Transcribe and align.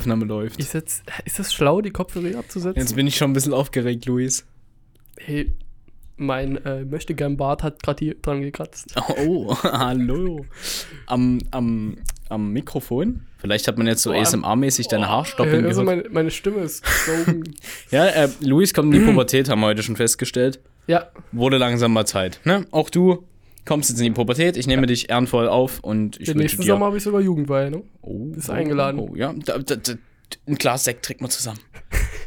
Aufnahme 0.00 0.24
läuft. 0.24 0.58
Ich 0.58 0.68
setz, 0.68 1.02
ist 1.24 1.38
das 1.38 1.52
schlau, 1.52 1.80
die 1.82 1.90
Kopfhörer 1.90 2.38
abzusetzen? 2.38 2.80
Jetzt 2.80 2.96
bin 2.96 3.06
ich 3.06 3.16
schon 3.16 3.30
ein 3.30 3.34
bisschen 3.34 3.52
aufgeregt, 3.52 4.06
Luis. 4.06 4.46
Hey, 5.18 5.52
mein 6.16 6.56
äh, 6.64 6.84
möchte 6.84 7.14
gern 7.14 7.36
Bart 7.36 7.62
hat 7.62 7.82
gerade 7.82 8.04
hier 8.04 8.14
dran 8.14 8.40
gekratzt. 8.42 8.94
Oh, 9.26 9.54
hallo. 9.62 10.44
Am, 11.06 11.38
am, 11.50 11.96
am 12.28 12.52
Mikrofon. 12.52 13.26
Vielleicht 13.38 13.68
hat 13.68 13.76
man 13.78 13.86
jetzt 13.86 14.02
so 14.02 14.10
Oh, 14.10 14.14
ASMR-mäßig 14.14 14.88
deine 14.88 15.08
Haarstoppeln 15.08 15.64
Äh, 15.64 15.68
also 15.68 15.82
gehört. 15.84 16.04
meine, 16.04 16.14
meine 16.14 16.30
Stimme 16.30 16.60
ist 16.60 16.84
so. 17.06 17.12
Ja, 17.90 18.06
äh, 18.06 18.28
Luis 18.40 18.72
kommt 18.74 18.94
in 18.94 19.00
die 19.00 19.06
Pubertät, 19.06 19.48
haben 19.48 19.60
wir 19.60 19.66
heute 19.66 19.82
schon 19.82 19.96
festgestellt. 19.96 20.60
ja, 20.86 21.08
Wurde 21.32 21.56
langsam 21.58 21.92
mal 21.92 22.06
Zeit. 22.06 22.40
Ne? 22.44 22.66
Auch 22.70 22.88
du 22.90 23.24
kommst 23.64 23.90
jetzt 23.90 23.98
in 23.98 24.04
die 24.04 24.10
Pubertät. 24.10 24.56
Ich 24.56 24.66
nehme 24.66 24.86
dich 24.86 25.10
ehrenvoll 25.10 25.48
auf 25.48 25.80
und 25.80 26.18
ich 26.20 26.26
den 26.28 26.38
nächsten. 26.38 26.62
Sommer 26.62 26.86
habe 26.86 26.96
ich 26.96 27.02
sogar 27.02 27.20
Jugendweihe, 27.20 27.70
ne? 27.70 27.82
oh, 28.02 28.26
bist 28.26 28.50
eingeladen. 28.50 28.98
Oh, 29.00 29.14
ja, 29.14 29.32
da, 29.32 29.58
da, 29.58 29.76
da, 29.76 29.92
ein 30.46 30.54
Glas 30.56 30.84
Sekt 30.84 31.04
trinken 31.04 31.24
wir 31.24 31.30
zusammen. 31.30 31.60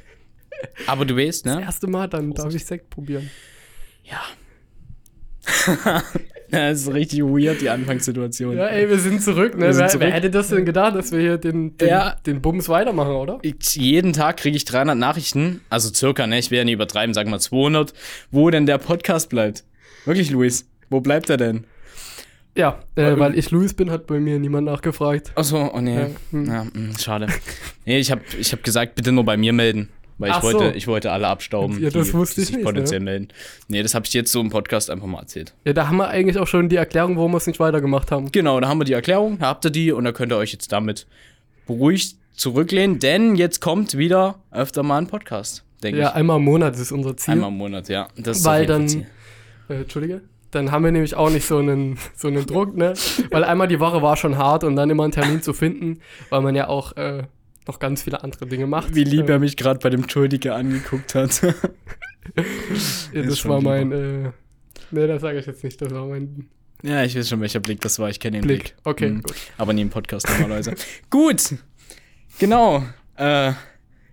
Aber 0.88 1.06
du 1.06 1.16
weißt, 1.18 1.46
Das 1.46 1.56
ne? 1.56 1.62
erste 1.64 1.88
Mal, 1.88 2.08
dann 2.08 2.34
darf 2.34 2.54
ich 2.54 2.66
Sekt 2.66 2.90
probieren. 2.90 3.30
Ja. 4.06 4.20
das 6.52 6.82
ist 6.82 6.94
richtig 6.94 7.22
weird, 7.22 7.62
die 7.62 7.70
Anfangssituation. 7.70 8.56
Ja, 8.58 8.68
ey, 8.68 8.90
wir 8.90 9.00
sind 9.00 9.22
zurück, 9.22 9.58
ne? 9.58 9.74
Sind 9.74 9.82
wer, 9.82 9.88
zurück. 9.90 10.08
wer 10.08 10.12
hätte 10.14 10.30
das 10.30 10.50
denn 10.50 10.66
gedacht, 10.66 10.96
dass 10.96 11.12
wir 11.12 11.20
hier 11.20 11.38
den, 11.38 11.78
den, 11.78 11.88
Ja. 11.88 12.16
den 12.26 12.42
Bums 12.42 12.70
weitermachen, 12.70 13.14
oder? 13.14 13.40
Ich, 13.42 13.76
jeden 13.76 14.14
Tag 14.14 14.38
kriege 14.38 14.56
ich 14.58 14.66
300 14.66 14.98
Nachrichten, 14.98 15.62
also 15.70 15.94
circa, 15.94 16.28
ne, 16.28 16.38
ich 16.40 16.52
will 16.52 16.58
ja 16.60 16.64
nicht 16.66 16.74
übertreiben, 16.76 17.14
sagen 17.14 17.30
wir 17.32 17.40
200, 17.40 17.94
wo 18.32 18.50
denn 18.50 18.66
der 18.66 18.78
Podcast 18.78 19.30
bleibt. 19.30 19.64
Wirklich, 20.06 20.30
Luis, 20.32 20.66
wo 20.90 21.02
bleibt 21.02 21.30
er 21.30 21.38
denn? 21.38 21.66
Ja, 22.56 22.80
äh, 22.96 23.18
weil 23.18 23.38
ich 23.38 23.50
Luis 23.50 23.74
bin, 23.74 23.90
hat 23.90 24.06
bei 24.06 24.20
mir 24.20 24.38
niemand 24.38 24.66
nachgefragt. 24.68 25.32
Achso, 25.36 25.72
oh 25.74 25.82
nee, 25.82 25.96
Ja, 25.96 26.10
hm. 26.32 26.46
ja, 26.46 26.64
mh, 26.72 27.00
schade. 27.00 27.28
Nee, 27.86 27.98
ich 28.00 28.12
habe 28.12 28.22
ich 28.40 28.52
hab 28.54 28.64
gesagt, 28.64 28.96
bitte 28.96 29.12
nur 29.12 29.26
bei 29.26 29.36
mir 29.38 29.52
melden, 29.54 29.90
weil 30.20 30.30
ich 30.30 30.36
Ach 30.36 30.44
so. 30.44 30.54
wollte, 30.60 30.78
ich 30.78 30.86
wollte 30.88 31.12
alle 31.12 31.28
abstauben, 31.28 31.82
Ja, 31.82 31.90
das 31.90 32.14
wusste 32.14 32.36
die 32.36 32.42
ich 32.42 32.48
sich 32.48 32.56
nicht, 32.58 32.66
potenziell 32.66 33.00
melden. 33.00 33.30
Nee, 33.68 33.82
das 33.82 33.96
habe 33.96 34.06
ich 34.06 34.14
jetzt 34.14 34.32
so 34.32 34.40
im 34.40 34.52
Podcast 34.52 34.92
einfach 34.92 35.08
mal 35.08 35.20
erzählt. 35.22 35.54
Ja, 35.66 35.74
da 35.74 35.88
haben 35.88 35.98
wir 35.98 36.08
eigentlich 36.10 36.38
auch 36.38 36.46
schon 36.48 36.70
die 36.70 36.76
Erklärung, 36.76 37.18
warum 37.18 37.32
wir 37.32 37.38
es 37.38 37.48
nicht 37.48 37.60
weitergemacht 37.60 38.12
haben. 38.12 38.32
Genau, 38.32 38.60
da 38.60 38.68
haben 38.68 38.80
wir 38.80 38.86
die 38.86 38.94
Erklärung, 38.94 39.40
da 39.40 39.48
habt 39.48 39.66
ihr 39.66 39.72
die 39.72 39.92
und 39.92 40.04
da 40.04 40.12
könnt 40.12 40.32
ihr 40.32 40.38
euch 40.38 40.52
jetzt 40.54 40.72
damit 40.72 41.08
beruhigt 41.66 42.18
zurücklehnen, 42.36 43.00
denn 43.00 43.36
jetzt 43.36 43.62
kommt 43.62 43.98
wieder 43.98 44.40
öfter 44.52 44.84
mal 44.84 45.00
ein 45.00 45.08
Podcast, 45.08 45.64
denke 45.82 46.00
Ja, 46.02 46.10
ich. 46.10 46.16
einmal 46.16 46.38
im 46.38 46.44
Monat 46.46 46.76
ist 46.78 46.92
unser 46.92 47.18
Ziel. 47.18 47.34
Einmal 47.34 47.50
im 47.50 47.58
Monat, 47.58 47.90
ja. 47.90 48.08
Das 48.16 48.38
ist 48.38 48.46
Weil 48.46 48.66
dann- 48.68 48.88
Ziel. 48.88 49.08
Äh, 49.70 49.82
Entschuldige? 49.82 50.22
Dann 50.54 50.72
haben 50.72 50.84
wir 50.86 50.92
nämlich 50.92 51.16
auch 51.16 51.30
nicht 51.30 51.46
so 51.46 51.58
einen, 51.58 51.98
so 52.16 52.28
einen 52.28 52.46
Druck, 52.46 52.76
ne? 52.76 52.94
Weil 53.32 53.44
einmal 53.44 53.68
die 53.68 53.80
Woche 53.80 54.02
war 54.02 54.16
schon 54.18 54.38
hart 54.38 54.64
und 54.64 54.76
dann 54.76 54.90
immer 54.90 55.04
einen 55.04 55.12
Termin 55.12 55.42
zu 55.42 55.54
finden, 55.54 56.00
weil 56.30 56.42
man 56.42 56.56
ja 56.56 56.68
auch 56.68 56.96
äh, 56.98 57.24
noch 57.68 57.80
ganz 57.80 58.04
viele 58.04 58.24
andere 58.24 58.46
Dinge 58.46 58.68
macht. 58.68 58.94
Wie 58.96 59.04
lieb 59.04 59.30
äh, 59.30 59.34
er 59.34 59.40
mich 59.40 59.58
gerade 59.58 59.80
bei 59.80 59.90
dem 59.90 60.08
Schuldige 60.10 60.54
angeguckt 60.54 61.16
hat. 61.16 61.42
ja, 63.14 63.22
Das 63.24 63.46
war 63.48 63.62
mein, 63.62 63.92
äh, 63.92 64.32
ne, 64.92 65.08
das 65.08 65.22
sage 65.22 65.40
ich 65.40 65.46
jetzt 65.46 65.64
nicht, 65.64 65.82
das 65.82 65.92
war 65.92 66.06
mein 66.06 66.50
ja, 66.86 67.02
ich 67.06 67.16
weiß 67.18 67.30
schon, 67.30 67.40
welcher 67.40 67.62
Blick 67.62 67.80
das 67.80 67.98
war. 67.98 68.10
Ich 68.10 68.20
kenne 68.20 68.40
den 68.40 68.46
Blick. 68.46 68.64
Blick. 68.64 68.76
Okay, 68.84 69.10
Mhm. 69.10 69.22
gut. 69.24 69.36
Aber 69.58 69.72
nie 69.72 69.84
im 69.84 69.90
Podcast 69.90 70.28
normalerweise. 70.28 70.74
Gut. 71.10 71.56
Genau. 72.40 72.84
Äh, 73.16 73.54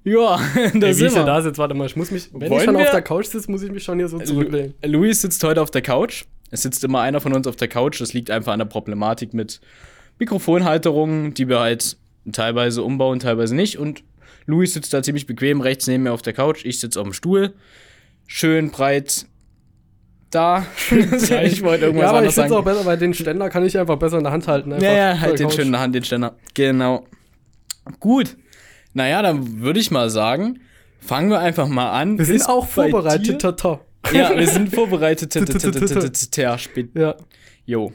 ja, 0.04 0.40
da 0.74 0.86
Ey, 0.86 0.94
sind 0.94 1.14
wir. 1.14 1.24
da 1.24 1.42
sitze, 1.42 1.58
warte 1.58 1.74
mal, 1.74 1.86
ich 1.86 1.96
muss 1.96 2.10
mich, 2.10 2.30
wenn 2.32 2.48
Wollen 2.50 2.60
ich 2.60 2.64
schon 2.64 2.76
wir- 2.76 2.84
auf 2.84 2.90
der 2.90 3.02
Couch 3.02 3.26
sitze, 3.26 3.50
muss 3.50 3.62
ich 3.62 3.70
mich 3.70 3.82
schon 3.84 3.98
hier 3.98 4.08
so 4.08 4.18
zurücklehnen. 4.18 4.74
Lu 4.84 5.00
Luis 5.00 5.20
sitzt 5.22 5.42
heute 5.44 5.60
auf 5.62 5.70
der 5.70 5.82
Couch. 5.82 6.24
Es 6.50 6.62
sitzt 6.62 6.82
immer 6.84 7.00
einer 7.00 7.20
von 7.20 7.32
uns 7.32 7.46
auf 7.46 7.56
der 7.56 7.68
Couch. 7.68 8.00
Das 8.00 8.12
liegt 8.12 8.30
einfach 8.30 8.52
an 8.52 8.58
der 8.58 8.66
Problematik 8.66 9.34
mit 9.34 9.60
Mikrofonhalterungen, 10.18 11.34
die 11.34 11.48
wir 11.48 11.60
halt 11.60 11.96
teilweise 12.32 12.82
umbauen, 12.82 13.18
teilweise 13.20 13.54
nicht. 13.54 13.78
Und 13.78 14.02
Luis 14.46 14.74
sitzt 14.74 14.92
da 14.92 15.02
ziemlich 15.02 15.26
bequem 15.26 15.60
rechts 15.60 15.86
neben 15.86 16.04
mir 16.04 16.12
auf 16.12 16.22
der 16.22 16.32
Couch. 16.32 16.64
Ich 16.64 16.80
sitze 16.80 17.00
auf 17.00 17.06
dem 17.06 17.12
Stuhl. 17.12 17.54
Schön 18.26 18.70
breit 18.70 19.26
da. 20.30 20.66
ich 20.90 21.62
wollte 21.62 21.86
irgendwas 21.86 22.10
ja, 22.10 22.10
aber 22.10 22.24
ich 22.27 22.33
finde 22.34 22.48
es 22.48 22.52
auch 22.52 22.64
besser, 22.64 22.84
weil 22.86 22.98
den 22.98 23.14
Ständer 23.14 23.48
kann 23.50 23.64
ich 23.64 23.77
einfach 23.78 23.96
besser 23.96 24.18
in 24.18 24.24
der 24.24 24.33
Hand 24.33 24.48
halten. 24.48 24.72
einfach 24.72 24.84
Ja, 24.86 24.92
ja, 25.14 25.20
halt 25.20 25.39
den 25.39 25.46
Couch. 25.48 25.56
schön 25.56 25.66
in 25.66 25.72
der 25.72 25.80
Hand, 25.80 25.94
den 25.94 26.05
Ständer. 26.05 26.36
Genau. 26.55 27.06
Gut. 27.98 28.36
Naja, 28.92 29.23
dann 29.23 29.61
würde 29.61 29.80
ich 29.80 29.90
mal 29.90 30.11
sagen, 30.11 30.61
fangen 31.01 31.30
wir 31.30 31.40
einfach 31.40 31.68
mal 31.68 31.90
an. 31.90 32.18
Wir 32.18 32.24
sind 32.24 32.48
auch 32.48 32.67
vorbereitet, 32.67 33.40
tata. 33.40 33.80
Ja, 34.12 34.36
wir 34.36 34.46
sind 34.46 34.74
vorbereitet. 34.74 35.34
Ja. 36.95 37.14
Jo. 37.67 37.92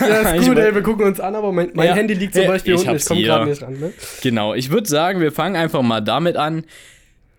Ja, 0.00 0.20
ist 0.34 0.46
gut, 0.46 0.58
ey, 0.58 0.74
wir 0.74 0.82
gucken 0.82 1.06
uns 1.06 1.20
an, 1.20 1.34
aber 1.34 1.52
mein, 1.52 1.70
mein 1.74 1.86
Ja. 1.88 1.94
Handy 1.94 2.14
liegt 2.14 2.34
zum 2.34 2.42
Ja, 2.42 2.48
Beispiel 2.50 2.74
ich 2.74 2.80
unten, 2.80 2.96
ich 2.96 3.04
komme 3.06 3.22
gerade 3.22 3.50
nicht 3.50 3.62
ran. 3.62 3.78
Ne? 3.80 3.92
Genau. 4.22 4.54
Ich 4.54 4.70
würde 4.70 4.88
sagen, 4.88 5.20
wir 5.20 5.32
fangen 5.32 5.56
einfach 5.56 5.82
mal 5.82 6.00
damit 6.00 6.36
an, 6.36 6.64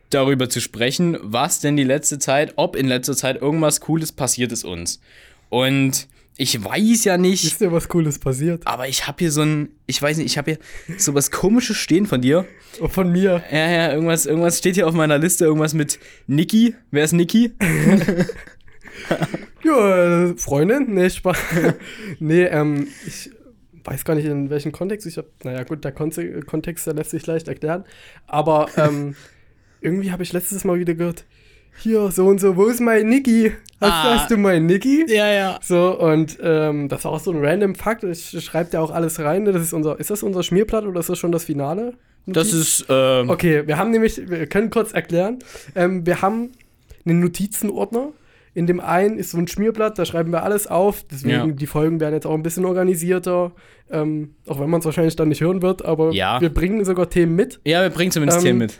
darüber 0.09 0.49
zu 0.49 0.59
sprechen, 0.59 1.17
was 1.21 1.59
denn 1.59 1.77
die 1.77 1.83
letzte 1.83 2.19
Zeit, 2.19 2.53
ob 2.55 2.75
in 2.75 2.87
letzter 2.87 3.15
Zeit 3.15 3.41
irgendwas 3.41 3.79
Cooles 3.81 4.11
passiert 4.11 4.51
ist 4.51 4.65
uns. 4.65 4.99
Und 5.49 6.07
ich 6.37 6.63
weiß 6.63 7.03
ja 7.03 7.17
nicht, 7.17 7.43
Ist 7.43 7.61
dir 7.61 7.71
was 7.71 7.87
Cooles 7.87 8.17
passiert? 8.19 8.65
aber 8.65 8.87
ich 8.87 9.05
habe 9.07 9.17
hier 9.19 9.31
so 9.31 9.41
ein, 9.41 9.69
ich 9.85 10.01
weiß 10.01 10.17
nicht, 10.17 10.27
ich 10.27 10.37
habe 10.37 10.51
hier 10.51 10.97
so 10.99 11.13
was 11.13 11.29
komisches 11.31 11.77
stehen 11.77 12.05
von 12.07 12.21
dir. 12.21 12.45
Oh, 12.79 12.87
Von 12.87 13.11
mir. 13.11 13.43
Ja, 13.51 13.69
ja, 13.69 13.93
irgendwas, 13.93 14.25
irgendwas 14.25 14.57
steht 14.57 14.75
hier 14.75 14.87
auf 14.87 14.93
meiner 14.93 15.17
Liste, 15.17 15.45
irgendwas 15.45 15.73
mit 15.73 15.99
Niki. 16.27 16.75
Wer 16.89 17.03
ist 17.03 17.13
Niki? 17.13 17.51
Ja, 19.63 20.33
Freundin? 20.37 20.93
Nee, 20.93 21.09
Spaß. 21.09 21.37
nee, 22.19 22.43
ähm, 22.43 22.87
ich 23.05 23.29
weiß 23.83 24.05
gar 24.05 24.15
nicht, 24.15 24.25
in 24.25 24.49
welchem 24.49 24.71
Kontext. 24.71 25.05
Ich 25.07 25.17
hab, 25.17 25.25
naja, 25.43 25.63
gut, 25.63 25.83
der 25.83 25.91
Kontext, 25.91 26.87
der 26.87 26.93
lässt 26.93 27.11
sich 27.11 27.25
leicht 27.27 27.47
erklären. 27.47 27.85
Aber 28.27 28.69
ähm, 28.77 29.15
irgendwie 29.81 30.11
habe 30.11 30.23
ich 30.23 30.33
letztes 30.33 30.63
Mal 30.63 30.79
wieder 30.79 30.93
gehört, 30.93 31.25
hier, 31.81 32.11
so 32.11 32.25
und 32.27 32.39
so, 32.39 32.55
wo 32.57 32.65
ist 32.67 32.79
mein 32.79 33.07
Niki? 33.09 33.51
Hast, 33.81 33.91
Ah. 33.91 34.15
hast 34.19 34.31
du 34.31 34.37
mein 34.37 34.65
Niki? 34.67 35.05
Ja, 35.07 35.27
ja. 35.31 35.59
So, 35.63 35.99
und 35.99 36.37
ähm, 36.41 36.87
das 36.87 37.03
war 37.03 37.11
auch 37.13 37.19
so 37.19 37.31
ein 37.31 37.43
random 37.43 37.75
Fakt. 37.75 38.03
Ich 38.03 38.29
schreibe 38.43 38.69
ja 38.73 38.79
auch 38.81 38.91
alles 38.91 39.19
rein. 39.19 39.45
Das 39.45 39.55
ist 39.61 39.73
unser, 39.73 39.99
ist 39.99 40.09
das 40.11 40.21
unser 40.23 40.43
Schmierblatt 40.43 40.85
oder 40.85 40.99
ist 40.99 41.09
das 41.09 41.17
schon 41.17 41.31
das 41.31 41.45
Finale? 41.45 41.93
Das 42.27 42.53
ist, 42.53 42.85
ähm, 42.89 43.29
Okay, 43.31 43.65
wir 43.65 43.77
haben 43.77 43.89
nämlich, 43.91 44.29
wir 44.29 44.45
können 44.47 44.69
kurz 44.69 44.93
erklären, 44.93 45.39
ähm, 45.75 46.05
wir 46.05 46.21
haben 46.21 46.51
einen 47.05 47.19
Notizenordner. 47.19 48.09
In 48.53 48.67
dem 48.67 48.79
einen 48.81 49.17
ist 49.17 49.31
so 49.31 49.37
ein 49.37 49.47
Schmierblatt, 49.47 49.97
da 49.97 50.03
schreiben 50.05 50.31
wir 50.31 50.43
alles 50.43 50.67
auf. 50.67 51.03
Deswegen, 51.09 51.31
Ja. 51.33 51.47
die 51.47 51.67
Folgen 51.67 51.99
werden 52.01 52.13
jetzt 52.13 52.27
auch 52.27 52.33
ein 52.33 52.43
bisschen 52.43 52.65
organisierter. 52.65 53.53
Ähm, 53.89 54.35
auch 54.45 54.59
wenn 54.59 54.69
man 54.69 54.81
es 54.81 54.85
wahrscheinlich 54.85 55.15
dann 55.15 55.29
nicht 55.29 55.41
hören 55.41 55.61
wird, 55.61 55.83
aber 55.85 56.11
Ja. 56.11 56.39
wir 56.41 56.49
bringen 56.53 56.83
sogar 56.85 57.09
Themen 57.09 57.35
mit 57.35 57.59
ja, 57.65 57.81
wir 57.81 57.89
bringen 57.89 58.11
zumindest 58.11 58.39
Ähm, 58.39 58.43
Themen 58.45 58.59
mit. 58.59 58.79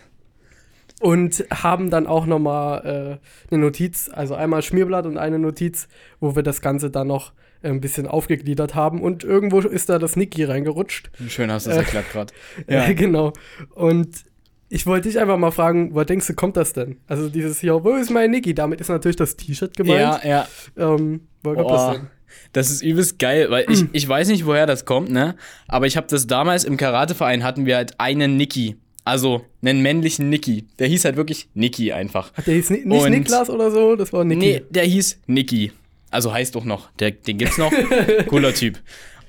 Und 1.01 1.45
haben 1.51 1.89
dann 1.89 2.05
auch 2.05 2.27
nochmal 2.27 3.19
äh, 3.49 3.53
eine 3.53 3.61
Notiz, 3.61 4.09
also 4.13 4.35
einmal 4.35 4.61
Schmierblatt 4.61 5.07
und 5.07 5.17
eine 5.17 5.39
Notiz, 5.39 5.87
wo 6.19 6.35
wir 6.35 6.43
das 6.43 6.61
Ganze 6.61 6.91
dann 6.91 7.07
noch 7.07 7.33
äh, 7.63 7.69
ein 7.69 7.81
bisschen 7.81 8.05
aufgegliedert 8.05 8.75
haben. 8.75 9.01
Und 9.01 9.23
irgendwo 9.23 9.59
ist 9.59 9.89
da 9.89 9.97
das 9.97 10.15
Niki 10.15 10.43
reingerutscht. 10.43 11.09
Schön 11.27 11.51
hast 11.51 11.65
du 11.65 11.71
das 11.71 11.79
äh, 11.79 11.81
erklärt 11.81 12.11
gerade. 12.11 12.33
Ja. 12.67 12.93
Genau. 12.93 13.33
Und 13.73 14.25
ich 14.69 14.85
wollte 14.85 15.09
dich 15.09 15.19
einfach 15.19 15.37
mal 15.37 15.51
fragen, 15.51 15.95
wo 15.95 16.03
denkst 16.03 16.27
du, 16.27 16.33
kommt 16.35 16.55
das 16.55 16.73
denn? 16.73 16.97
Also 17.07 17.29
dieses 17.29 17.59
hier, 17.59 17.83
wo 17.83 17.95
ist 17.95 18.11
mein 18.11 18.29
Niki? 18.29 18.53
Damit 18.53 18.79
ist 18.79 18.89
natürlich 18.89 19.17
das 19.17 19.35
T-Shirt 19.35 19.75
gemeint. 19.75 19.99
Ja, 19.99 20.19
ja. 20.23 20.47
Ähm, 20.77 21.21
wo 21.43 21.55
kommt 21.55 21.71
das 21.71 21.91
denn? 21.93 22.07
das 22.53 22.69
ist 22.69 22.81
übelst 22.81 23.19
geil, 23.19 23.49
weil 23.49 23.65
ich, 23.69 23.85
ich 23.91 24.07
weiß 24.07 24.27
nicht, 24.29 24.45
woher 24.45 24.65
das 24.65 24.85
kommt, 24.85 25.09
ne? 25.09 25.35
Aber 25.67 25.87
ich 25.87 25.97
habe 25.97 26.07
das 26.07 26.27
damals 26.27 26.63
im 26.63 26.77
Karateverein 26.77 27.43
hatten 27.43 27.65
wir 27.65 27.75
halt 27.75 27.99
einen 27.99 28.37
Niki. 28.37 28.77
Also 29.03 29.41
einen 29.63 29.81
männlichen 29.81 30.29
Niki. 30.29 30.65
Der 30.79 30.87
hieß 30.87 31.05
halt 31.05 31.15
wirklich 31.15 31.49
Niki 31.53 31.91
einfach. 31.91 32.33
Hat 32.33 32.47
der 32.47 32.55
hieß 32.55 32.69
ni 32.69 32.85
nicht 32.85 33.03
Und- 33.03 33.11
Niklas 33.11 33.49
oder 33.49 33.71
so? 33.71 33.95
Das 33.95 34.13
war 34.13 34.23
Niki. 34.23 34.39
Nee, 34.39 34.61
der 34.69 34.83
hieß 34.83 35.19
Niki. 35.27 35.71
Also 36.11 36.31
heißt 36.33 36.55
doch 36.55 36.65
noch. 36.65 36.91
Der, 36.99 37.11
den 37.11 37.37
gibt's 37.37 37.57
noch. 37.57 37.71
Cooler 38.27 38.53
Typ. 38.53 38.79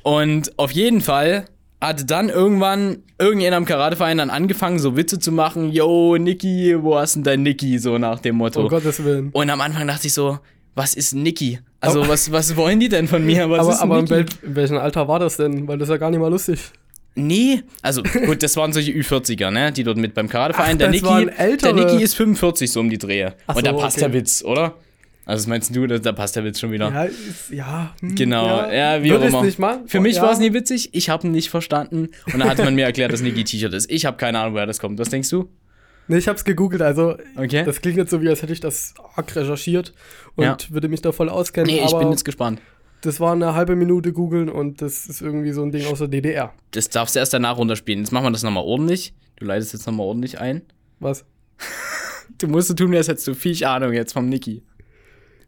Und 0.03 0.59
auf 0.59 0.73
jeden 0.73 1.01
Fall 1.01 1.47
hat 1.81 2.11
dann 2.11 2.29
irgendwann 2.29 2.99
irgendjemand 3.19 3.57
am 3.57 3.65
Karateverein 3.65 4.19
dann 4.19 4.31
angefangen, 4.31 4.79
so 4.79 4.97
Witze 4.97 5.19
zu 5.19 5.33
machen. 5.33 5.73
Yo, 5.73 6.17
Niki, 6.17 6.77
wo 6.81 6.97
hast 6.97 7.15
denn 7.17 7.23
dein 7.23 7.43
Niki? 7.43 7.79
So 7.79 7.99
nach 7.99 8.21
dem 8.21 8.37
Motto. 8.37 8.63
Um 8.63 8.69
Gottes 8.69 9.03
Willen. 9.05 9.31
Und 9.33 9.51
am 9.51 9.61
Anfang 9.61 9.87
dachte 9.87 10.07
ich 10.07 10.13
so, 10.15 10.39
was 10.75 10.95
ist 10.95 11.15
Niki? 11.15 11.61
Also, 11.81 12.07
was, 12.07 12.31
was 12.31 12.57
wollen 12.57 12.79
die 12.79 12.89
denn 12.89 13.09
von 13.09 13.25
mir? 13.25 13.49
Was 13.51 13.81
aber 13.81 13.99
aber 14.01 14.19
in 14.19 14.27
welchem 14.43 14.79
Alter 14.79 15.09
war 15.09 15.19
das 15.19 15.37
denn? 15.37 15.67
Weil 15.67 15.79
das 15.79 15.89
ist 15.89 15.93
ja 15.93 15.97
gar 15.99 16.11
nicht 16.11 16.21
mal 16.21 16.29
lustig. 16.31 16.61
Nee, 17.15 17.63
also 17.83 18.03
gut, 18.03 18.43
das 18.43 18.57
waren 18.57 18.73
solche 18.73 18.91
Ü40er, 18.93 19.51
ne, 19.51 19.71
die 19.73 19.85
dort 19.85 19.99
mit 19.99 20.15
beim 20.15 20.29
Karateverein. 20.29 20.75
Ach, 20.77 20.79
Der 20.79 20.89
das 20.93 21.03
Niki, 21.03 21.59
der. 21.63 21.73
Niki 21.75 22.03
ist 22.03 22.15
45 22.15 22.71
so 22.73 22.81
um 22.81 22.89
die 22.89 22.97
Drehe. 22.99 23.35
Ach 23.47 23.57
Und 23.57 23.67
da 23.67 23.73
so, 23.73 23.79
passt 23.79 23.99
okay. 23.99 24.07
der 24.11 24.15
Witz, 24.21 24.43
oder? 24.43 24.75
Also 25.25 25.49
meinst 25.49 25.75
du, 25.77 25.87
da, 25.87 25.99
da 25.99 26.13
passt 26.13 26.35
der 26.37 26.45
Witz 26.45 26.59
schon 26.59 26.73
wieder. 26.73 26.91
Ja, 26.91 27.05
ist, 27.05 27.51
ja. 27.51 27.95
hm, 28.01 28.15
Genau, 28.15 28.47
ja, 28.71 29.03
wie 29.05 29.11
Würde 29.11 29.25
auch 29.27 29.29
immer. 29.29 29.43
nicht 29.45 29.59
machen. 29.59 29.87
Für 29.87 30.01
mich 30.01 30.17
ja. 30.17 30.23
war 30.23 30.33
es 30.33 30.39
nie 30.39 30.53
witzig, 30.53 30.91
ich 30.95 31.11
habe 31.11 31.27
ihn 31.27 31.33
nicht 31.33 31.49
verstanden. 31.51 32.09
Und 32.33 32.41
dann 32.41 32.49
hat 32.49 32.59
man 32.59 32.75
mir 32.75 32.87
erklärt, 32.87 33.13
dass 33.13 33.21
Niki 33.21 33.45
T-Shirt 33.45 33.73
ist. 33.75 33.91
Ich 33.91 34.05
habe 34.07 34.17
keine 34.17 34.41
Ahnung, 34.41 34.55
woher 34.55 34.67
das 34.67 34.81
kommt. 34.81 34.99
Was 34.99 35.11
denkst 35.11 35.29
du? 35.31 35.49
Nee, 36.09 36.19
ich 36.19 36.27
hab's 36.27 36.45
gegoogelt, 36.45 36.83
also 36.83 37.17
Okay. 37.37 37.63
das 37.65 37.81
klingt 37.81 37.97
jetzt 37.99 38.11
so, 38.11 38.21
wie 38.21 38.29
als 38.29 38.43
hätte 38.43 38.53
ich 38.53 38.59
das 38.59 38.95
arg 39.15 39.37
recherchiert 39.37 39.93
und 40.35 40.45
Ja. 40.45 40.57
würde 40.71 40.89
mich 40.89 41.01
da 41.03 41.13
voll 41.13 41.29
auskennen. 41.29 41.73
nee, 41.73 41.81
ich 41.85 41.97
bin 41.97 42.11
jetzt 42.11 42.25
gespannt. 42.25 42.61
Das 43.03 43.21
war 43.21 43.33
eine 43.33 43.55
halbe 43.55 43.77
Minute 43.77 44.13
googeln 44.13 44.49
und 44.49 44.81
das 44.81 45.07
ist 45.07 45.21
irgendwie 45.21 45.53
so 45.53 45.63
ein 45.63 45.71
Ding 45.71 45.87
aus 45.87 45.99
der 45.99 46.09
DDR. 46.09 46.53
Das 46.71 46.89
darfst 46.89 47.15
du 47.15 47.19
erst 47.21 47.35
danach 47.35 47.59
runterspielen. 47.59 48.01
Jetzt 48.01 48.13
machen 48.13 48.25
wir 48.27 48.31
das 48.33 48.43
nochmal 48.43 48.65
ordentlich. 48.65 49.13
Du 49.37 49.45
leitest 49.45 49.75
jetzt 49.75 49.87
nochmal 49.87 50.07
ordentlich 50.07 50.41
ein. 50.41 50.63
Was? 51.01 51.25
Du 52.39 52.49
musst 52.49 52.69
so 52.69 52.75
tun, 52.75 52.95
als 52.95 53.09
hättest 53.09 53.27
du 53.27 53.35
viel 53.35 53.63
Ahnung 53.65 53.93
jetzt 53.93 54.15
vom 54.15 54.29
Niki. 54.29 54.63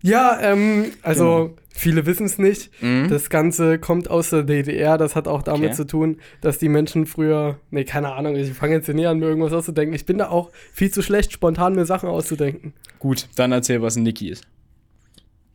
Ja, 0.03 0.39
ähm, 0.43 0.93
also 1.03 1.57
viele 1.71 2.05
wissen 2.05 2.27
es 2.27 2.37
nicht. 2.37 2.71
Mhm. 2.83 3.09
Das 3.09 3.31
Ganze 3.31 3.79
kommt 3.79 4.11
aus 4.11 4.31
der 4.31 4.43
DDR. 4.43 4.99
Das 4.99 5.17
hat 5.17 5.27
auch 5.27 5.43
damit 5.43 5.69
Okay. 5.71 5.77
zu 5.77 5.87
tun, 5.87 6.19
dass 6.43 6.59
die 6.59 6.69
Menschen 6.69 7.07
früher, 7.07 7.59
nee, 7.71 7.85
keine 7.85 8.13
Ahnung, 8.13 8.37
ich 8.37 8.53
fange 8.53 8.75
jetzt 8.75 8.85
hier 8.87 8.95
nie 8.95 9.07
an, 9.07 9.19
mir 9.19 9.27
irgendwas 9.27 9.55
auszudenken. 9.55 9.95
Ich 9.95 10.05
bin 10.05 10.19
da 10.19 10.29
auch 10.29 10.51
viel 10.73 10.91
zu 10.91 11.01
schlecht, 11.03 11.33
spontan 11.33 11.75
mir 11.75 11.87
Sachen 11.87 12.09
auszudenken. 12.09 12.75
Gut, 12.99 13.29
dann 13.37 13.51
erzähl, 13.51 13.81
was 13.81 13.97
ein 13.97 14.03
Niki 14.03 14.29
ist. 14.29 14.45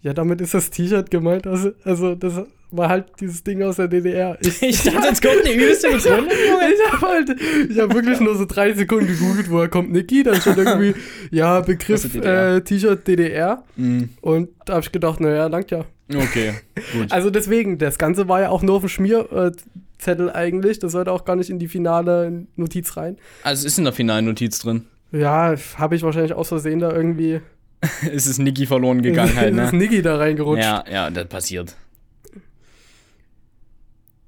Ja, 0.01 0.13
damit 0.13 0.40
ist 0.42 0.54
das 0.54 0.69
T-Shirt 0.69 1.12
gemeint. 1.12 1.46
Also, 1.46 1.72
also, 1.84 2.16
das 2.16 2.42
war 2.72 2.88
halt 2.90 3.06
dieses 3.19 3.44
Ding 3.44 3.62
aus 3.63 3.75
der 3.78 3.88
DDR. 3.88 4.38
Ich, 4.42 4.62
Ich 4.62 4.84
dachte, 4.84 5.07
jetzt 5.07 5.22
kommt 5.22 5.46
eine 5.46 5.54
übelste 5.54 5.90
Begründung. 5.90 6.28
ich 6.31 6.92
habe 6.94 7.07
halt, 7.07 7.36
ich 7.69 7.80
habe 7.80 7.94
wirklich 7.94 8.19
nur 8.19 8.36
so 8.38 8.46
drei 8.46 8.74
Sekunden 8.74 9.07
gegoogelt, 9.07 9.50
woher 9.50 9.68
kommt 9.68 9.92
Niki, 9.92 10.24
dann 10.24 10.40
schon 10.42 10.56
irgendwie, 10.57 10.94
ja, 11.31 11.60
Begriff 11.62 12.04
DDR. 12.12 12.56
äh, 12.56 12.62
T-Shirt 12.62 13.07
DDR. 13.07 13.63
Mhm. 13.75 14.10
Und 14.22 14.50
da 14.66 14.74
habe 14.74 14.84
ich 14.84 14.92
gedacht, 14.92 15.19
naja, 15.19 15.48
langt 15.48 15.72
ja. 15.72 15.86
Okay, 16.13 16.54
gut. 16.94 17.12
Also 17.12 17.30
deswegen, 17.30 17.78
das 17.78 17.98
Ganze 18.00 18.28
war 18.28 18.42
ja 18.42 18.50
auch 18.50 18.63
nur 18.63 18.75
auf 18.78 18.81
dem 18.81 18.90
Schmierzettel 18.90 20.31
eigentlich. 20.34 20.80
Das 20.80 20.94
sollte 20.94 21.12
auch 21.12 21.25
gar 21.25 21.36
nicht 21.36 21.50
in 21.50 21.60
die 21.60 21.68
finale 21.68 22.48
Notiz 22.56 22.98
rein. 22.98 23.18
Also 23.44 23.62
es 23.68 23.74
ist 23.74 23.78
in 23.78 23.84
der 23.84 23.94
finalen 23.94 24.25
Notiz 24.25 24.60
drin. 24.60 24.86
Ja, 25.12 25.56
habe 25.75 25.96
ich 25.96 26.04
wahrscheinlich 26.04 26.34
aus 26.34 26.48
Versehen 26.50 26.80
da 26.80 26.92
irgendwie. 26.92 27.42
es 28.14 28.28
ist 28.28 28.40
Niki 28.40 28.66
verloren 28.66 29.02
gegangen 29.02 29.36
halt, 29.36 29.56
ist 29.56 29.72
ne? 29.74 29.78
Niki 29.80 30.02
da 30.02 30.18
reingerutscht. 30.18 30.64
Ja, 30.64 30.84
ja, 30.92 31.10
das 31.10 31.28
passiert. 31.28 31.76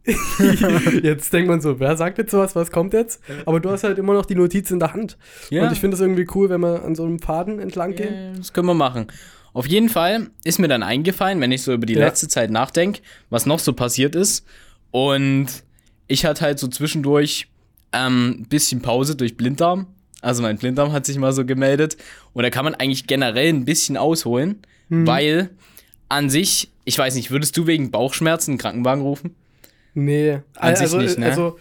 Jetzt 1.04 1.32
denkt 1.32 1.48
man 1.48 1.62
so, 1.62 1.80
wer 1.80 1.96
sagt 1.96 2.18
jetzt 2.18 2.32
sowas, 2.32 2.56
was 2.56 2.72
kommt 2.72 2.94
jetzt? 2.94 3.22
Aber 3.46 3.60
du 3.60 3.70
hast 3.70 3.84
halt 3.84 4.00
immer 4.00 4.14
noch 4.14 4.26
die 4.26 4.34
Notiz 4.34 4.72
in 4.72 4.80
der 4.80 4.94
Hand. 4.94 5.16
Ja. 5.52 5.64
Und 5.64 5.72
ich 5.72 5.80
finde 5.80 5.96
es 5.96 6.02
irgendwie 6.02 6.26
cool, 6.34 6.50
wenn 6.50 6.62
wir 6.62 6.84
an 6.84 6.96
so 6.96 7.04
einem 7.04 7.20
Faden 7.20 7.60
entlang 7.60 7.96
gehen. 7.96 8.14
Ja, 8.14 8.32
das 8.38 8.52
können 8.52 8.66
wir 8.68 8.74
machen. 8.74 9.08
Auf 9.54 9.68
jeden 9.68 9.90
Fall 9.90 10.30
ist 10.44 10.60
mir 10.60 10.68
dann 10.68 10.82
eingefallen, 10.82 11.40
wenn 11.40 11.52
ich 11.52 11.62
so 11.62 11.72
über 11.74 11.86
die 11.86 11.94
Ja. 11.94 12.00
letzte 12.06 12.28
Zeit 12.28 12.50
nachdenke, 12.50 13.02
was 13.30 13.46
noch 13.46 13.60
so 13.60 13.74
passiert 13.74 14.16
ist. 14.16 14.46
Und 14.90 15.48
ich 16.08 16.26
hatte 16.26 16.42
halt 16.42 16.58
so 16.58 16.68
zwischendurch 16.68 17.48
ähm, 17.94 18.38
ein 18.40 18.48
bisschen 18.48 18.82
Pause 18.82 19.16
durch 19.16 19.38
Blinddarm. 19.38 19.86
Also 20.22 20.42
mein 20.42 20.58
Blinddarm 20.58 20.92
hat 20.92 21.06
sich 21.06 21.18
mal 21.18 21.34
so 21.34 21.46
gemeldet. 21.46 21.98
Und 22.34 22.44
da 22.44 22.50
kann 22.50 22.64
man 22.66 22.76
eigentlich 22.76 23.08
generell 23.08 23.50
ein 23.50 23.66
bisschen 23.66 23.98
ausholen, 23.98 24.62
Mhm. 24.90 25.08
weil 25.08 25.50
an 26.10 26.30
sich, 26.30 26.72
ich 26.86 26.98
weiß 26.98 27.16
nicht, 27.16 27.32
würdest 27.32 27.56
du 27.58 27.68
wegen 27.68 27.92
Bauchschmerzen 27.92 28.52
einen 28.52 28.58
Krankenwagen 28.58 29.02
rufen? 29.02 29.36
Nee, 29.94 30.40
An 30.56 30.76
sich 30.76 30.84
also, 30.84 30.98
nicht, 31.00 31.18
ne? 31.18 31.26
also 31.28 31.58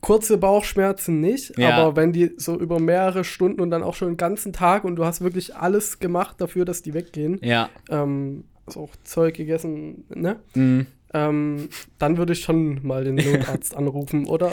kurze 0.00 0.38
Bauchschmerzen 0.38 1.20
nicht, 1.20 1.56
Ja. 1.58 1.70
aber 1.76 1.96
wenn 1.96 2.12
die 2.12 2.32
so 2.36 2.58
über 2.58 2.78
mehrere 2.78 3.24
Stunden 3.24 3.60
und 3.60 3.70
dann 3.70 3.82
auch 3.82 3.94
schon 3.94 4.08
den 4.10 4.16
ganzen 4.16 4.52
Tag 4.52 4.84
und 4.84 4.96
du 4.96 5.04
hast 5.04 5.20
wirklich 5.20 5.56
alles 5.56 5.98
gemacht 5.98 6.40
dafür, 6.40 6.64
dass 6.64 6.82
die 6.82 6.94
weggehen, 6.94 7.38
Ja. 7.42 7.70
ähm, 7.90 8.44
also 8.66 8.80
auch 8.82 8.90
Zeug 9.04 9.34
gegessen, 9.34 10.04
ne? 10.14 10.36
Mhm. 10.54 10.86
Ähm, 11.14 11.68
dann 11.98 12.18
würde 12.18 12.32
ich 12.34 12.40
schon 12.40 12.84
mal 12.86 13.04
den 13.04 13.14
Notarzt 13.14 13.74
anrufen 13.76 14.26
oder 14.26 14.52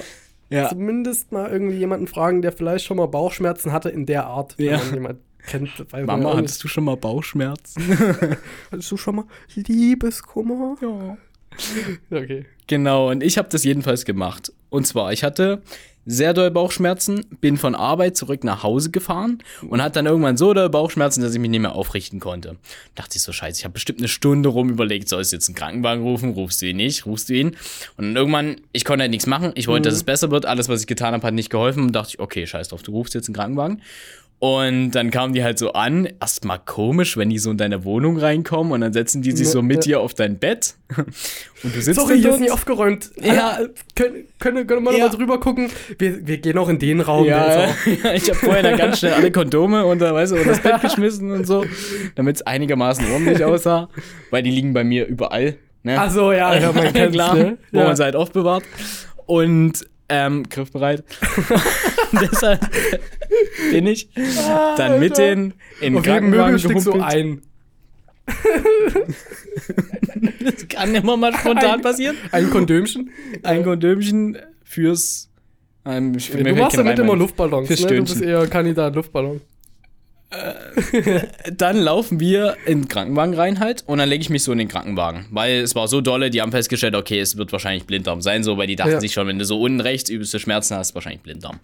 Ja. 0.53 0.69
zumindest 0.69 1.31
mal 1.31 1.49
irgendwie 1.51 1.77
jemanden 1.77 2.07
fragen, 2.07 2.41
der 2.41 2.51
vielleicht 2.51 2.85
schon 2.85 2.97
mal 2.97 3.07
Bauchschmerzen 3.07 3.71
hatte 3.71 3.89
in 3.89 4.05
der 4.05 4.25
Art, 4.27 4.57
wenn 4.57 4.65
Ja. 4.67 4.77
man 4.77 4.93
jemand 4.93 5.19
kennt. 5.45 5.85
Mama, 6.05 6.35
hattest 6.37 6.63
du 6.63 6.67
schon 6.67 6.83
mal 6.85 6.95
Bauchschmerzen? 6.97 7.81
hattest 8.71 8.91
du 8.91 8.97
schon 8.97 9.15
mal 9.17 9.25
Liebeskummer? 9.55 10.75
ja. 10.81 11.17
Okay. 12.17 12.45
Genau, 12.67 13.11
und 13.11 13.21
ich 13.21 13.37
habe 13.37 13.47
das 13.49 13.63
jedenfalls 13.63 14.05
gemacht. 14.05 14.51
Und 14.69 14.87
zwar, 14.87 15.13
ich 15.13 15.23
hatte 15.23 15.61
sehr 16.05 16.33
doll 16.33 16.51
Bauchschmerzen, 16.51 17.25
bin 17.41 17.57
von 17.57 17.75
Arbeit 17.75 18.17
zurück 18.17 18.43
nach 18.43 18.63
Hause 18.63 18.91
gefahren 18.91 19.39
und 19.67 19.81
hatte 19.81 19.95
dann 19.95 20.05
irgendwann 20.05 20.37
so 20.37 20.53
doll 20.53 20.69
Bauchschmerzen, 20.69 21.21
dass 21.21 21.33
ich 21.33 21.39
mich 21.39 21.49
nicht 21.49 21.61
mehr 21.61 21.73
aufrichten 21.73 22.19
konnte. 22.19 22.57
Dachte 22.95 23.17
ich 23.17 23.23
so, 23.23 23.31
scheiße, 23.31 23.59
ich 23.59 23.63
habe 23.63 23.73
bestimmt 23.73 23.99
eine 23.99 24.07
Stunde 24.07 24.49
rum 24.49 24.69
überlegt, 24.69 25.09
soll 25.09 25.21
ich 25.21 25.31
jetzt 25.31 25.47
einen 25.47 25.55
Krankenwagen 25.55 26.03
rufen, 26.03 26.31
rufst 26.31 26.61
du 26.61 26.67
ihn 26.67 26.77
nicht, 26.77 27.05
rufst 27.05 27.29
du 27.29 27.33
ihn. 27.33 27.55
Und 27.97 28.05
dann 28.05 28.15
irgendwann, 28.15 28.57
ich 28.71 28.85
konnte 28.85 29.01
halt 29.03 29.11
nichts 29.11 29.27
machen, 29.27 29.51
ich 29.55 29.67
wollte, 29.67 29.89
dass 29.89 29.95
es 29.95 30.03
besser 30.03 30.31
wird, 30.31 30.45
alles, 30.45 30.69
was 30.69 30.81
ich 30.81 30.87
getan 30.87 31.13
habe, 31.13 31.25
hat 31.25 31.33
nicht 31.33 31.49
geholfen 31.49 31.83
und 31.83 31.91
dachte 31.93 32.09
ich, 32.09 32.19
okay, 32.19 32.45
scheiß 32.45 32.69
drauf, 32.69 32.83
du 32.83 32.91
rufst 32.91 33.13
jetzt 33.13 33.27
einen 33.27 33.35
Krankenwagen. 33.35 33.81
Und 34.43 34.91
dann 34.91 35.09
kamen 35.09 35.31
die 35.33 35.41
halt 35.41 35.57
so 35.57 35.71
an, 35.71 36.05
erstmal 36.19 36.59
komisch, 36.59 37.15
wenn 37.15 37.29
die 37.29 37.39
so 37.39 37.49
in 37.51 37.57
deine 37.57 37.85
Wohnung 37.85 38.17
reinkommen 38.17 38.73
und 38.73 38.81
dann 38.81 38.91
setzen 38.91 39.21
die 39.21 39.31
sich 39.31 39.47
so 39.47 39.61
mit 39.61 39.85
ja. 39.85 39.99
dir 39.99 39.99
auf 40.01 40.15
dein 40.15 40.37
Bett. 40.37 40.75
Und 40.97 41.73
du 41.73 41.81
sitzt 41.81 41.97
Sorry, 41.97 42.19
hier 42.19 42.33
ist 42.33 42.41
nicht 42.41 42.51
aufgeräumt. 42.51 43.09
Ja. 43.21 43.57
Können, 43.95 44.25
können, 44.39 44.67
können 44.67 44.83
wir 44.83 44.97
Ja. 44.97 45.07
mal 45.07 45.15
drüber 45.15 45.39
gucken? 45.39 45.69
Wir, 45.97 46.27
wir 46.27 46.39
gehen 46.39 46.57
auch 46.57 46.67
in 46.67 46.77
den 46.77 46.99
Raum. 46.99 47.25
Ja, 47.25 47.67
ja, 47.67 48.13
ich 48.13 48.27
habe 48.29 48.35
vorher 48.37 48.63
dann 48.63 48.77
ganz 48.77 48.99
schnell 48.99 49.13
alle 49.13 49.31
Kondome 49.31 49.85
unter, 49.85 50.13
weißt 50.13 50.33
du, 50.33 50.35
unter 50.35 50.49
das 50.49 50.59
Bett 50.59 50.81
geschmissen 50.81 51.31
und 51.31 51.47
so, 51.47 51.63
damit 52.15 52.35
es 52.35 52.41
einigermaßen 52.41 53.09
ordentlich 53.13 53.41
aussah, 53.45 53.87
weil 54.29 54.43
die 54.43 54.51
liegen 54.51 54.73
bei 54.73 54.83
mir 54.83 55.07
überall. 55.07 55.55
Ne? 55.83 55.95
Ach 55.97 56.11
so, 56.11 56.33
ja, 56.33 56.53
ja, 56.53 56.73
man 56.73 56.83
kennt's, 56.93 57.13
klar, 57.13 57.33
ne? 57.33 57.57
wo 57.71 57.79
Ja. 57.79 57.85
man 57.85 57.95
sie 57.95 58.03
halt 58.03 58.17
aufbewahrt. 58.17 58.65
Und 59.25 59.87
ähm, 60.09 60.43
griffbereit. 60.49 61.05
Deshalb 62.11 62.59
bin 63.71 63.87
ich 63.87 64.09
dann 64.77 64.99
mit 64.99 65.11
Alter. 65.13 65.35
den 65.35 65.53
in 65.81 65.93
den 65.93 66.03
Krankenwagen 66.03 66.45
Möbelstück 66.55 66.79
so 66.79 66.91
gehumpelt. 66.93 67.15
ein. 67.15 67.41
Das 70.39 70.67
kann 70.69 70.95
immer 70.95 71.17
mal 71.17 71.33
spontan 71.33 71.71
Ein- 71.75 71.81
passieren. 71.81 72.15
Ein 72.31 72.49
Kondömchen. 72.49 73.09
Ein 73.43 73.63
Kondömchen 73.63 74.37
fürs. 74.63 75.29
Ähm, 75.85 76.13
du 76.13 76.55
machst 76.55 76.77
damit 76.77 76.97
immer. 76.99 77.15
Luftballons, 77.15 77.67
Fürs 77.67 77.81
ne? 77.81 77.87
Du 77.97 78.03
bist 78.03 78.21
eher 78.21 78.47
Kandidat 78.47 78.95
Luftballon. 78.95 79.41
Dann 81.57 81.77
laufen 81.77 82.19
wir 82.19 82.55
in 82.65 82.81
den 82.83 82.87
Krankenwagen 82.87 83.33
rein 83.35 83.59
halt 83.59 83.83
und 83.87 83.97
dann 83.99 84.09
lege 84.09 84.21
ich 84.21 84.29
mich 84.29 84.43
so 84.43 84.51
in 84.51 84.57
den 84.57 84.67
Krankenwagen. 84.67 85.25
Weil 85.31 85.57
es 85.61 85.75
war 85.75 85.87
so 85.87 86.01
dolle, 86.01 86.29
die 86.29 86.41
haben 86.41 86.51
festgestellt, 86.51 86.95
okay, 86.95 87.19
es 87.19 87.37
wird 87.37 87.51
wahrscheinlich 87.51 87.85
Blinddarm 87.85 88.21
sein, 88.21 88.43
so, 88.43 88.57
weil 88.57 88.67
die 88.67 88.75
dachten 88.75 88.91
Ja. 88.91 88.99
sich 88.99 89.13
schon, 89.13 89.27
wenn 89.27 89.39
du 89.39 89.45
so 89.45 89.59
unten 89.59 89.79
rechts 89.81 90.09
übelste 90.09 90.39
Schmerzen 90.39 90.75
hast, 90.75 90.95
wahrscheinlich 90.95 91.21
Blinddarm. 91.21 91.59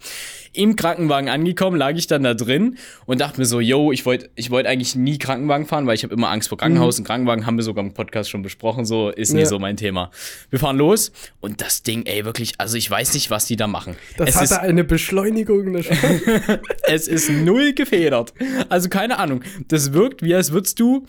Im 0.52 0.76
Krankenwagen 0.76 1.28
angekommen, 1.28 1.76
lag 1.76 1.94
ich 1.96 2.06
dann 2.06 2.22
da 2.24 2.34
drin 2.34 2.76
und 3.06 3.20
dachte 3.20 3.38
mir 3.40 3.46
so, 3.46 3.60
yo, 3.60 3.92
ich 3.92 4.04
wollte 4.06 4.30
ich 4.34 4.50
wollt 4.50 4.66
eigentlich 4.66 4.96
nie 4.96 5.18
Krankenwagen 5.18 5.66
fahren, 5.66 5.86
weil 5.86 5.94
ich 5.94 6.02
habe 6.02 6.14
immer 6.14 6.30
Angst 6.30 6.48
vor 6.48 6.58
Krankenhaus 6.58 6.98
und 6.98 7.04
Krankenwagen 7.04 7.46
haben 7.46 7.56
wir 7.56 7.62
sogar 7.64 7.84
im 7.84 7.94
Podcast 7.94 8.30
schon 8.30 8.42
besprochen, 8.42 8.84
so 8.84 9.10
ist 9.10 9.32
nie 9.32 9.40
Ja. 9.40 9.46
so 9.46 9.58
mein 9.58 9.76
Thema. 9.76 10.10
Wir 10.50 10.58
fahren 10.58 10.76
los 10.76 11.12
und 11.40 11.60
das 11.60 11.82
Ding, 11.82 12.04
ey, 12.06 12.24
wirklich, 12.24 12.54
also 12.58 12.76
ich 12.76 12.90
weiß 12.90 13.14
nicht, 13.14 13.30
was 13.30 13.46
die 13.46 13.56
da 13.56 13.66
machen. 13.66 13.96
Das 14.16 14.30
es 14.36 14.42
ist 14.42 14.50
hatte 14.52 14.62
eine 14.62 14.84
Beschleunigung. 14.84 15.76
Sch- 15.76 16.58
es 16.82 17.06
ist 17.08 17.30
null 17.30 17.72
gefedert. 17.72 18.32
Also 18.68 18.88
keine 18.88 19.18
Ahnung. 19.18 19.42
Das 19.68 19.92
wirkt, 19.92 20.22
wie 20.22 20.34
als 20.34 20.52
würdest 20.52 20.78
du 20.80 21.06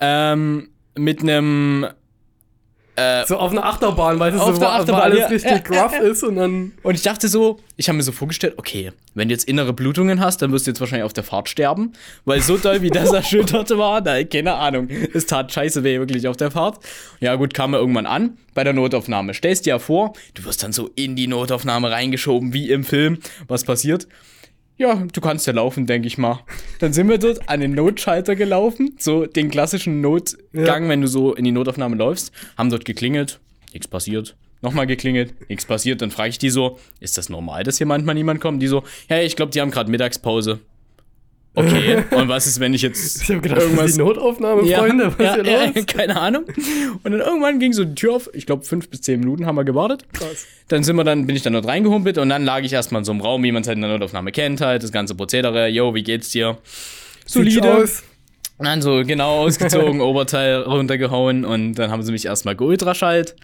ähm, 0.00 0.68
mit 0.94 1.20
einem. 1.22 1.86
so 3.26 3.36
auf 3.36 3.50
einer 3.50 3.64
Achterbahn, 3.64 4.18
weil 4.18 4.34
es 4.34 4.40
Auf 4.40 4.56
so 4.56 4.64
Achterbahn, 4.64 5.02
alles 5.02 5.20
ja. 5.20 5.26
richtig 5.26 5.70
Ja, 5.70 5.90
ja, 5.92 5.98
ist 5.98 6.22
und 6.22 6.36
dann. 6.36 6.72
Und 6.82 6.94
ich 6.94 7.02
dachte 7.02 7.28
so, 7.28 7.58
ich 7.76 7.88
habe 7.88 7.96
mir 7.96 8.02
so 8.02 8.12
vorgestellt, 8.12 8.54
okay, 8.56 8.92
wenn 9.14 9.28
du 9.28 9.34
jetzt 9.34 9.46
innere 9.46 9.74
Blutungen 9.74 10.20
hast, 10.20 10.40
dann 10.40 10.50
wirst 10.52 10.66
du 10.66 10.70
jetzt 10.70 10.80
wahrscheinlich 10.80 11.04
auf 11.04 11.12
der 11.12 11.24
Fahrt 11.24 11.50
sterben. 11.50 11.92
Weil 12.24 12.40
so 12.40 12.56
doll 12.56 12.80
wie 12.80 12.90
das 12.90 13.12
erschütterte 13.12 13.76
war, 13.76 14.00
da, 14.00 14.22
keine 14.24 14.54
Ahnung. 14.54 14.88
Es 15.12 15.26
tat 15.26 15.52
scheiße 15.52 15.84
weh, 15.84 15.98
wirklich 15.98 16.26
auf 16.28 16.38
der 16.38 16.50
Fahrt. 16.50 16.78
Ja, 17.20 17.34
gut, 17.34 17.52
kam 17.52 17.74
er 17.74 17.80
irgendwann 17.80 18.06
an 18.06 18.38
bei 18.54 18.64
der 18.64 18.72
Notaufnahme. 18.72 19.34
Stellst 19.34 19.66
dir 19.66 19.70
ja 19.70 19.78
vor, 19.78 20.14
du 20.34 20.44
wirst 20.44 20.62
dann 20.62 20.72
so 20.72 20.90
in 20.94 21.16
die 21.16 21.26
Notaufnahme 21.26 21.90
reingeschoben, 21.90 22.54
wie 22.54 22.70
im 22.70 22.84
Film. 22.84 23.18
Was 23.48 23.64
passiert? 23.64 24.08
Ja, 24.78 24.94
du 25.10 25.20
kannst 25.22 25.46
ja 25.46 25.52
laufen, 25.54 25.86
denke 25.86 26.06
ich 26.06 26.18
mal. 26.18 26.40
Dann 26.80 26.92
sind 26.92 27.08
wir 27.08 27.16
dort 27.18 27.48
an 27.48 27.60
den 27.60 27.72
Notschalter 27.72 28.36
gelaufen, 28.36 28.94
so 28.98 29.24
den 29.24 29.50
klassischen 29.50 30.00
Notgang, 30.02 30.84
Ja. 30.84 30.88
wenn 30.88 31.00
du 31.00 31.08
so 31.08 31.34
in 31.34 31.44
die 31.44 31.52
Notaufnahme 31.52 31.96
läufst, 31.96 32.30
haben 32.58 32.68
dort 32.70 32.84
geklingelt, 32.84 33.40
nichts 33.72 33.88
passiert. 33.88 34.36
Nochmal 34.62 34.86
geklingelt, 34.86 35.48
nichts 35.48 35.64
passiert. 35.64 36.02
Dann 36.02 36.10
frage 36.10 36.30
ich 36.30 36.38
die 36.38 36.50
so, 36.50 36.78
ist 37.00 37.16
das 37.18 37.28
normal, 37.28 37.62
dass 37.62 37.78
hier 37.78 37.86
manchmal 37.86 38.14
niemand 38.14 38.40
kommt? 38.40 38.62
Die 38.62 38.66
so, 38.66 38.82
ja, 39.08 39.20
ich 39.20 39.36
glaube, 39.36 39.52
die 39.52 39.60
haben 39.60 39.70
gerade 39.70 39.90
Mittagspause. 39.90 40.60
Okay, 41.58 42.04
und 42.10 42.28
was 42.28 42.46
ist, 42.46 42.60
wenn 42.60 42.74
ich 42.74 42.82
jetzt 42.82 43.22
Ich 43.22 43.30
habe 43.30 43.40
gedacht, 43.40 43.62
das 43.62 43.86
ist 43.86 43.96
die 43.96 44.02
Notaufnahme, 44.02 44.62
ja, 44.64 44.78
Freunde. 44.78 45.10
Was 45.16 45.24
ja, 45.24 45.34
hier 45.36 45.44
ja, 45.46 45.64
los? 45.64 45.86
keine 45.86 46.20
Ahnung. 46.20 46.44
Und 47.02 47.12
dann 47.12 47.20
irgendwann 47.20 47.58
ging 47.58 47.72
so 47.72 47.84
die 47.84 47.94
Tür 47.94 48.16
auf. 48.16 48.28
Ich 48.34 48.44
glaube, 48.44 48.64
fünf 48.64 48.90
bis 48.90 49.00
zehn 49.00 49.20
Minuten 49.20 49.46
haben 49.46 49.56
wir 49.56 49.64
gewartet. 49.64 50.04
Krass. 50.12 50.46
Dann 50.68 50.84
sind 50.84 50.96
wir 50.96 51.04
dann, 51.04 51.26
bin 51.26 51.34
ich 51.34 51.42
dann 51.42 51.54
dort 51.54 51.66
reingehumpelt 51.66 52.18
und 52.18 52.28
dann 52.28 52.44
lag 52.44 52.60
ich 52.60 52.74
erstmal 52.74 53.00
in 53.00 53.04
so 53.06 53.12
einem 53.12 53.22
Raum, 53.22 53.42
wie 53.42 53.52
man 53.52 53.62
es 53.62 53.68
halt 53.68 53.76
in 53.76 53.82
der 53.82 53.90
Notaufnahme 53.90 54.32
kennt, 54.32 54.60
halt, 54.60 54.82
das 54.82 54.92
ganze 54.92 55.14
Prozedere. 55.14 55.68
Yo, 55.68 55.94
wie 55.94 56.02
geht's 56.02 56.28
dir? 56.28 56.58
Solide. 57.24 57.74
aus. 57.74 58.02
Und 58.58 58.66
dann 58.66 58.82
so 58.82 59.02
genau 59.04 59.44
ausgezogen, 59.44 60.00
Oberteil 60.02 60.62
runtergehauen 60.62 61.46
und 61.46 61.74
dann 61.74 61.90
haben 61.90 62.02
sie 62.02 62.12
mich 62.12 62.26
erstmal 62.26 62.54
geultraschallt. 62.54 63.34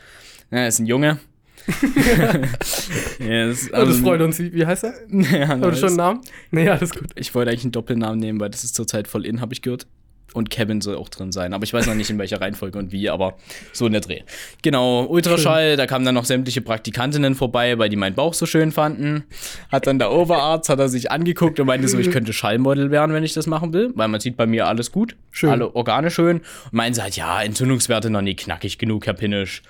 Ja, 0.50 0.66
ist 0.66 0.80
ein 0.80 0.86
Junge. 0.86 1.18
ja, 3.18 3.46
das, 3.46 3.70
Oh, 3.72 3.84
das 3.84 3.98
freut 3.98 4.20
uns. 4.20 4.38
Wie, 4.38 4.52
wie 4.52 4.66
heißt 4.66 4.84
er? 4.84 4.94
Ja, 5.10 5.56
Oder 5.56 5.68
nice. 5.68 5.78
schon 5.78 5.88
einen 5.88 5.96
Namen? 5.96 6.20
Nee, 6.50 6.68
alles 6.68 6.90
gut. 6.90 7.08
Ich 7.14 7.34
wollte 7.34 7.50
eigentlich 7.50 7.64
einen 7.64 7.72
Doppelnamen 7.72 8.18
nehmen, 8.18 8.40
weil 8.40 8.50
das 8.50 8.64
ist 8.64 8.74
zurzeit 8.74 9.08
voll 9.08 9.24
in, 9.26 9.40
habe 9.40 9.52
ich 9.52 9.62
gehört. 9.62 9.86
Und 10.34 10.48
Kevin 10.48 10.80
soll 10.80 10.96
auch 10.96 11.10
drin 11.10 11.30
sein. 11.30 11.52
Aber 11.52 11.64
ich 11.64 11.74
weiß 11.74 11.86
noch 11.86 11.94
nicht 11.94 12.08
in 12.08 12.18
welcher 12.18 12.40
Reihenfolge 12.40 12.78
und 12.78 12.90
wie, 12.90 13.10
aber 13.10 13.36
so 13.72 13.84
in 13.86 13.92
der 13.92 14.00
Dreh. 14.00 14.22
Genau, 14.62 15.04
Ultraschall, 15.04 15.70
schön. 15.72 15.76
da 15.78 15.86
kamen 15.86 16.06
dann 16.06 16.14
noch 16.14 16.24
sämtliche 16.24 16.62
Praktikantinnen 16.62 17.34
vorbei, 17.34 17.78
weil 17.78 17.90
die 17.90 17.96
meinen 17.96 18.14
Bauch 18.14 18.32
so 18.32 18.46
schön 18.46 18.72
fanden. 18.72 19.24
Hat 19.70 19.86
dann 19.86 19.98
der 19.98 20.10
Oberarzt, 20.10 20.70
hat 20.70 20.78
er 20.78 20.88
sich 20.88 21.10
angeguckt 21.10 21.60
und 21.60 21.66
meinte 21.66 21.86
so, 21.86 21.98
ich 21.98 22.10
könnte 22.10 22.32
Schallmodel 22.32 22.90
werden, 22.90 23.12
wenn 23.14 23.24
ich 23.24 23.34
das 23.34 23.46
machen 23.46 23.74
will, 23.74 23.90
weil 23.94 24.08
man 24.08 24.20
sieht 24.20 24.38
bei 24.38 24.46
mir 24.46 24.68
alles 24.68 24.90
gut. 24.90 25.16
Schön. 25.32 25.50
Alle 25.50 25.74
Organe 25.74 26.10
schön. 26.10 26.38
Und 26.38 26.72
meinen 26.72 26.94
sie 26.94 27.02
halt, 27.02 27.14
ja, 27.16 27.42
Entzündungswerte 27.42 28.08
noch 28.08 28.22
nie 28.22 28.34
knackig 28.34 28.78
genug, 28.78 29.04
Herr 29.06 29.14
Pinnisch. 29.14 29.62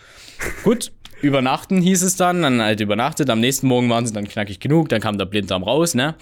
Gut, 0.64 0.92
übernachten 1.20 1.80
hieß 1.80 2.02
es 2.02 2.16
dann, 2.16 2.42
dann 2.42 2.61
halt 2.61 2.80
übernachtet. 2.80 3.30
Am 3.30 3.40
nächsten 3.40 3.66
Morgen 3.66 3.88
waren 3.90 4.06
sie 4.06 4.12
dann 4.12 4.28
knackig 4.28 4.61
genug, 4.61 4.88
dann 4.88 5.00
kam 5.00 5.18
der 5.18 5.26
Blinddarm 5.26 5.62
raus, 5.62 5.94
ne? 5.94 6.14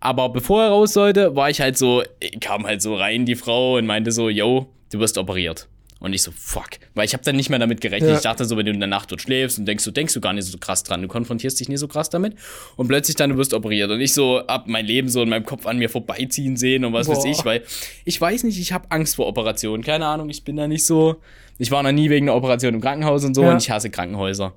Aber 0.00 0.28
bevor 0.28 0.62
er 0.62 0.68
raus 0.68 0.92
sollte, 0.92 1.34
war 1.34 1.50
ich 1.50 1.60
halt 1.60 1.78
so, 1.78 2.02
kam 2.40 2.66
halt 2.66 2.82
so 2.82 2.94
rein, 2.94 3.24
die 3.24 3.36
Frau, 3.36 3.76
und 3.76 3.86
meinte 3.86 4.12
so, 4.12 4.28
yo, 4.28 4.68
du 4.92 4.98
wirst 4.98 5.18
operiert. 5.18 5.66
Und 6.04 6.12
ich 6.12 6.20
so, 6.20 6.32
fuck. 6.32 6.68
Weil 6.92 7.06
ich 7.06 7.14
habe 7.14 7.24
dann 7.24 7.34
nicht 7.34 7.48
mehr 7.48 7.58
damit 7.58 7.80
gerechnet. 7.80 8.10
Ja. 8.10 8.16
Ich 8.16 8.22
dachte 8.22 8.44
so, 8.44 8.58
wenn 8.58 8.66
du 8.66 8.72
in 8.72 8.78
der 8.78 8.90
Nacht 8.90 9.10
dort 9.10 9.22
schläfst 9.22 9.58
und 9.58 9.64
denkst, 9.64 9.84
du 9.84 9.90
denkst 9.90 10.12
du 10.12 10.20
gar 10.20 10.34
nicht 10.34 10.44
so 10.44 10.58
krass 10.58 10.82
dran. 10.82 11.00
Du 11.00 11.08
konfrontierst 11.08 11.58
dich 11.58 11.70
nicht 11.70 11.78
so 11.78 11.88
krass 11.88 12.10
damit. 12.10 12.34
Und 12.76 12.88
plötzlich 12.88 13.16
dann, 13.16 13.30
du 13.30 13.38
wirst 13.38 13.54
operiert. 13.54 13.90
Und 13.90 14.02
ich 14.02 14.12
so, 14.12 14.40
ab 14.40 14.64
mein 14.66 14.84
Leben 14.84 15.08
so 15.08 15.22
in 15.22 15.30
meinem 15.30 15.46
Kopf 15.46 15.64
an 15.64 15.78
mir 15.78 15.88
vorbeiziehen 15.88 16.58
sehen 16.58 16.84
und 16.84 16.92
was 16.92 17.06
Boah. 17.06 17.16
weiß 17.16 17.24
ich. 17.24 17.42
Weil 17.46 17.62
ich 18.04 18.20
weiß 18.20 18.42
nicht, 18.44 18.60
ich 18.60 18.74
habe 18.74 18.90
Angst 18.90 19.16
vor 19.16 19.26
Operationen. 19.26 19.82
Keine 19.82 20.04
Ahnung, 20.04 20.28
ich 20.28 20.44
bin 20.44 20.56
da 20.56 20.68
nicht 20.68 20.84
so. 20.84 21.22
Ich 21.56 21.70
war 21.70 21.82
noch 21.82 21.92
nie 21.92 22.10
wegen 22.10 22.28
einer 22.28 22.36
Operation 22.36 22.74
im 22.74 22.82
Krankenhaus 22.82 23.24
und 23.24 23.32
so. 23.32 23.42
Ja. 23.42 23.52
Und 23.52 23.62
ich 23.62 23.70
hasse 23.70 23.88
Krankenhäuser. 23.88 24.52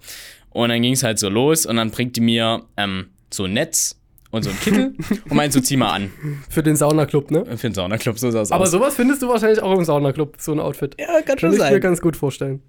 Und 0.49 0.67
dann 0.67 0.81
ging 0.81 0.93
es 0.95 1.03
halt 1.03 1.17
so 1.17 1.29
los. 1.29 1.65
Und 1.65 1.77
dann 1.77 1.91
bringt 1.91 2.17
die 2.17 2.21
mir 2.21 2.63
ähm, 2.75 3.07
so 3.31 3.45
ein 3.45 3.53
Netz 3.53 3.96
und 4.31 4.43
so 4.43 4.49
ein 4.49 4.59
Kittel 4.59 4.93
und 5.29 5.35
meinst 5.35 5.55
so, 5.55 5.61
zieh 5.61 5.77
mal 5.77 5.91
an. 5.91 6.11
Für 6.49 6.63
den 6.63 6.75
Saunaclub, 6.75 7.31
ne? 7.31 7.45
Für 7.45 7.69
den 7.69 7.73
Saunaclub, 7.73 8.19
so 8.19 8.29
sah 8.31 8.41
es 8.41 8.51
aus. 8.51 8.55
Aber 8.55 8.67
sowas 8.67 8.95
findest 8.95 9.21
du 9.21 9.29
wahrscheinlich 9.29 9.61
auch 9.61 9.77
im 9.77 9.85
Saunaclub, 9.85 10.35
so 10.39 10.51
ein 10.51 10.59
Outfit. 10.59 10.95
Ja, 10.99 11.21
kann 11.21 11.39
schon 11.39 11.51
sein. 11.51 11.59
Kann 11.59 11.67
ich 11.67 11.73
mir 11.73 11.79
ganz 11.79 12.01
gut 12.01 12.15
vorstellen. 12.15 12.61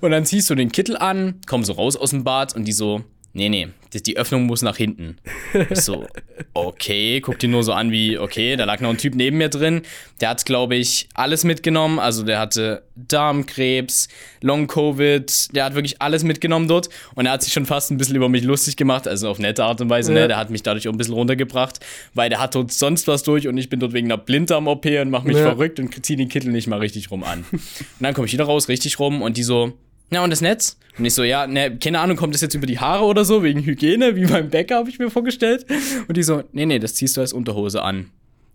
Und 0.00 0.10
dann 0.10 0.24
ziehst 0.24 0.50
du 0.50 0.54
den 0.54 0.70
Kittel 0.70 0.96
an, 0.96 1.40
komm 1.46 1.64
so 1.64 1.72
raus 1.72 1.96
aus 1.96 2.10
dem 2.10 2.24
Bad 2.24 2.54
und 2.54 2.64
die 2.64 2.72
so, 2.72 3.02
nee, 3.36 3.48
nee, 3.48 3.68
die 3.92 4.16
Öffnung 4.16 4.44
muss 4.44 4.62
nach 4.62 4.76
hinten. 4.76 5.16
Ich 5.70 5.80
so, 5.80 6.06
okay, 6.54 7.20
guck 7.20 7.38
dir 7.38 7.48
nur 7.48 7.62
so 7.62 7.72
an 7.72 7.90
wie, 7.90 8.18
okay, 8.18 8.56
da 8.56 8.64
lag 8.64 8.80
noch 8.80 8.90
ein 8.90 8.98
Typ 8.98 9.14
neben 9.14 9.38
mir 9.38 9.48
drin. 9.48 9.82
Der 10.20 10.30
hat, 10.30 10.44
glaube 10.44 10.76
ich, 10.76 11.08
alles 11.14 11.44
mitgenommen. 11.44 11.98
Also 11.98 12.22
der 12.22 12.38
hatte 12.38 12.82
Darmkrebs, 12.96 14.08
Long-Covid, 14.40 15.54
der 15.54 15.64
hat 15.64 15.74
wirklich 15.74 16.00
alles 16.00 16.24
mitgenommen 16.24 16.68
dort. 16.68 16.88
Und 17.14 17.26
er 17.26 17.32
hat 17.32 17.42
sich 17.42 17.52
schon 17.52 17.66
fast 17.66 17.90
ein 17.90 17.96
bisschen 17.96 18.16
über 18.16 18.28
mich 18.28 18.42
lustig 18.42 18.76
gemacht, 18.76 19.06
also 19.06 19.28
auf 19.28 19.38
nette 19.38 19.64
Art 19.64 19.80
und 19.80 19.90
Weise, 19.90 20.12
ne? 20.12 20.20
ja. 20.20 20.24
ne? 20.24 20.28
Der 20.28 20.36
hat 20.38 20.50
mich 20.50 20.62
dadurch 20.62 20.88
auch 20.88 20.92
ein 20.92 20.98
bisschen 20.98 21.14
runtergebracht, 21.14 21.80
weil 22.14 22.28
der 22.28 22.40
hat 22.40 22.54
dort 22.54 22.72
sonst 22.72 23.06
was 23.08 23.22
durch 23.22 23.48
und 23.48 23.56
ich 23.58 23.68
bin 23.68 23.80
dort 23.80 23.92
wegen 23.92 24.06
einer 24.06 24.18
Blinddarm-OP 24.18 24.86
und 24.86 25.10
mach 25.10 25.24
mich 25.24 25.36
ja. 25.36 25.42
verrückt 25.42 25.78
und 25.78 26.04
zieh 26.04 26.16
den 26.16 26.28
Kittel 26.28 26.50
nicht 26.50 26.66
mal 26.66 26.78
richtig 26.78 27.10
rum 27.10 27.22
an. 27.24 27.44
Und 27.52 27.60
dann 28.00 28.14
komme 28.14 28.26
ich 28.26 28.32
wieder 28.32 28.44
raus, 28.44 28.68
richtig 28.68 28.98
rum 28.98 29.22
und 29.22 29.36
die 29.36 29.42
so, 29.42 29.74
ja, 30.10 30.22
und 30.22 30.30
das 30.30 30.40
Netz? 30.40 30.76
Und 30.98 31.04
ich 31.04 31.14
so, 31.14 31.24
ja, 31.24 31.46
ne, 31.46 31.76
keine 31.78 32.00
Ahnung, 32.00 32.16
kommt 32.16 32.34
das 32.34 32.40
jetzt 32.40 32.54
über 32.54 32.66
die 32.66 32.78
Haare 32.78 33.04
oder 33.04 33.24
so, 33.24 33.42
wegen 33.42 33.64
Hygiene, 33.64 34.16
wie 34.16 34.24
beim 34.24 34.48
Bäcker, 34.48 34.76
habe 34.76 34.88
ich 34.88 34.98
mir 34.98 35.10
vorgestellt. 35.10 35.66
Und 36.08 36.16
die 36.16 36.22
so, 36.22 36.44
nee, 36.52 36.64
nee, 36.64 36.78
das 36.78 36.94
ziehst 36.94 37.16
du 37.16 37.20
als 37.20 37.32
Unterhose 37.32 37.82
an. 37.82 38.10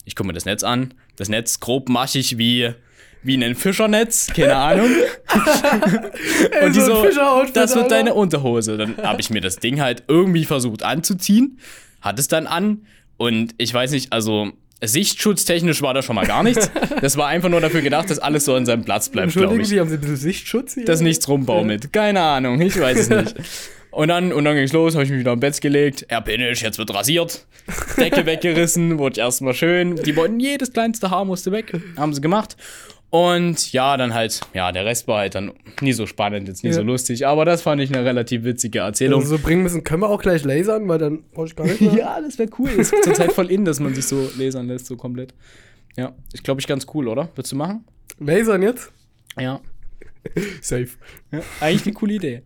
Ich 0.05 0.15
gucke 0.15 0.27
mir 0.27 0.33
das 0.33 0.45
Netz 0.45 0.63
an. 0.63 0.93
Das 1.15 1.29
Netz 1.29 1.59
grob 1.59 1.89
maschig 1.89 2.37
wie, 2.37 2.73
wie 3.21 3.35
ein 3.35 3.55
Fischernetz, 3.55 4.27
keine 4.27 4.55
Ahnung. 4.55 4.89
und 6.63 6.75
die 6.75 6.81
so, 6.81 7.05
das 7.53 7.75
wird 7.75 7.91
deine 7.91 8.13
Unterhose. 8.15 8.77
Dann 8.77 8.97
habe 8.97 9.21
ich 9.21 9.29
mir 9.29 9.41
das 9.41 9.57
Ding 9.57 9.79
halt 9.79 10.03
irgendwie 10.07 10.45
versucht 10.45 10.83
anzuziehen, 10.83 11.59
hat 12.01 12.17
es 12.17 12.27
dann 12.27 12.47
an. 12.47 12.87
Und 13.17 13.53
ich 13.59 13.71
weiß 13.71 13.91
nicht, 13.91 14.11
also 14.13 14.51
Sichtschutztechnisch 14.83 15.81
war 15.81 15.93
da 15.93 16.01
schon 16.01 16.15
mal 16.15 16.25
gar 16.25 16.43
nichts. 16.43 16.71
Das 17.01 17.17
war 17.17 17.27
einfach 17.27 17.49
nur 17.49 17.61
dafür 17.61 17.81
gedacht, 17.81 18.09
dass 18.09 18.19
alles 18.19 18.45
so 18.45 18.55
an 18.55 18.65
seinem 18.65 18.83
Platz 18.83 19.09
bleibt, 19.09 19.33
glaube 19.33 19.61
ich. 19.61 19.67
Sie, 19.67 19.79
haben 19.79 19.89
Sie 19.89 19.95
ein 19.95 20.01
bisschen 20.01 20.17
Sichtschutz 20.17 20.73
hier? 20.73 20.85
Dass 20.85 21.01
nichts 21.01 21.27
rumbaumelt. 21.27 21.93
Keine 21.93 22.21
Ahnung, 22.21 22.59
ich 22.61 22.79
weiß 22.79 22.97
es 22.99 23.09
nicht. 23.09 23.35
Und 23.91 24.07
dann, 24.07 24.31
und 24.31 24.45
dann 24.45 24.55
ging's 24.55 24.71
los, 24.71 24.93
habe 24.95 25.03
ich 25.03 25.11
mich 25.11 25.19
wieder 25.19 25.33
im 25.33 25.41
Bett 25.41 25.59
gelegt. 25.59 26.05
Herr 26.07 26.21
Pinisch, 26.21 26.61
jetzt 26.61 26.77
wird 26.77 26.93
rasiert. 26.93 27.45
Decke 27.97 28.25
weggerissen, 28.25 28.97
wurde 28.97 29.19
erstmal 29.19 29.53
schön. 29.53 29.97
Die 29.97 30.15
wollten 30.15 30.39
jedes 30.39 30.71
kleinste 30.71 31.11
Haar 31.11 31.25
musste 31.25 31.51
weg. 31.51 31.73
Haben 31.97 32.13
sie 32.13 32.21
gemacht. 32.21 32.55
Und 33.11 33.73
ja, 33.73 33.97
dann 33.97 34.13
halt, 34.13 34.39
ja, 34.53 34.71
der 34.71 34.85
Rest 34.85 35.05
war 35.05 35.19
halt 35.19 35.35
dann 35.35 35.51
nie 35.81 35.91
so 35.91 36.07
spannend, 36.07 36.47
jetzt 36.47 36.63
nie 36.63 36.69
ja. 36.69 36.75
so 36.75 36.81
lustig, 36.81 37.27
aber 37.27 37.43
das 37.43 37.61
fand 37.61 37.81
ich 37.81 37.93
eine 37.93 38.05
relativ 38.05 38.45
witzige 38.45 38.79
Erzählung. 38.79 39.19
Also 39.19 39.35
so 39.35 39.43
bringen 39.43 39.63
müssen, 39.63 39.83
können 39.83 40.01
wir 40.01 40.09
auch 40.09 40.21
gleich 40.21 40.45
lasern, 40.45 40.87
weil 40.87 40.97
dann 40.97 41.23
brauche 41.33 41.47
ich 41.47 41.55
gar 41.57 41.67
nicht 41.67 41.81
mehr. 41.81 41.93
ja, 41.97 42.21
das 42.21 42.39
wäre 42.39 42.49
cool. 42.57 42.69
Ist 42.69 42.95
zurzeit 43.03 43.33
voll 43.33 43.51
in, 43.51 43.65
dass 43.65 43.81
man 43.81 43.93
sich 43.93 44.05
so 44.05 44.31
lasern 44.37 44.67
lässt, 44.67 44.85
so 44.85 44.95
komplett. 44.95 45.33
Ja, 45.97 46.13
ich 46.31 46.41
glaube 46.41 46.61
ich 46.61 46.67
ganz 46.67 46.87
cool, 46.93 47.09
oder? 47.09 47.27
Würdest 47.35 47.51
du 47.51 47.57
machen? 47.57 47.83
Lasern 48.17 48.61
jetzt? 48.61 48.93
Ja. 49.37 49.59
Safe. 50.61 50.87
Ja, 51.33 51.41
eigentlich 51.59 51.85
eine 51.85 51.93
coole 51.93 52.13
Idee. 52.13 52.43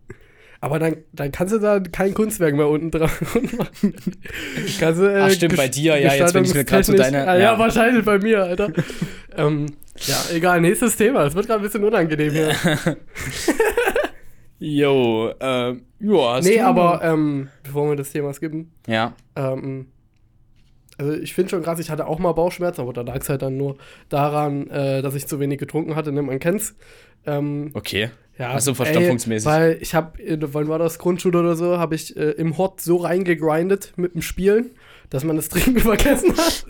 Aber 0.61 0.79
dann, 0.79 0.97
dann 1.11 1.31
kannst 1.31 1.53
du 1.53 1.59
da 1.59 1.79
kein 1.79 2.15
Kunstwerk 2.15 2.55
mehr 2.55 2.67
unten 2.67 2.89
dran 2.89 3.11
machen. 3.57 3.93
kannst 4.79 4.99
du, 4.99 5.05
äh, 5.05 5.19
Ach, 5.21 5.29
stimmt, 5.29 5.57
bei 5.57 5.67
dir, 5.67 5.95
ja, 5.99 6.15
jetzt 6.15 6.33
bin 6.33 6.43
ich 6.43 6.55
mir 6.55 6.63
gerade 6.63 6.83
so 6.83 6.93
deine. 6.93 7.27
Ah, 7.27 7.35
ja. 7.35 7.41
ja, 7.41 7.59
wahrscheinlich 7.59 8.03
bei 8.03 8.17
mir, 8.17 8.41
Alter. 8.41 8.71
Ähm, 9.37 9.67
ja, 9.97 10.17
egal, 10.33 10.61
nächstes 10.61 10.95
Thema. 10.95 11.25
Es 11.25 11.35
wird 11.35 11.47
gerade 11.47 11.61
ein 11.61 11.63
bisschen 11.63 11.83
unangenehm 11.83 12.31
hier. 12.31 12.55
Jo, 14.57 15.33
ähm, 15.41 15.81
ja, 15.99 16.35
hast 16.35 16.45
Nee, 16.45 16.61
aber 16.61 17.01
ähm, 17.03 17.49
bevor 17.63 17.89
wir 17.89 17.95
das 17.95 18.11
Thema 18.11 18.33
skippen. 18.33 18.71
Ja. 18.87 19.13
Ähm, 19.35 19.87
also 20.97 21.13
ich 21.13 21.33
finde 21.33 21.49
schon 21.49 21.63
krass, 21.63 21.79
ich 21.79 21.89
hatte 21.89 22.07
auch 22.07 22.19
mal 22.19 22.31
Bauchschmerzen, 22.31 22.81
aber 22.81 22.93
da 22.93 23.01
lag 23.01 23.17
es 23.17 23.27
halt 23.27 23.41
dann 23.41 23.57
nur 23.57 23.77
daran, 24.07 24.69
äh, 24.69 25.01
dass 25.01 25.13
ich 25.13 25.27
zu 25.27 25.39
wenig 25.39 25.59
getrunken 25.59 25.95
hatte, 25.95 26.11
ne? 26.11 26.21
man 26.21 26.39
kennt's. 26.39 26.75
Ähm, 27.25 27.71
okay. 27.73 28.11
Ja, 28.37 28.51
also 28.51 28.73
verstopfungsmäßig. 28.73 29.47
Ey, 29.47 29.53
weil 29.53 29.77
ich 29.81 29.95
habe, 29.95 30.17
wann 30.51 30.67
war 30.67 30.79
das 30.79 30.99
Grundschule 30.99 31.39
oder 31.39 31.55
so, 31.55 31.77
habe 31.77 31.95
ich 31.95 32.15
äh, 32.17 32.31
im 32.31 32.57
Hot 32.57 32.81
so 32.81 32.97
reingegrindet 32.97 33.93
mit 33.97 34.13
dem 34.13 34.21
Spielen, 34.21 34.71
dass 35.09 35.23
man 35.23 35.35
das 35.35 35.49
Trinken 35.49 35.79
vergessen 35.81 36.33
hat. 36.37 36.65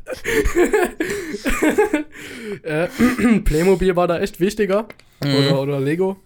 äh, 2.63 2.87
Playmobil 3.41 3.95
war 3.95 4.07
da 4.07 4.19
echt 4.19 4.39
wichtiger. 4.39 4.87
Mhm. 5.23 5.35
Oder, 5.35 5.61
oder 5.61 5.79
Lego. 5.79 6.17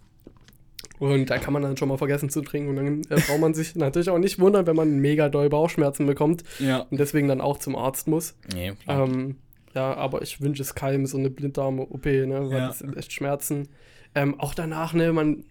Und 1.00 1.30
da 1.30 1.38
kann 1.38 1.54
man 1.54 1.62
dann 1.62 1.78
schon 1.78 1.88
mal 1.88 1.98
vergessen 1.98 2.30
zu 2.30 2.42
trinken. 2.42 2.70
Und 2.70 2.75
dann 2.75 3.01
äh, 3.10 3.22
braucht 3.22 3.39
man 3.39 3.54
sich 3.54 3.75
natürlich 3.75 4.10
auch 4.10 4.18
nicht 4.18 4.39
wundern, 4.39 4.68
wenn 4.68 4.75
man 4.75 5.00
mega 5.00 5.30
doll 5.30 5.50
Bauchschmerzen 5.50 6.06
bekommt. 6.06 6.44
Ja. 6.60 6.80
Und 6.92 7.00
deswegen 7.00 7.28
dann 7.28 7.42
auch 7.42 7.58
zum 7.58 7.75
Arzt 7.75 8.08
muss. 8.08 8.36
Nee, 8.54 8.74
ähm, 8.88 9.38
ja, 9.74 9.94
aber 9.96 10.22
ich 10.22 10.42
wünsche 10.42 10.62
es 10.62 10.75
keinem 10.75 11.06
so 11.06 11.18
eine 11.18 11.30
Blinddarm-OP, 11.30 12.06
ne? 12.06 12.50
Weil 12.50 12.60
ja. 12.60 12.68
das 12.68 12.80
sind 12.80 12.98
echt 12.98 13.13
Schmerzen. 13.13 13.70
Ähm, 14.16 14.39
auch 14.39 14.54
danach, 14.54 14.94
ne, 14.94 15.13
man, 15.13 15.46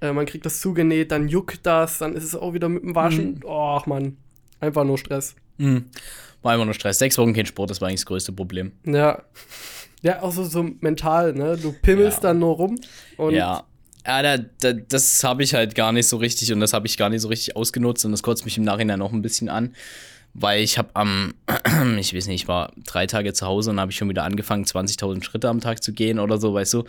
äh, 0.00 0.12
man 0.12 0.26
kriegt 0.26 0.46
das 0.46 0.60
zugenäht, 0.60 1.12
dann 1.12 1.28
juckt 1.28 1.66
das, 1.66 1.98
dann 1.98 2.14
ist 2.14 2.24
es 2.24 2.34
auch 2.34 2.54
wieder 2.54 2.68
mit 2.68 2.82
dem 2.82 2.94
Waschen. 2.94 3.34
Mhm. 3.36 3.44
Och, 3.44 3.86
Mann. 3.86 4.16
Einfach 4.60 4.84
nur 4.84 4.98
Stress. 4.98 5.36
Mhm. 5.58 5.86
War 6.42 6.52
einfach 6.52 6.64
nur 6.64 6.74
Stress. 6.74 6.98
Sechs 6.98 7.18
Wochen 7.18 7.34
kein 7.34 7.46
Sport, 7.46 7.70
das 7.70 7.80
war 7.80 7.88
eigentlich 7.88 8.00
das 8.00 8.06
größte 8.06 8.32
Problem. 8.32 8.72
Ja. 8.84 9.22
Ja, 10.02 10.22
auch 10.22 10.32
so, 10.32 10.44
so 10.44 10.62
mental, 10.80 11.32
ne? 11.32 11.56
Du 11.60 11.72
pimmelst 11.72 12.18
ja. 12.18 12.30
dann 12.30 12.38
nur 12.38 12.54
rum. 12.54 12.78
Und 13.16 13.34
ja. 13.34 13.64
Ja, 14.06 14.22
da, 14.22 14.38
da, 14.60 14.72
das 14.72 15.22
habe 15.24 15.42
ich 15.42 15.52
halt 15.54 15.74
gar 15.74 15.92
nicht 15.92 16.08
so 16.08 16.16
richtig 16.16 16.50
und 16.52 16.60
das 16.60 16.72
habe 16.72 16.86
ich 16.86 16.96
gar 16.96 17.10
nicht 17.10 17.20
so 17.20 17.28
richtig 17.28 17.56
ausgenutzt 17.56 18.04
und 18.06 18.12
das 18.12 18.22
kotzt 18.22 18.44
mich 18.46 18.56
im 18.56 18.64
Nachhinein 18.64 19.02
auch 19.02 19.12
ein 19.12 19.20
bisschen 19.20 19.50
an, 19.50 19.74
weil 20.32 20.62
ich 20.62 20.78
habe 20.78 20.88
am, 20.94 21.34
ich 21.98 22.14
weiß 22.14 22.26
nicht, 22.28 22.42
ich 22.42 22.48
war 22.48 22.72
drei 22.86 23.06
Tage 23.06 23.34
zu 23.34 23.44
Hause 23.44 23.70
und 23.70 23.80
habe 23.80 23.90
ich 23.90 23.98
schon 23.98 24.08
wieder 24.08 24.22
angefangen, 24.22 24.64
20.000 24.64 25.22
Schritte 25.22 25.48
am 25.48 25.60
Tag 25.60 25.82
zu 25.82 25.92
gehen 25.92 26.20
oder 26.20 26.38
so, 26.38 26.54
weißt 26.54 26.74
du. 26.74 26.84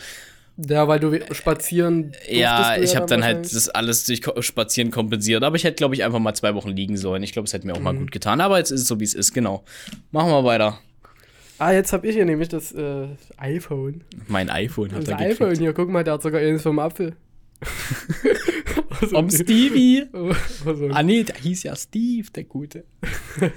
Ja, 0.67 0.87
weil 0.87 0.99
du 0.99 1.17
spazieren. 1.33 2.11
Ja, 2.27 2.75
ich 2.77 2.95
habe 2.95 3.05
dann, 3.05 3.21
dann 3.21 3.23
halt 3.23 3.55
das 3.55 3.69
alles 3.69 4.05
durch 4.05 4.21
Spazieren 4.45 4.91
kompensiert. 4.91 5.43
Aber 5.43 5.55
ich 5.55 5.63
hätte, 5.63 5.75
glaube 5.75 5.95
ich, 5.95 6.03
einfach 6.03 6.19
mal 6.19 6.33
zwei 6.33 6.53
Wochen 6.53 6.69
liegen 6.69 6.97
sollen. 6.97 7.23
Ich 7.23 7.31
glaube, 7.31 7.45
es 7.45 7.53
hätte 7.53 7.65
mir 7.65 7.73
auch 7.73 7.77
mhm. 7.77 7.83
mal 7.83 7.95
gut 7.95 8.11
getan. 8.11 8.41
Aber 8.41 8.57
jetzt 8.57 8.71
ist 8.71 8.81
es 8.81 8.87
so, 8.87 8.99
wie 8.99 9.05
es 9.05 9.13
ist, 9.13 9.33
genau. 9.33 9.63
Machen 10.11 10.29
wir 10.31 10.43
weiter. 10.43 10.79
Ah, 11.59 11.71
jetzt 11.71 11.91
habe 11.91 12.07
ich 12.07 12.15
hier 12.15 12.25
nämlich 12.25 12.47
das 12.49 12.71
äh, 12.71 13.07
iPhone. 13.37 14.01
Mein 14.27 14.49
iPhone 14.49 14.93
hat 14.93 15.01
das 15.01 15.09
er 15.09 15.19
iPhone 15.19 15.55
hier, 15.55 15.73
guck 15.73 15.89
mal, 15.89 16.05
der 16.05 16.13
hat 16.13 16.21
sogar 16.21 16.39
eines 16.39 16.61
vom 16.61 16.79
Apfel. 16.79 17.15
also, 19.01 19.07
Vom 19.15 19.29
Stevie. 19.29 20.05
Also, 20.65 20.89
ah 20.91 21.03
nee, 21.03 21.23
der 21.23 21.35
hieß 21.35 21.63
ja 21.63 21.75
Steve, 21.75 22.29
der 22.33 22.45
Gute. 22.45 22.85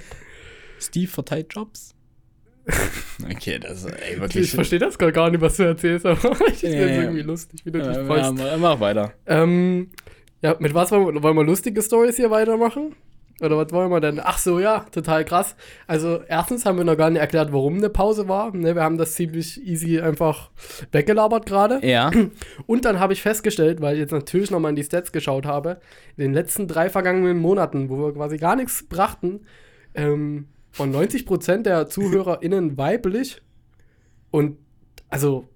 Steve 0.79 1.09
verteilt 1.09 1.53
Jobs. 1.53 1.95
Okay, 3.29 3.59
das 3.59 3.83
ist 3.83 3.85
ey, 3.85 4.19
wirklich. 4.19 4.45
Ich 4.45 4.51
verstehe 4.51 4.79
das 4.79 4.97
gar 4.97 5.29
nicht, 5.29 5.41
was 5.41 5.57
du 5.57 5.63
erzählst, 5.63 6.05
aber 6.05 6.31
ich 6.47 6.59
finde 6.59 6.77
es 6.77 6.97
irgendwie 6.97 7.21
lustig, 7.21 7.65
wie 7.65 7.71
du 7.71 7.79
dich 7.79 7.95
ja, 7.95 8.05
freust. 8.05 8.37
Ja, 8.37 8.57
mach 8.57 8.79
weiter. 8.79 9.13
Ähm, 9.25 9.89
ja, 10.41 10.55
mit 10.59 10.73
was 10.73 10.91
wollen 10.91 11.15
wir, 11.15 11.23
wollen 11.23 11.35
wir 11.35 11.43
lustige 11.43 11.81
Stories 11.81 12.17
hier 12.17 12.31
weitermachen? 12.31 12.95
Oder 13.41 13.57
was 13.57 13.71
wollen 13.71 13.89
wir 13.89 13.99
denn? 13.99 14.21
Ach 14.23 14.37
so, 14.37 14.59
ja, 14.59 14.85
total 14.91 15.25
krass. 15.25 15.55
Also, 15.87 16.21
erstens 16.27 16.65
haben 16.65 16.77
wir 16.77 16.85
noch 16.85 16.95
gar 16.95 17.09
nicht 17.09 17.19
erklärt, 17.19 17.51
warum 17.51 17.77
eine 17.77 17.89
Pause 17.89 18.27
war. 18.29 18.55
Ne, 18.55 18.75
wir 18.75 18.83
haben 18.83 18.97
das 18.97 19.13
ziemlich 19.13 19.65
easy 19.65 19.99
einfach 19.99 20.51
weggelabert 20.91 21.45
gerade. 21.45 21.79
Ja. 21.85 22.11
Und 22.67 22.85
dann 22.85 22.99
habe 22.99 23.13
ich 23.13 23.21
festgestellt, 23.21 23.81
weil 23.81 23.95
ich 23.95 24.01
jetzt 24.01 24.11
natürlich 24.11 24.51
nochmal 24.51 24.69
in 24.69 24.75
die 24.75 24.83
Stats 24.83 25.11
geschaut 25.11 25.45
habe, 25.45 25.81
in 26.15 26.23
den 26.23 26.33
letzten 26.33 26.67
drei 26.67 26.89
vergangenen 26.89 27.37
Monaten, 27.37 27.89
wo 27.89 27.97
wir 27.97 28.13
quasi 28.13 28.37
gar 28.37 28.55
nichts 28.55 28.87
brachten, 28.87 29.41
ähm, 29.95 30.47
von 30.73 30.91
90% 30.93 31.61
der 31.61 31.87
ZuhörerInnen 31.87 32.77
weiblich. 32.77 33.41
Und 34.31 34.57
also 35.09 35.47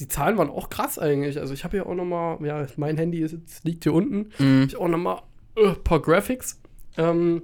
die 0.00 0.08
Zahlen 0.08 0.38
waren 0.38 0.50
auch 0.50 0.70
krass 0.70 0.98
eigentlich. 0.98 1.38
Also 1.38 1.54
ich 1.54 1.62
habe 1.62 1.76
hier 1.76 1.86
auch 1.86 1.94
noch 1.94 2.04
mal, 2.04 2.38
ja, 2.44 2.66
mein 2.76 2.96
Handy 2.96 3.20
ist 3.20 3.36
liegt 3.64 3.84
hier 3.84 3.92
unten. 3.92 4.30
Mhm. 4.38 4.64
Ich 4.66 4.76
auch 4.76 4.88
noch 4.88 4.98
mal 4.98 5.22
äh, 5.56 5.68
ein 5.68 5.84
paar 5.84 6.00
Graphics. 6.00 6.58
Ähm, 6.96 7.42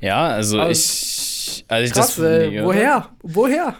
Ja, 0.00 0.28
also 0.28 0.60
Aber 0.60 0.70
ich. 0.70 1.64
Als 1.68 1.88
ich 1.88 1.92
krass, 1.92 2.16
das 2.16 2.18
ey. 2.18 2.62
Woher? 2.64 3.10
Woher? 3.22 3.74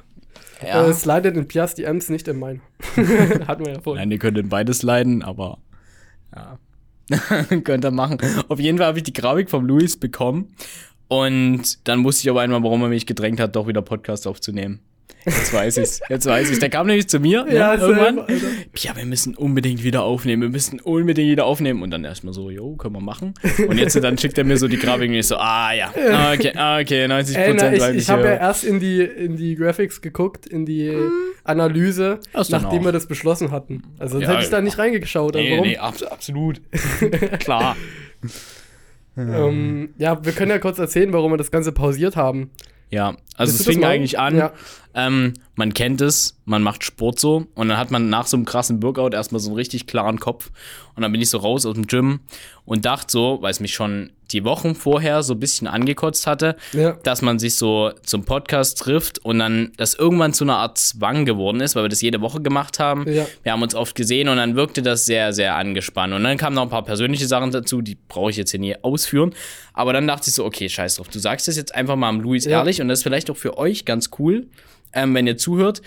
Ja. 0.61 0.87
Äh, 0.87 0.90
es 0.90 1.04
leidet 1.04 1.37
in 1.37 1.46
Pias 1.46 1.75
DMs, 1.75 2.08
nicht 2.08 2.26
in 2.26 2.38
meinen. 2.38 2.62
Hatten 3.46 3.64
wir 3.64 3.75
ja 3.75 3.80
vorhin. 3.80 4.02
Nein, 4.02 4.11
ihr 4.11 4.18
könnt 4.18 4.38
in 4.38 4.49
beides 4.49 4.82
leiden, 4.82 5.23
aber 5.23 5.58
ja. 6.35 6.58
könnt 7.62 7.85
ihr 7.85 7.90
machen. 7.92 8.18
Auf 8.49 8.58
jeden 8.58 8.78
Fall 8.78 8.88
habe 8.88 8.99
ich 8.99 9.04
die 9.04 9.12
Grafik 9.12 9.50
vom 9.50 9.64
Luis 9.64 9.96
bekommen. 9.96 10.56
Und 11.08 11.86
dann 11.88 12.04
wusste 12.04 12.22
ich 12.25 12.30
aber 12.30 12.40
einmal, 12.40 12.62
warum 12.62 12.82
er 12.82 12.88
mich 12.88 13.06
gedrängt 13.06 13.38
hat, 13.40 13.54
doch 13.56 13.66
wieder 13.68 13.82
Podcast 13.82 14.26
aufzunehmen. 14.26 14.80
Jetzt 15.25 15.52
weiß 15.52 15.76
ich's. 15.78 16.00
Jetzt 16.08 16.26
weiß 16.26 16.50
ich's. 16.50 16.60
Der 16.60 16.70
kam 16.70 16.86
nämlich 16.86 17.08
zu 17.08 17.18
mir, 17.18 17.46
Ja, 17.50 17.75
ne, 17.76 17.82
irgendwann. 17.82 18.14
selber. 18.28 18.46
Ja, 18.78 18.96
wir 18.96 19.04
müssen 19.06 19.34
unbedingt 19.34 19.82
wieder 19.82 20.04
aufnehmen. 20.04 20.42
Wir 20.42 20.48
müssen 20.50 20.78
unbedingt 20.80 21.28
wieder 21.30 21.46
aufnehmen. 21.46 21.82
Und 21.82 21.90
dann 21.90 22.04
erstmal 22.04 22.32
so, 22.32 22.48
jo, 22.48 22.76
können 22.76 22.94
wir 22.94 23.00
machen. 23.00 23.34
Und 23.66 23.76
jetzt 23.78 23.96
dann 24.02 24.16
schickt 24.18 24.38
er 24.38 24.44
mir 24.44 24.56
so 24.56 24.68
die 24.68 24.76
Grafik 24.78 25.08
und 25.08 25.16
ich 25.16 25.26
so, 25.26 25.36
ah 25.36 25.72
ja, 25.72 25.92
ah, 26.12 26.32
okay, 26.32 26.52
ah, 26.54 26.78
okay, 26.80 27.08
90 27.08 27.36
Ey, 27.36 27.54
na, 27.54 27.70
Prozent. 27.70 27.96
ich 27.96 28.02
ich 28.02 28.08
habe 28.10 28.22
ja 28.22 28.34
erst 28.36 28.62
in 28.62 28.78
die, 28.78 29.00
in 29.02 29.36
die 29.36 29.56
Graphics 29.56 30.00
geguckt, 30.00 30.46
in 30.46 30.64
die 30.64 30.96
Analyse, 31.42 32.20
Hast 32.32 32.52
du 32.52 32.56
nachdem 32.56 32.78
noch. 32.78 32.84
wir 32.86 32.92
das 32.92 33.06
beschlossen 33.08 33.50
hatten. 33.50 33.82
Also 33.98 34.14
sonst 34.14 34.25
Ja, 34.28 34.30
hätte 34.34 34.44
ich 34.44 34.50
da 34.50 34.60
nicht 34.60 34.78
reingeschaut. 34.78 35.34
Also 35.34 35.44
Nee, 35.44 35.52
warum? 35.56 35.66
nee, 35.66 35.76
abs 35.76 36.04
absolut. 36.04 36.60
Klar. 37.40 37.76
Ähm, 39.16 39.94
ja, 39.99 40.25
wir 40.25 40.32
können 40.32 40.50
ja 40.50 40.58
kurz 40.58 40.78
erzählen, 40.78 41.12
warum 41.12 41.32
wir 41.32 41.37
das 41.38 41.50
Ganze 41.50 41.73
pausiert 41.73 42.16
haben. 42.16 42.50
Ja, 42.90 43.16
also 43.37 43.52
Willst 43.52 43.61
es 43.61 43.66
fing 43.66 43.85
eigentlich 43.85 44.18
an, 44.18 44.37
Ja. 44.37 44.52
Ähm, 44.98 45.34
man 45.56 45.74
kennt 45.74 46.00
es, 46.00 46.38
man 46.46 46.62
macht 46.62 46.82
Sport 46.82 47.20
so 47.20 47.46
und 47.54 47.68
dann 47.68 47.76
hat 47.78 47.90
man 47.90 48.08
nach 48.08 48.26
so 48.26 48.36
einem 48.36 48.46
krassen 48.46 48.82
Workout 48.82 49.12
erstmal 49.14 49.40
so 49.40 49.50
einen 49.50 49.56
richtig 49.56 49.86
klaren 49.86 50.18
Kopf 50.18 50.50
und 50.94 51.02
dann 51.02 51.12
bin 51.12 51.20
ich 51.20 51.28
so 51.30 51.38
raus 51.38 51.64
aus 51.66 51.74
dem 51.74 51.86
Gym 51.86 52.20
und 52.64 52.84
dachte 52.86 53.06
so, 53.12 53.38
weil 53.42 53.50
es 53.50 53.60
mich 53.60 53.74
schon 53.74 54.10
die 54.32 54.42
Wochen 54.44 54.74
vorher 54.74 55.22
so 55.22 55.34
ein 55.34 55.40
bisschen 55.40 55.66
angekotzt 55.68 56.26
hatte, 56.26 56.56
Ja. 56.72 56.92
dass 57.04 57.22
man 57.22 57.38
sich 57.38 57.54
so 57.56 57.92
zum 58.04 58.24
Podcast 58.24 58.78
trifft 58.78 59.18
und 59.24 59.38
dann 59.38 59.72
das 59.76 59.94
irgendwann 59.94 60.32
zu 60.32 60.44
einer 60.44 60.56
Art 60.56 60.78
Zwang 60.78 61.24
geworden 61.26 61.60
ist, 61.60 61.76
weil 61.76 61.84
wir 61.84 61.88
das 61.88 62.00
jede 62.00 62.20
Woche 62.22 62.40
gemacht 62.40 62.78
haben. 62.80 63.04
Ja. 63.10 63.26
Wir 63.44 63.52
haben 63.52 63.62
uns 63.62 63.74
oft 63.74 63.94
gesehen 63.94 64.28
und 64.28 64.36
dann 64.38 64.56
wirkte 64.56 64.82
das 64.82 65.04
sehr, 65.06 65.32
sehr 65.32 65.54
angespannt. 65.56 66.12
Und 66.12 66.24
dann 66.24 66.36
kamen 66.38 66.56
noch 66.56 66.62
ein 66.64 66.70
paar 66.70 66.84
persönliche 66.84 67.26
Sachen 67.28 67.52
dazu, 67.52 67.82
die 67.82 67.96
brauche 68.08 68.30
ich 68.30 68.36
jetzt 68.36 68.50
hier 68.50 68.58
nie 68.60 68.74
ausführen. 68.82 69.32
Aber 69.74 69.92
dann 69.92 70.06
dachte 70.08 70.28
ich 70.28 70.34
so, 70.34 70.44
okay, 70.44 70.68
scheiß 70.68 70.96
drauf, 70.96 71.08
du 71.08 71.18
sagst 71.20 71.46
das 71.46 71.56
jetzt 71.56 71.72
einfach 71.74 71.94
mal 71.96 72.08
am 72.08 72.20
Luis 72.20 72.46
Ja. 72.46 72.58
ehrlich 72.58 72.80
und 72.80 72.88
das 72.88 72.98
ist 73.00 73.02
vielleicht 73.04 73.30
auch 73.30 73.36
für 73.36 73.56
euch 73.58 73.84
ganz 73.84 74.10
cool, 74.18 74.48
ähm, 74.96 75.14
wenn 75.14 75.26
ihr 75.26 75.36
zuhört, 75.36 75.82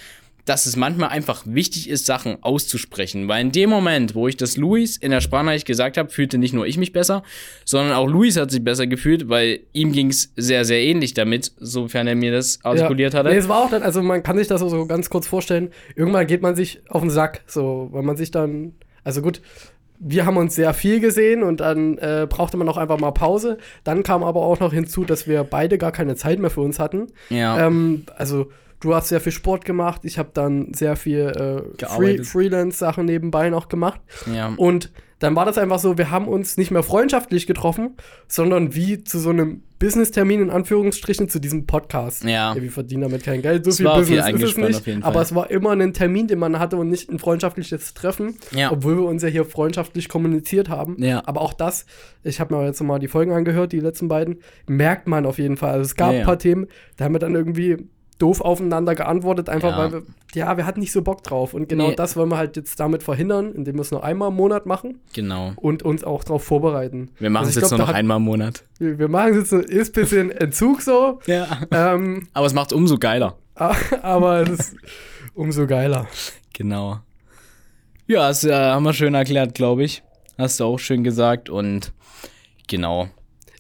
dass 0.50 0.66
es 0.66 0.76
manchmal 0.76 1.10
einfach 1.10 1.44
wichtig 1.46 1.90
ist, 1.90 2.08
Sachen 2.08 2.38
auszusprechen. 2.42 3.28
Weil 3.28 3.42
in 3.42 3.52
dem 3.52 3.70
Moment, 3.70 4.16
wo 4.16 4.28
ich 4.28 4.36
das 4.36 4.58
Luis 4.58 4.98
in 4.98 5.12
der 5.12 5.22
Sprachnachricht 5.22 5.68
gesagt 5.68 5.96
habe, 5.96 6.10
fühlte 6.10 6.40
nicht 6.40 6.54
nur 6.54 6.66
ich 6.66 6.78
mich 6.78 6.92
besser, 6.92 7.22
sondern 7.66 7.94
auch 7.94 8.08
Luis 8.08 8.36
hat 8.36 8.50
sich 8.50 8.64
besser 8.64 8.88
gefühlt, 8.88 9.30
weil 9.30 9.60
ihm 9.74 9.92
ging 9.92 10.10
es 10.10 10.34
sehr, 10.36 10.66
sehr 10.66 10.82
ähnlich 10.82 11.14
damit, 11.14 11.52
sofern 11.60 12.08
er 12.08 12.16
mir 12.16 12.32
das 12.32 12.60
artikuliert 12.64 13.14
ja. 13.14 13.20
hatte. 13.20 13.30
Nee, 13.30 13.38
es 13.38 13.48
war 13.48 13.64
auch 13.64 13.70
dann, 13.70 13.84
also 13.84 14.02
man 14.02 14.24
kann 14.24 14.38
sich 14.38 14.48
das 14.48 14.62
so 14.62 14.86
ganz 14.88 15.12
kurz 15.12 15.28
vorstellen, 15.28 15.70
irgendwann 15.96 16.26
geht 16.26 16.42
man 16.42 16.56
sich 16.56 16.82
auf 16.90 17.02
den 17.02 17.12
Sack, 17.12 17.42
so, 17.46 17.90
weil 17.92 18.02
man 18.02 18.18
sich 18.18 18.32
dann, 18.32 18.74
also 19.04 19.22
gut, 19.22 19.42
wir 20.00 20.26
haben 20.26 20.38
uns 20.38 20.56
sehr 20.56 20.74
viel 20.74 21.00
gesehen 21.00 21.44
und 21.44 21.60
dann 21.60 21.98
äh, 22.00 22.26
brauchte 22.28 22.58
man 22.58 22.68
auch 22.70 22.78
einfach 22.78 22.98
mal 22.98 23.12
Pause. 23.12 23.58
Dann 23.84 24.02
kam 24.02 24.24
aber 24.24 24.42
auch 24.42 24.60
noch 24.60 24.74
hinzu, 24.74 25.04
dass 25.04 25.28
wir 25.28 25.44
beide 25.44 25.78
gar 25.78 25.92
keine 25.92 26.16
Zeit 26.16 26.40
mehr 26.40 26.50
für 26.50 26.62
uns 26.62 26.80
hatten. 26.80 27.08
ja. 27.30 27.68
Ähm, 27.68 28.06
also 28.16 28.48
du 28.82 28.96
hast 28.96 29.10
sehr 29.10 29.20
viel 29.22 29.32
Sport 29.32 29.66
gemacht, 29.66 30.02
ich 30.04 30.18
habe 30.18 30.30
dann 30.34 30.74
sehr 30.74 30.96
viel 30.96 31.66
äh, 31.80 31.86
Free. 31.86 32.24
Freelance-Sachen 32.24 33.06
nebenbei 33.06 33.50
noch 33.50 33.68
gemacht. 33.70 34.02
ja. 34.34 34.54
Und 34.58 34.92
dann 35.20 35.36
war 35.36 35.44
das 35.46 35.58
einfach 35.58 35.80
so, 35.80 35.98
wir 35.98 36.12
haben 36.12 36.30
uns 36.30 36.56
nicht 36.56 36.72
mehr 36.72 36.82
freundschaftlich 36.82 37.46
getroffen, 37.46 37.98
sondern 38.30 38.74
wie 38.74 39.04
zu 39.04 39.20
so 39.20 39.32
einem 39.32 39.64
Business-Termin 39.78 40.44
in 40.44 40.50
Anführungsstrichen 40.50 41.28
zu 41.28 41.40
diesem 41.42 41.66
Podcast. 41.66 42.24
Ja. 42.24 42.56
wir 42.58 42.72
verdienen 42.72 43.02
damit 43.02 43.24
kein 43.26 43.42
Geld, 43.42 43.66
so 43.66 43.70
Es 43.70 43.78
viel 43.78 43.86
war 43.86 44.02
viel 44.02 44.16
Business 44.32 44.78
ist 44.78 44.80
es 44.80 44.86
nicht. 44.88 45.04
Aber 45.04 45.22
es 45.22 45.36
war 45.36 45.52
immer 45.52 45.72
ein 45.72 45.94
Termin, 45.94 46.28
den 46.28 46.40
man 46.40 46.58
hatte 46.58 46.78
und 46.78 46.88
nicht 46.88 47.12
ein 47.12 47.20
freundschaftliches 47.20 47.94
Treffen, 47.96 48.38
Ja. 48.52 48.72
obwohl 48.72 48.96
wir 48.96 49.04
uns 49.04 49.22
ja 49.22 49.28
hier 49.28 49.44
freundschaftlich 49.44 50.08
kommuniziert 50.08 50.70
haben. 50.70 50.96
Ja. 51.04 51.22
Aber 51.26 51.42
auch 51.42 51.52
das, 51.52 51.86
ich 52.24 52.40
habe 52.40 52.56
mir 52.56 52.66
jetzt 52.66 52.82
mal 52.82 53.00
die 53.00 53.10
Folgen 53.10 53.34
angehört, 53.34 53.74
die 53.74 53.82
letzten 53.82 54.08
beiden, 54.08 54.38
merkt 54.68 55.10
man 55.10 55.26
auf 55.26 55.38
jeden 55.38 55.58
Fall. 55.58 55.72
Also 55.72 55.82
es 55.82 55.96
gab 55.98 56.12
Ja, 56.12 56.14
ja. 56.14 56.20
ein 56.22 56.26
paar 56.28 56.40
Themen, 56.40 56.68
da 56.96 57.04
haben 57.04 57.14
wir 57.16 57.20
dann 57.20 57.36
irgendwie 57.36 57.76
doof 58.20 58.42
aufeinander 58.42 58.94
geantwortet, 58.96 59.50
einfach 59.50 59.72
Ja. 59.72 59.78
weil 59.78 59.92
wir, 59.94 60.04
ja, 60.36 60.56
wir 60.58 60.66
hatten 60.66 60.80
nicht 60.82 60.92
so 60.92 61.02
Bock 61.02 61.24
drauf. 61.24 61.54
Und 61.54 61.68
genau 61.70 61.88
Nee. 61.88 61.96
das 61.96 62.16
wollen 62.16 62.30
wir 62.30 62.38
halt 62.38 62.56
jetzt 62.58 62.80
damit 62.80 63.02
verhindern, 63.02 63.54
indem 63.54 63.76
wir 63.76 63.82
es 63.82 63.92
nur 63.92 64.04
einmal 64.04 64.30
im 64.30 64.36
Monat 64.36 64.66
machen 64.66 65.00
Genau. 65.14 65.54
und 65.56 65.84
uns 65.84 66.04
auch 66.04 66.24
darauf 66.24 66.44
vorbereiten. 66.44 67.10
Wir 67.18 67.30
machen 67.30 67.46
Also 67.48 67.50
es 67.50 67.56
jetzt 67.56 67.70
glaub, 67.70 67.72
nur 67.80 67.80
noch 67.80 67.88
hat- 67.88 67.96
einmal 67.96 68.18
im 68.18 68.24
Monat. 68.24 68.64
Wir, 68.78 69.00
wir 69.00 69.08
machen 69.08 69.38
es 69.40 69.52
jetzt, 69.52 69.70
ist 69.70 69.90
ein 69.98 70.02
bisschen 70.02 70.32
Entzug 70.32 70.82
so, 70.82 71.20
Ja. 71.26 71.48
ähm, 71.72 72.28
Aber 72.34 72.46
es 72.46 72.54
macht 72.54 72.74
umso 72.74 72.98
geiler. 72.98 73.38
aber 74.04 74.42
es 74.42 74.50
ist 74.50 74.76
umso 75.34 75.66
geiler. 75.68 76.08
Genau. 76.54 77.00
Ja, 78.08 78.28
das 78.28 78.44
äh, 78.44 78.54
haben 78.54 78.84
wir 78.84 78.94
schön 78.94 79.14
erklärt, 79.14 79.54
glaube 79.56 79.84
ich. 79.84 80.04
Hast 80.38 80.60
du 80.60 80.66
auch 80.66 80.78
schön 80.80 81.04
gesagt 81.04 81.50
und 81.50 81.92
genau. 82.68 83.08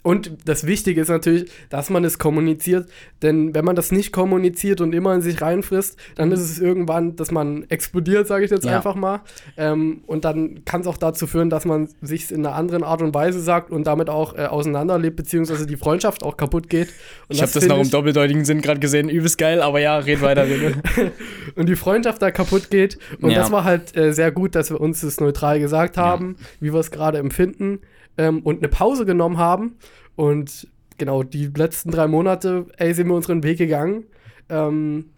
Und 0.01 0.31
das 0.45 0.65
Wichtige 0.65 1.01
ist 1.01 1.09
natürlich, 1.09 1.51
dass 1.69 1.89
man 1.89 2.05
es 2.05 2.17
kommuniziert, 2.17 2.87
denn 3.21 3.53
wenn 3.53 3.65
man 3.65 3.75
das 3.75 3.91
nicht 3.91 4.13
kommuniziert 4.13 4.79
und 4.79 4.95
immer 4.95 5.13
in 5.13 5.21
sich 5.21 5.41
reinfrisst, 5.41 5.99
dann 6.15 6.31
ist 6.31 6.39
es 6.39 6.57
irgendwann, 6.57 7.17
dass 7.17 7.31
man 7.31 7.65
explodiert, 7.69 8.25
sage 8.25 8.45
ich 8.45 8.51
jetzt 8.51 8.63
Ja. 8.65 8.77
einfach 8.77 8.95
mal. 8.95 9.19
Ähm, 9.57 10.01
und 10.07 10.23
dann 10.23 10.63
kann 10.63 10.79
es 10.81 10.87
auch 10.87 10.95
dazu 10.95 11.27
führen, 11.27 11.49
dass 11.49 11.65
man 11.65 11.89
sich 12.01 12.31
in 12.31 12.45
einer 12.45 12.55
anderen 12.55 12.83
Art 12.83 13.01
und 13.01 13.13
Weise 13.13 13.41
sagt 13.41 13.71
und 13.71 13.87
damit 13.87 14.09
auch 14.09 14.37
äh, 14.37 14.45
auseinanderlebt, 14.45 15.17
beziehungsweise 15.17 15.67
die 15.67 15.75
Freundschaft 15.75 16.23
auch 16.23 16.37
kaputt 16.37 16.69
geht. 16.69 16.87
Und 17.27 17.35
Ich 17.35 17.41
habe 17.41 17.51
das 17.51 17.61
find 17.63 17.75
noch 17.75 17.81
im 17.83 17.89
doppeldeutigen 17.91 18.45
Sinn 18.45 18.61
gerade 18.61 18.79
gesehen. 18.79 19.09
Übelst 19.09 19.37
geil, 19.37 19.61
aber 19.61 19.81
ja, 19.81 19.97
red 19.97 20.21
weiter, 20.21 20.45
und 21.55 21.67
die 21.67 21.75
Freundschaft 21.75 22.21
da 22.21 22.31
kaputt 22.31 22.69
geht. 22.69 22.97
Und 23.21 23.31
Ja. 23.31 23.39
das 23.39 23.51
war 23.51 23.65
halt 23.65 23.97
äh, 23.97 24.13
sehr 24.13 24.31
gut, 24.31 24.55
dass 24.55 24.69
wir 24.71 24.79
uns 24.79 25.01
das 25.01 25.19
neutral 25.19 25.59
gesagt 25.59 25.97
haben, 25.97 26.37
wie 26.61 26.71
wir 26.73 26.79
es 26.79 26.89
gerade 26.89 27.17
empfinden 27.17 27.79
ähm, 28.19 28.41
und 28.43 28.57
eine 28.57 28.67
Pause 28.67 29.05
genommen 29.05 29.37
haben. 29.37 29.77
Und 30.15 30.67
genau, 30.97 31.23
die 31.23 31.47
letzten 31.47 31.89
drei 31.89 32.07
Monate, 32.07 32.65
ey, 32.77 32.93
sind 32.93 33.07
wir 33.07 33.15
unseren 33.15 33.43
Weg 33.43 33.57
gegangen. 33.57 34.03
Ähm, 34.49 35.11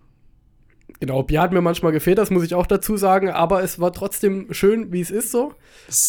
genau, 1.00 1.24
Bier 1.24 1.42
hat 1.42 1.52
mir 1.52 1.62
manchmal 1.62 1.92
gefehlt, 1.92 2.20
das 2.20 2.30
muss 2.30 2.44
ich 2.44 2.54
auch 2.54 2.68
dazu 2.68 2.98
sagen, 2.98 3.30
aber 3.30 3.64
es 3.64 3.80
war 3.80 3.92
trotzdem 3.92 4.54
schön, 4.54 4.94
wie 4.94 5.02
es 5.02 5.10
ist 5.10 5.32
so. 5.32 5.54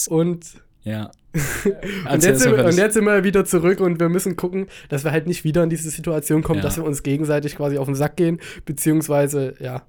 Und, 0.09 0.63
ja. 0.83 1.11
und, 2.13 2.23
jetzt, 2.23 2.41
sind, 2.41 2.53
und 2.53 2.77
jetzt 2.77 2.93
sind 2.93 3.07
wir 3.07 3.25
wieder 3.25 3.47
zurück 3.47 3.81
und 3.81 3.99
wir 3.99 4.11
müssen 4.11 4.37
gucken, 4.37 4.67
dass 4.91 5.03
wir 5.03 5.13
halt 5.13 5.27
nicht 5.27 5.45
wieder 5.45 5.63
in 5.63 5.71
diese 5.71 5.89
Situation 5.89 6.43
kommen, 6.43 6.59
Ja. 6.59 6.65
dass 6.65 6.77
wir 6.77 6.85
uns 6.85 7.03
gegenseitig 7.03 7.57
quasi 7.57 7.79
auf 7.79 7.87
den 7.87 7.95
Sack 7.95 8.17
gehen, 8.17 8.39
beziehungsweise, 8.67 9.55
ja, 9.61 9.81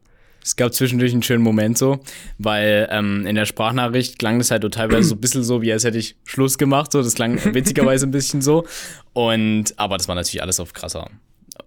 Es 0.43 0.55
gab 0.55 0.73
zwischendurch 0.73 1.13
einen 1.13 1.23
schönen 1.23 1.43
Moment 1.43 1.77
so, 1.77 1.99
weil 2.37 2.87
ähm, 2.91 3.25
in 3.25 3.35
der 3.35 3.45
Sprachnachricht 3.45 4.19
klang 4.19 4.39
das 4.39 4.51
halt 4.51 4.63
so 4.63 4.69
teilweise 4.69 5.09
so 5.09 5.15
ein 5.15 5.21
bisschen 5.21 5.43
so, 5.43 5.61
wie 5.61 5.71
als 5.71 5.83
hätte 5.85 5.97
ich 5.97 6.15
Schluss 6.25 6.57
gemacht. 6.57 6.91
So, 6.91 7.01
das 7.01 7.15
klang 7.15 7.39
witzigerweise 7.53 8.05
ein 8.07 8.11
bisschen 8.11 8.41
so. 8.41 8.65
Und 9.13 9.73
aber 9.77 9.97
das 9.97 10.07
war 10.07 10.15
natürlich 10.15 10.41
alles 10.41 10.59
auf 10.59 10.73
krasser 10.73 11.09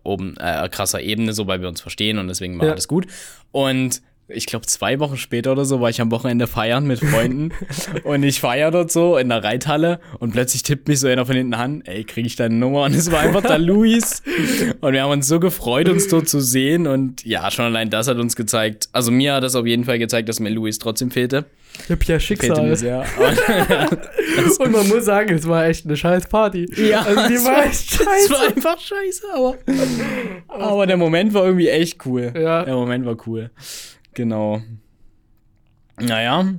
oben 0.02 0.36
äh, 0.38 0.68
krasser 0.68 1.00
Ebene, 1.00 1.32
so 1.32 1.46
weil 1.46 1.60
wir 1.60 1.68
uns 1.68 1.80
verstehen 1.80 2.18
und 2.18 2.28
deswegen 2.28 2.58
war 2.58 2.66
Ja. 2.66 2.72
alles 2.72 2.88
gut. 2.88 3.06
Und 3.52 4.02
ich 4.28 4.46
glaube, 4.46 4.66
zwei 4.66 4.98
Wochen 4.98 5.16
später 5.16 5.52
oder 5.52 5.64
so 5.64 5.80
war 5.80 5.88
ich 5.90 6.00
am 6.00 6.10
Wochenende 6.10 6.46
feiern 6.46 6.86
mit 6.86 6.98
Freunden 7.00 7.52
und 8.04 8.22
ich 8.22 8.40
feier 8.40 8.70
dort 8.70 8.90
so 8.90 9.16
in 9.18 9.28
der 9.28 9.44
Reithalle 9.44 10.00
und 10.18 10.32
plötzlich 10.32 10.62
tippt 10.64 10.88
mich 10.88 10.98
so 11.00 11.06
einer 11.06 11.24
von 11.26 11.36
hinten 11.36 11.54
an, 11.54 11.82
ey, 11.84 12.02
kriege 12.04 12.26
ich 12.26 12.34
deine 12.36 12.54
Nummer? 12.56 12.82
Und 12.84 12.94
es 12.94 13.10
war 13.12 13.20
einfach 13.20 13.42
der 13.42 13.58
Luis. 13.58 14.22
Und 14.80 14.92
wir 14.92 15.02
haben 15.02 15.10
uns 15.12 15.28
so 15.28 15.38
gefreut, 15.40 15.88
uns 15.88 16.08
dort 16.08 16.28
zu 16.28 16.40
sehen 16.40 16.86
und 16.86 17.24
ja, 17.24 17.50
schon 17.50 17.66
allein 17.66 17.88
das 17.90 18.08
hat 18.08 18.16
uns 18.18 18.34
gezeigt, 18.36 18.88
also 18.92 19.10
mir 19.10 19.34
hat 19.34 19.44
das 19.44 19.54
auf 19.54 19.66
jeden 19.66 19.84
Fall 19.84 19.98
gezeigt, 19.98 20.28
dass 20.28 20.40
mir 20.40 20.50
Luis 20.50 20.78
trotzdem 20.78 21.10
fehlte. 21.10 21.44
ich 21.84 21.90
hab 21.90 22.02
ja 22.04 22.18
Schicksal. 22.18 22.74
sehr. 22.76 23.04
Und 24.58 24.72
man 24.72 24.88
muss 24.88 25.04
sagen, 25.04 25.34
es 25.34 25.46
war 25.46 25.66
echt 25.66 25.84
eine 25.86 25.96
scheiß 25.96 26.28
Party. 26.28 26.66
Ja, 26.76 27.02
also 27.02 27.28
die 27.28 27.34
es 27.34 27.44
war 27.44 27.52
war- 27.58 27.66
echt 27.66 27.74
Es 27.92 27.96
scheiße. 27.96 28.30
war 28.30 28.40
einfach 28.48 28.80
scheiße, 28.80 29.22
aber, 29.34 29.54
aber 30.48 30.86
der 30.86 30.96
Moment 30.96 31.32
war 31.34 31.44
irgendwie 31.44 31.68
echt 31.68 32.04
cool. 32.06 32.32
Ja. 32.34 32.64
Der 32.64 32.74
Moment 32.74 33.06
war 33.06 33.16
cool. 33.26 33.50
Genau. 34.16 34.62
Naja, 36.00 36.54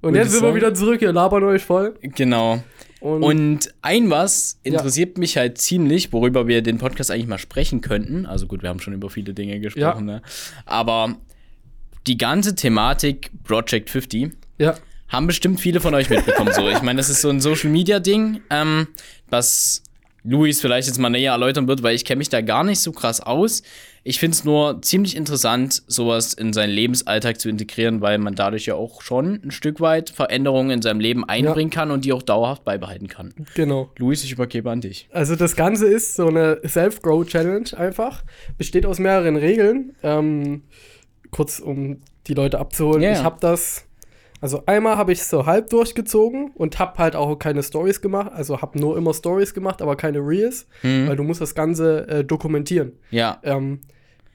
Und 0.00 0.14
jetzt 0.14 0.32
sind 0.32 0.42
wir 0.42 0.54
wieder 0.54 0.74
zurück, 0.74 1.02
ihr 1.02 1.12
labern 1.12 1.44
euch 1.44 1.62
voll. 1.62 1.94
genau. 2.00 2.62
Und, 3.00 3.22
Und 3.22 3.74
ein 3.82 4.10
was 4.10 4.58
interessiert 4.62 5.18
mich 5.18 5.36
halt 5.36 5.58
ziemlich, 5.58 6.12
worüber 6.12 6.46
wir 6.46 6.62
den 6.62 6.78
Podcast 6.78 7.10
eigentlich 7.10 7.26
mal 7.26 7.38
sprechen 7.38 7.82
könnten. 7.82 8.24
Also 8.24 8.46
gut, 8.46 8.62
wir 8.62 8.70
haben 8.70 8.80
schon 8.80 8.94
über 8.94 9.10
viele 9.10 9.34
Dinge 9.34 9.60
gesprochen, 9.60 10.06
ne? 10.06 10.22
Aber 10.64 11.16
die 12.06 12.16
ganze 12.16 12.54
Thematik 12.54 13.30
Project 13.44 13.90
50 13.90 14.32
ja, 14.58 14.74
haben 15.08 15.26
bestimmt 15.26 15.60
viele 15.60 15.80
von 15.80 15.94
euch 15.94 16.08
mitbekommen. 16.08 16.52
So, 16.54 16.68
ich 16.68 16.80
meine, 16.80 16.98
das 16.98 17.10
ist 17.10 17.20
so 17.20 17.28
ein 17.28 17.40
Social 17.40 17.70
Media 17.70 17.98
Ding, 17.98 18.40
ähm, 18.50 18.86
was 19.28 19.82
Luis 20.24 20.60
vielleicht 20.60 20.86
jetzt 20.88 20.98
mal 20.98 21.10
näher 21.10 21.32
erläutern 21.32 21.68
wird, 21.68 21.82
weil 21.82 21.94
ich 21.94 22.04
kenne 22.04 22.18
mich 22.18 22.28
da 22.30 22.40
gar 22.40 22.64
nicht 22.64 22.80
so 22.80 22.92
krass 22.92 23.20
aus. 23.20 23.62
Ich 24.04 24.18
finde 24.18 24.34
es 24.34 24.44
nur 24.44 24.82
ziemlich 24.82 25.16
interessant, 25.16 25.82
sowas 25.86 26.34
in 26.34 26.52
seinen 26.52 26.70
Lebensalltag 26.70 27.38
zu 27.40 27.48
integrieren, 27.48 28.00
weil 28.00 28.18
man 28.18 28.34
dadurch 28.34 28.66
ja 28.66 28.74
auch 28.74 29.00
schon 29.00 29.40
ein 29.44 29.50
Stück 29.52 29.80
weit 29.80 30.10
Veränderungen 30.10 30.70
in 30.70 30.82
seinem 30.82 30.98
Leben 30.98 31.24
einbringen 31.28 31.70
kann 31.70 31.92
und 31.92 32.04
die 32.04 32.12
auch 32.12 32.22
dauerhaft 32.22 32.64
beibehalten 32.64 33.06
kann. 33.06 33.32
Genau. 33.54 33.90
Luis, 33.98 34.24
ich 34.24 34.32
übergebe 34.32 34.70
an 34.70 34.80
dich. 34.80 35.08
Also 35.12 35.36
das 35.36 35.54
Ganze 35.54 35.86
ist 35.86 36.16
so 36.16 36.26
eine 36.26 36.60
Self-Grow-Challenge 36.66 37.76
einfach. 37.78 38.24
Besteht 38.58 38.86
aus 38.86 38.98
mehreren 38.98 39.36
Regeln. 39.36 39.94
Ähm, 40.02 40.62
kurz, 41.30 41.60
um 41.60 41.98
die 42.26 42.34
Leute 42.34 42.58
abzuholen. 42.58 43.02
Ja. 43.02 43.12
Ich 43.12 43.22
habe 43.22 43.36
das, 43.40 43.84
also 44.40 44.64
einmal 44.66 44.96
habe 44.96 45.12
ich 45.12 45.20
es 45.20 45.30
so 45.30 45.46
halb 45.46 45.70
durchgezogen 45.70 46.50
und 46.56 46.78
habe 46.80 46.98
halt 46.98 47.14
auch 47.14 47.36
keine 47.36 47.62
Stories 47.62 48.00
gemacht. 48.00 48.32
Also 48.34 48.60
habe 48.62 48.78
nur 48.80 48.96
immer 48.98 49.14
Stories 49.14 49.54
gemacht, 49.54 49.80
aber 49.80 49.94
keine 49.96 50.18
Reels, 50.18 50.66
Hm. 50.80 51.08
weil 51.08 51.14
du 51.16 51.22
musst 51.22 51.40
das 51.40 51.54
Ganze 51.54 52.08
äh, 52.08 52.24
dokumentieren. 52.24 52.92
Ja, 53.12 53.38
Ähm, 53.44 53.78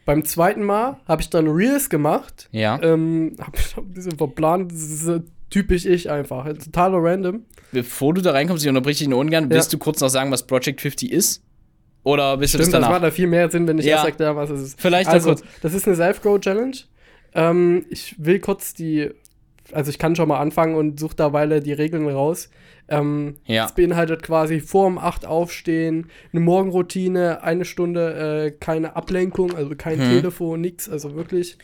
beim 0.07 0.25
zweiten 0.25 0.63
Mal 0.63 0.97
habe 1.07 1.21
ich 1.21 1.29
dann 1.29 1.47
Reels 1.47 1.89
gemacht. 1.89 2.49
ja. 2.51 2.81
Ähm, 2.81 3.35
habe 3.39 3.51
ich 3.57 3.77
ein 3.77 3.93
bisschen 3.93 4.17
verplant. 4.17 4.71
Das 4.71 4.79
ist 4.81 5.07
äh, 5.07 5.19
typisch 5.51 5.85
ich 5.85 6.09
einfach. 6.09 6.45
Totaler 6.45 6.97
Random. 6.99 7.45
Bevor 7.71 8.13
du 8.13 8.21
da 8.21 8.31
reinkommst, 8.31 8.63
ich 8.63 8.69
unterbreche 8.69 8.99
dich 8.99 9.07
nur 9.09 9.19
ungern, 9.19 9.49
willst 9.49 9.71
Ja. 9.71 9.77
du 9.77 9.83
kurz 9.83 9.99
noch 9.99 10.07
sagen, 10.09 10.31
was 10.31 10.47
Project 10.47 10.81
50 10.81 11.11
ist? 11.11 11.43
Oder 12.03 12.39
willst 12.39 12.53
du 12.53 12.57
Stimmt, 12.59 12.67
das 12.73 12.79
das 12.79 12.87
danach? 12.87 13.01
macht 13.01 13.03
da 13.03 13.11
viel 13.11 13.27
mehr 13.27 13.51
Sinn, 13.51 13.67
wenn 13.67 13.77
ich 13.79 13.85
Ja. 13.85 13.97
erst 13.97 14.05
erkläre, 14.05 14.35
was 14.37 14.49
es 14.49 14.61
ist. 14.61 14.81
Vielleicht 14.81 15.09
also, 15.09 15.31
also, 15.31 15.43
das 15.61 15.73
ist 15.73 15.85
eine 15.87 15.95
Self-Grow-Challenge. 15.97 16.77
Ähm, 17.35 17.85
ich 17.89 18.15
will 18.17 18.39
kurz 18.39 18.73
die, 18.73 19.09
also 19.73 19.89
ich 19.89 19.99
kann 19.99 20.15
schon 20.15 20.27
mal 20.30 20.39
anfangen 20.39 20.75
und 20.75 20.99
suche 20.99 21.15
derweil 21.15 21.62
die 21.62 21.73
Regeln 21.73 22.08
raus. 22.08 22.49
Ähm, 22.89 23.36
Ja. 23.45 23.63
Das 23.63 23.75
beinhaltet 23.75 24.23
quasi 24.23 24.60
vor 24.62 24.88
um 24.88 24.97
8 24.97 25.25
aufstehen, 25.25 26.10
eine 26.32 26.39
Morgenroutine, 26.41 27.43
eine 27.43 27.65
Stunde 27.65 28.45
äh, 28.45 28.51
keine 28.51 28.95
Ablenkung, 28.95 29.56
also 29.56 29.75
kein 29.75 29.99
Hm. 29.99 30.10
Telefon, 30.10 30.62
nichts, 30.62 30.88
also 30.89 31.15
wirklich. 31.15 31.58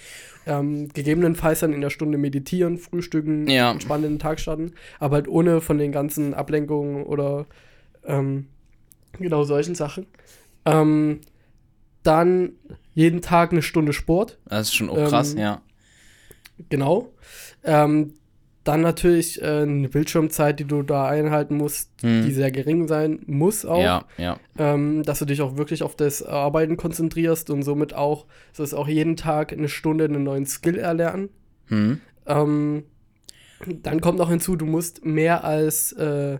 Ähm, 0.46 0.89
gegebenenfalls 0.89 1.62
dann 1.62 1.72
in 1.72 1.80
der 1.80 1.89
Stunde 1.89 2.18
meditieren, 2.18 2.78
frühstücken, 2.78 3.48
Ja. 3.48 3.72
entspannt 3.72 4.04
in 4.04 4.13
den 4.16 4.20
Tag 4.20 4.42
starten, 4.42 4.74
aber 5.00 5.16
halt 5.16 5.28
ohne 5.30 5.62
von 5.62 5.78
den 5.78 5.94
ganzen 5.94 6.34
Ablenkungen 6.34 7.04
oder 7.04 7.46
ähm, 8.06 8.48
genau 9.18 9.46
solchen 9.46 9.76
Sachen. 9.76 10.06
Ähm, 10.66 11.22
dann 12.04 12.52
jeden 12.94 13.22
Tag 13.22 13.54
eine 13.54 13.62
Stunde 13.62 13.94
Sport, 13.94 14.38
das 14.50 14.68
ist 14.68 14.76
schon 14.76 14.89
auch 14.89 15.08
krass, 15.08 15.34
ähm, 15.34 15.39
ja. 15.39 15.62
Genau. 16.70 17.13
Ähm, 17.63 18.13
dann 18.63 18.80
natürlich 18.80 19.42
äh, 19.42 19.63
eine 19.63 19.89
Bildschirmzeit, 19.89 20.58
die 20.58 20.63
du 20.63 20.84
da 20.84 21.06
einhalten 21.08 21.58
musst, 21.58 21.89
Hm. 22.02 22.24
die 22.26 22.32
sehr 22.32 22.50
gering 22.50 22.88
sein 22.88 23.20
muss 23.26 23.66
auch. 23.66 23.82
Ja, 23.82 24.06
ja. 24.18 24.38
Ähm, 24.58 25.04
dass 25.04 25.20
du 25.20 25.26
dich 25.26 25.42
auch 25.42 25.58
wirklich 25.58 25.84
auf 25.84 25.96
das 25.98 26.24
Arbeiten 26.24 26.78
konzentrierst 26.78 27.50
und 27.50 27.63
somit 27.63 27.94
auch, 27.94 28.26
so 28.54 28.63
ist 28.63 28.74
auch 28.74 28.88
jeden 28.88 29.18
Tag 29.18 29.52
eine 29.52 29.68
Stunde 29.68 30.06
einen 30.06 30.24
neuen 30.24 30.46
Skill 30.46 30.78
erlernen. 30.78 31.28
Hm. 31.68 32.00
Ähm, 32.26 32.84
dann 33.82 34.00
kommt 34.00 34.18
noch 34.18 34.30
hinzu, 34.30 34.56
du 34.56 34.66
musst 34.66 35.04
mehr 35.04 35.44
als 35.44 35.92
äh, 35.94 36.38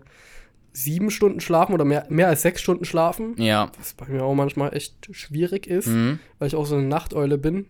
sieben 0.72 1.10
Stunden 1.10 1.40
schlafen 1.40 1.72
oder 1.74 1.84
mehr, 1.84 2.06
mehr 2.08 2.28
als 2.28 2.40
sechs 2.42 2.62
Stunden 2.62 2.84
schlafen. 2.86 3.34
Ja. 3.36 3.70
Was 3.78 3.92
bei 3.94 4.06
mir 4.08 4.24
auch 4.24 4.34
manchmal 4.34 4.74
echt 4.74 5.08
schwierig 5.12 5.66
ist, 5.66 5.86
Hm. 5.88 6.18
weil 6.38 6.48
ich 6.48 6.54
auch 6.56 6.66
so 6.66 6.76
eine 6.76 6.86
Nachteule 6.86 7.36
bin. 7.36 7.66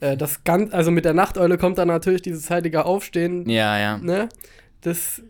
Äh, 0.00 0.16
das 0.16 0.44
ganz, 0.44 0.72
also 0.72 0.90
mit 0.90 1.04
der 1.04 1.14
Nachteule 1.14 1.58
kommt 1.58 1.78
dann 1.78 1.88
natürlich 1.88 2.22
dieses 2.22 2.42
zeitige 2.42 2.84
Aufstehen. 2.84 3.48
Ja, 3.48 3.78
ja. 3.78 3.98
Ne? 3.98 4.28
Das, 4.80 5.22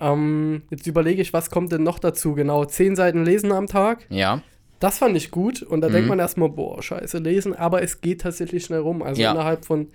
ähm, 0.00 0.62
jetzt 0.70 0.86
überlege 0.86 1.20
ich, 1.22 1.32
was 1.32 1.50
kommt 1.50 1.72
denn 1.72 1.82
noch 1.82 1.98
dazu? 1.98 2.34
Genau, 2.34 2.64
zehn 2.64 2.96
Seiten 2.96 3.24
lesen 3.24 3.52
am 3.52 3.66
Tag. 3.66 4.06
Ja. 4.10 4.42
Das 4.80 4.98
fand 4.98 5.16
ich 5.16 5.30
gut. 5.30 5.62
Und 5.62 5.80
da 5.80 5.88
Mhm. 5.88 5.92
denkt 5.92 6.08
man 6.08 6.18
erstmal, 6.20 6.48
boah, 6.50 6.82
scheiße, 6.82 7.18
lesen. 7.18 7.54
Aber 7.54 7.82
es 7.82 8.00
geht 8.00 8.20
tatsächlich 8.20 8.64
schnell 8.64 8.80
rum. 8.80 9.02
Also 9.02 9.20
Ja. 9.20 9.32
innerhalb 9.32 9.64
von 9.64 9.88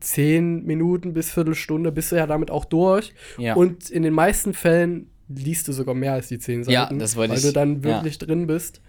zehn 0.00 0.64
Minuten 0.66 1.14
bis 1.14 1.30
Viertelstunde 1.32 1.90
bist 1.90 2.12
du 2.12 2.16
ja 2.16 2.26
damit 2.26 2.50
auch 2.50 2.66
durch. 2.66 3.14
Ja. 3.38 3.54
Und 3.54 3.88
in 3.88 4.02
den 4.02 4.12
meisten 4.12 4.52
Fällen 4.52 5.08
liest 5.28 5.66
du 5.68 5.72
sogar 5.72 5.94
mehr 5.94 6.12
als 6.12 6.28
die 6.28 6.38
zehn 6.38 6.62
Seiten. 6.64 6.72
Ja, 6.74 6.90
das 6.92 7.16
Weil 7.16 7.32
ich- 7.32 7.40
du 7.42 7.52
dann 7.52 7.76
ja. 7.76 7.82
wirklich 7.84 8.18
drin 8.18 8.46
bist. 8.46 8.82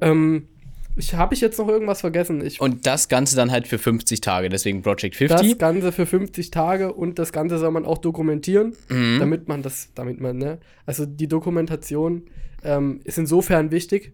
Ähm, 0.00 0.48
ich 0.96 1.14
habe 1.14 1.34
ich 1.34 1.40
jetzt 1.40 1.58
noch 1.58 1.68
irgendwas 1.68 2.00
vergessen. 2.00 2.44
Ich 2.44 2.60
Und 2.60 2.86
das 2.86 3.08
Ganze 3.08 3.36
dann 3.36 3.50
halt 3.50 3.66
für 3.66 3.78
50 3.78 4.20
Tage, 4.20 4.48
deswegen 4.48 4.82
Project 4.82 5.20
das 5.20 5.40
50. 5.40 5.58
Ganze 5.58 5.92
für 5.92 6.06
50 6.06 6.50
Tage 6.50 6.92
und 6.92 7.18
das 7.18 7.32
Ganze 7.32 7.58
soll 7.58 7.70
man 7.72 7.84
auch 7.84 7.98
dokumentieren, 7.98 8.74
Mhm. 8.88 9.18
damit 9.18 9.48
man 9.48 9.62
das, 9.62 9.88
damit 9.94 10.20
man, 10.20 10.38
ne? 10.38 10.58
Also 10.86 11.06
die 11.06 11.26
Dokumentation 11.28 12.22
ähm, 12.62 13.00
ist 13.04 13.18
insofern 13.18 13.70
wichtig, 13.70 14.12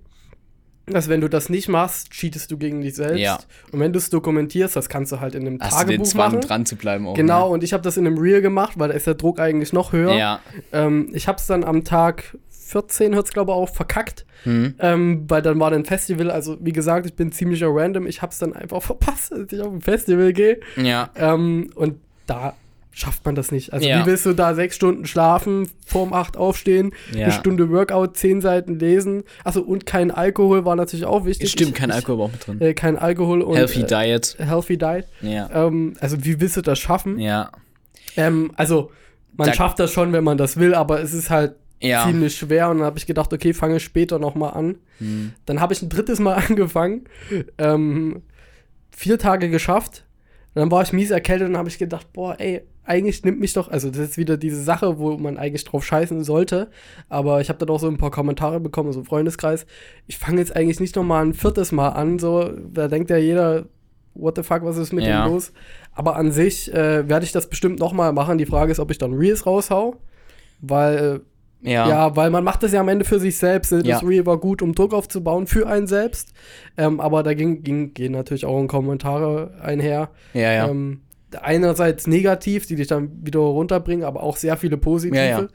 dass 0.87 1.09
wenn 1.09 1.21
du 1.21 1.29
das 1.29 1.49
nicht 1.51 1.69
machst, 1.69 2.11
cheatest 2.11 2.51
du 2.51 2.59
gegen 2.59 2.81
dich 2.81 2.95
selbst. 2.97 3.21
Ja. 3.21 3.39
Und 3.71 3.79
wenn 3.79 3.93
du 3.93 3.99
es 3.99 4.11
dokumentierst, 4.11 4.75
das 4.75 4.89
kannst 4.89 5.13
du 5.13 5.21
halt 5.21 5.35
in 5.37 5.47
einem 5.47 5.61
Hast 5.61 5.75
du 5.83 5.85
den 5.85 5.99
Tagebuch 5.99 6.07
Zwang, 6.07 6.33
machen. 6.33 6.41
dran 6.41 6.67
zu 6.67 6.75
bleiben 6.77 7.07
auch. 7.07 7.15
Genau, 7.15 7.53
und 7.53 7.63
ich 7.63 7.73
habe 7.73 7.83
das 7.85 7.97
in 7.97 8.07
einem 8.07 8.19
Reel 8.19 8.41
gemacht, 8.43 8.73
weil 8.79 8.89
da 8.89 8.95
ist 8.95 9.07
der 9.07 9.15
Druck 9.15 9.39
eigentlich 9.39 9.73
noch 9.73 9.93
höher. 9.93 10.13
Ne? 10.15 10.19
Ja. 10.19 10.41
Ähm, 10.73 11.11
ich 11.13 11.29
habe 11.29 11.39
es 11.39 11.47
dann 11.47 11.63
am 11.63 11.85
Tag 11.85 12.37
14, 12.71 13.15
hört 13.15 13.27
es 13.27 13.33
glaube 13.33 13.53
ich 13.53 13.57
auch, 13.57 13.69
verkackt. 13.69 14.25
Mhm. 14.45 14.75
Ähm, 14.79 15.25
weil 15.29 15.43
dann 15.43 15.59
war 15.61 15.71
ein 15.73 15.85
Festival, 15.85 16.31
also 16.31 16.57
wie 16.61 16.73
gesagt, 16.73 17.07
ich 17.07 17.15
bin 17.15 17.31
ziemlicher 17.33 17.69
random, 17.71 18.07
ich 18.07 18.23
habe 18.23 18.33
es 18.33 18.39
dann 18.39 18.53
einfach 18.55 18.83
verpasst, 18.91 19.33
als 19.33 19.53
ich 19.53 19.61
auf 19.61 19.73
ein 19.73 19.81
Festival 19.83 20.33
gehe. 20.33 20.61
Ja. 20.77 21.11
Ähm, 21.17 21.71
und 21.75 21.97
da 22.27 22.55
schafft 22.93 23.25
man 23.25 23.35
das 23.35 23.53
nicht. 23.53 23.73
Also 23.73 23.87
Ja. 23.89 24.03
wie 24.03 24.07
willst 24.11 24.27
du 24.27 24.33
da 24.33 24.55
sechs 24.55 24.75
Stunden 24.77 25.07
schlafen, 25.07 25.69
vorm 25.87 26.13
acht 26.13 26.37
aufstehen, 26.37 26.93
Ja. 27.15 27.25
eine 27.25 27.33
Stunde 27.33 27.71
Workout, 27.71 28.17
zehn 28.17 28.41
Seiten 28.41 28.79
lesen. 28.79 29.23
Achso, 29.45 29.61
und 29.61 29.87
kein 29.87 30.11
Alkohol 30.11 30.65
war 30.65 30.75
natürlich 30.77 31.05
auch 31.05 31.25
wichtig. 31.25 31.51
Stimmt, 31.51 31.75
kein 31.77 31.91
Alkohol 31.93 32.19
war 32.19 32.25
auch 32.27 32.33
mit 32.33 32.47
drin. 32.47 32.61
Äh, 32.61 32.75
kein 32.75 32.99
Alkohol 32.99 33.43
und 33.43 33.57
Healthy 33.57 33.83
äh, 33.83 33.87
Diet. 33.87 34.37
Healthy 34.39 34.77
Diet. 34.79 35.07
Ja. 35.23 35.49
Ähm, 35.53 35.95
also 36.01 36.25
wie 36.25 36.41
willst 36.41 36.57
du 36.57 36.63
das 36.63 36.79
schaffen? 36.79 37.19
Ja. 37.19 37.51
Ähm, 38.17 38.51
also 38.57 38.91
man 39.37 39.49
Da- 39.49 39.55
schafft 39.55 39.79
das 39.79 39.93
schon, 39.93 40.13
wenn 40.13 40.25
man 40.25 40.37
das 40.37 40.57
will, 40.59 40.75
aber 40.75 41.01
es 41.01 41.15
ist 41.15 41.31
halt 41.31 41.55
Ja. 41.83 42.07
ziemlich 42.07 42.37
schwer 42.37 42.69
und 42.71 42.79
dann 42.79 42.87
habe 42.87 42.99
ich 42.99 43.07
gedacht, 43.07 43.33
okay, 43.33 43.53
fange 43.55 43.81
später 43.81 44.19
noch 44.19 44.35
mal 44.35 44.51
an. 44.51 44.77
Hm. 44.99 45.33
Dann 45.47 45.61
habe 45.61 45.73
ich 45.73 45.81
ein 45.83 45.89
drittes 45.89 46.19
Mal 46.21 46.35
angefangen, 46.49 47.05
ähm, 47.59 48.23
vier 48.91 49.19
Tage 49.19 49.49
geschafft. 49.51 50.05
Dann 50.55 50.71
war 50.71 50.83
ich 50.83 50.93
mies 50.93 51.11
erkältet 51.11 51.49
und 51.49 51.57
habe 51.57 51.69
ich 51.69 51.79
gedacht, 51.79 52.13
boah, 52.13 52.35
ey, 52.39 52.63
eigentlich 52.85 53.23
nimmt 53.25 53.39
mich 53.39 53.53
doch, 53.53 53.69
also 53.71 53.89
das 53.89 53.99
ist 54.01 54.19
wieder 54.19 54.37
diese 54.37 54.61
Sache, 54.63 54.99
wo 54.99 55.17
man 55.17 55.39
eigentlich 55.39 55.65
drauf 55.65 55.85
scheißen 55.85 56.25
sollte. 56.25 56.71
Aber 57.09 57.41
ich 57.41 57.49
habe 57.49 57.59
dann 57.61 57.69
auch 57.71 57.79
so 57.79 57.87
ein 57.87 57.99
paar 57.99 58.11
Kommentare 58.11 58.59
bekommen, 58.59 58.93
so 58.93 59.05
Freundeskreis. 59.05 59.65
Ich 60.09 60.19
fange 60.19 60.39
jetzt 60.39 60.57
eigentlich 60.57 60.81
nicht 60.81 60.97
noch 60.97 61.05
mal 61.05 61.25
ein 61.25 61.35
viertes 61.35 61.71
Mal 61.71 61.91
an, 61.91 62.19
so 62.19 62.51
da 62.73 62.89
denkt 62.89 63.11
ja 63.11 63.17
jeder, 63.17 63.67
what 64.15 64.35
the 64.37 64.43
fuck, 64.43 64.65
was 64.65 64.77
ist 64.77 64.93
mit 64.93 65.05
Ja. 65.05 65.25
dem 65.25 65.33
los? 65.35 65.53
Aber 65.93 66.17
an 66.17 66.33
sich 66.33 66.73
äh, 66.75 67.09
werde 67.09 67.25
ich 67.25 67.31
das 67.33 67.49
bestimmt 67.49 67.79
noch 67.79 67.93
mal 67.93 68.13
machen. 68.13 68.37
Die 68.39 68.47
Frage 68.47 68.73
ist, 68.73 68.81
ob 68.81 68.91
ich 68.91 68.99
dann 68.99 69.15
Reels 69.15 69.47
raushau, 69.47 69.97
weil 70.61 71.21
Ja. 71.63 71.89
ja, 71.89 72.17
weil 72.17 72.31
man 72.31 72.43
macht 72.43 72.63
das 72.63 72.73
ja 72.73 72.81
am 72.81 72.89
Ende 72.89 73.05
für 73.05 73.21
sich 73.21 73.37
selbst. 73.37 73.71
Das 73.73 73.85
Ja. 73.85 73.99
Reel 73.99 74.25
war 74.25 74.39
gut, 74.39 74.63
um 74.63 74.75
Druck 74.75 74.95
aufzubauen 74.95 75.47
für 75.47 75.67
einen 75.67 75.87
selbst. 75.87 76.33
Ähm, 76.77 77.01
aber 77.01 77.23
da 77.23 77.35
ging, 77.35 77.63
ging, 77.63 77.93
gehen 77.93 78.13
natürlich 78.13 78.47
auch 78.47 78.67
Kommentare 78.67 79.53
einher. 79.63 80.11
Ja, 80.33 80.53
ja. 80.53 80.69
Ähm, 80.69 81.01
einerseits 81.41 82.07
negativ, 82.07 82.67
die 82.67 82.77
dich 82.77 82.89
dann 82.89 83.11
wieder 83.25 83.41
runterbringen, 83.41 84.05
aber 84.05 84.23
auch 84.23 84.37
sehr 84.37 84.57
viele 84.57 84.77
positive. 84.77 85.17
Ja, 85.17 85.41
ja. 85.41 85.49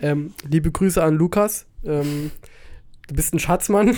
Ähm, 0.00 0.32
liebe 0.48 0.70
Grüße 0.70 1.02
an 1.02 1.14
Lukas. 1.14 1.66
Ähm, 1.84 2.30
du 3.08 3.14
bist 3.14 3.34
ein 3.34 3.38
Schatzmann. 3.38 3.96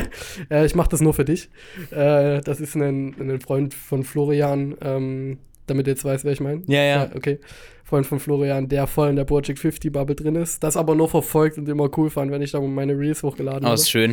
äh, 0.50 0.64
ich 0.64 0.74
mache 0.74 0.90
das 0.90 1.00
nur 1.00 1.14
für 1.14 1.24
dich. 1.24 1.50
Äh, 1.90 2.40
das 2.40 2.60
ist 2.60 2.76
ein, 2.76 3.14
ein 3.18 3.40
Freund 3.40 3.74
von 3.74 4.04
Florian, 4.04 4.76
ähm, 4.80 5.38
damit 5.66 5.86
du 5.86 5.90
jetzt 5.90 6.04
weißt, 6.04 6.24
wer 6.24 6.32
ich 6.32 6.40
meine. 6.40 6.62
Ja, 6.66 6.82
ja. 6.82 7.10
okay. 7.14 7.38
Freund 7.84 8.06
von 8.06 8.20
Florian, 8.20 8.68
der 8.68 8.86
voll 8.86 9.10
in 9.10 9.16
der 9.16 9.24
Project 9.24 9.58
50 9.58 9.92
Bubble 9.92 10.14
drin 10.14 10.36
ist, 10.36 10.62
das 10.62 10.76
aber 10.76 10.94
nur 10.94 11.08
verfolgt 11.08 11.58
und 11.58 11.68
immer 11.68 11.90
cool 11.98 12.08
fand, 12.08 12.30
wenn 12.30 12.40
ich 12.40 12.52
da 12.52 12.60
meine 12.60 12.96
Reels 12.96 13.24
hochgeladen 13.24 13.62
Oh, 13.64 13.70
habe. 13.70 13.74
ist 13.74 13.90
schön. 13.90 14.10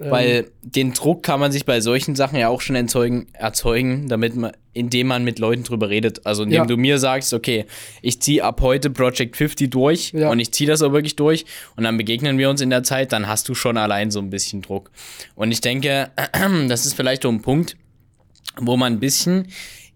Ähm, 0.00 0.10
Weil 0.10 0.46
den 0.62 0.92
Druck 0.92 1.22
kann 1.22 1.38
man 1.38 1.52
sich 1.52 1.64
bei 1.64 1.80
solchen 1.80 2.16
Sachen 2.16 2.36
ja 2.36 2.48
auch 2.48 2.60
schon 2.60 2.74
erzeugen, 2.74 3.28
erzeugen 3.32 4.08
damit 4.08 4.34
man, 4.34 4.50
indem 4.72 5.06
man 5.06 5.22
mit 5.22 5.38
Leuten 5.38 5.62
drüber 5.62 5.88
redet. 5.88 6.26
Also 6.26 6.42
indem 6.42 6.62
Ja. 6.62 6.66
du 6.66 6.76
mir 6.76 6.98
sagst, 6.98 7.32
okay, 7.32 7.66
ich 8.00 8.20
ziehe 8.20 8.42
ab 8.42 8.60
heute 8.60 8.90
Project 8.90 9.36
50 9.36 9.70
durch 9.70 10.10
Ja. 10.12 10.28
und 10.28 10.40
ich 10.40 10.50
ziehe 10.52 10.66
das 10.68 10.82
auch 10.82 10.92
wirklich 10.92 11.14
durch 11.14 11.44
und 11.76 11.84
dann 11.84 11.96
begegnen 11.96 12.38
wir 12.38 12.50
uns 12.50 12.60
in 12.60 12.70
der 12.70 12.82
Zeit, 12.82 13.12
dann 13.12 13.28
hast 13.28 13.48
du 13.48 13.54
schon 13.54 13.76
allein 13.76 14.10
so 14.10 14.18
ein 14.18 14.30
bisschen 14.30 14.62
Druck. 14.62 14.90
Und 15.36 15.52
ich 15.52 15.60
denke, 15.60 16.10
das 16.68 16.86
ist 16.86 16.94
vielleicht 16.94 17.22
so 17.22 17.28
ein 17.28 17.40
Punkt, 17.40 17.76
wo 18.58 18.76
man 18.76 18.94
ein 18.94 18.98
bisschen 19.00 19.46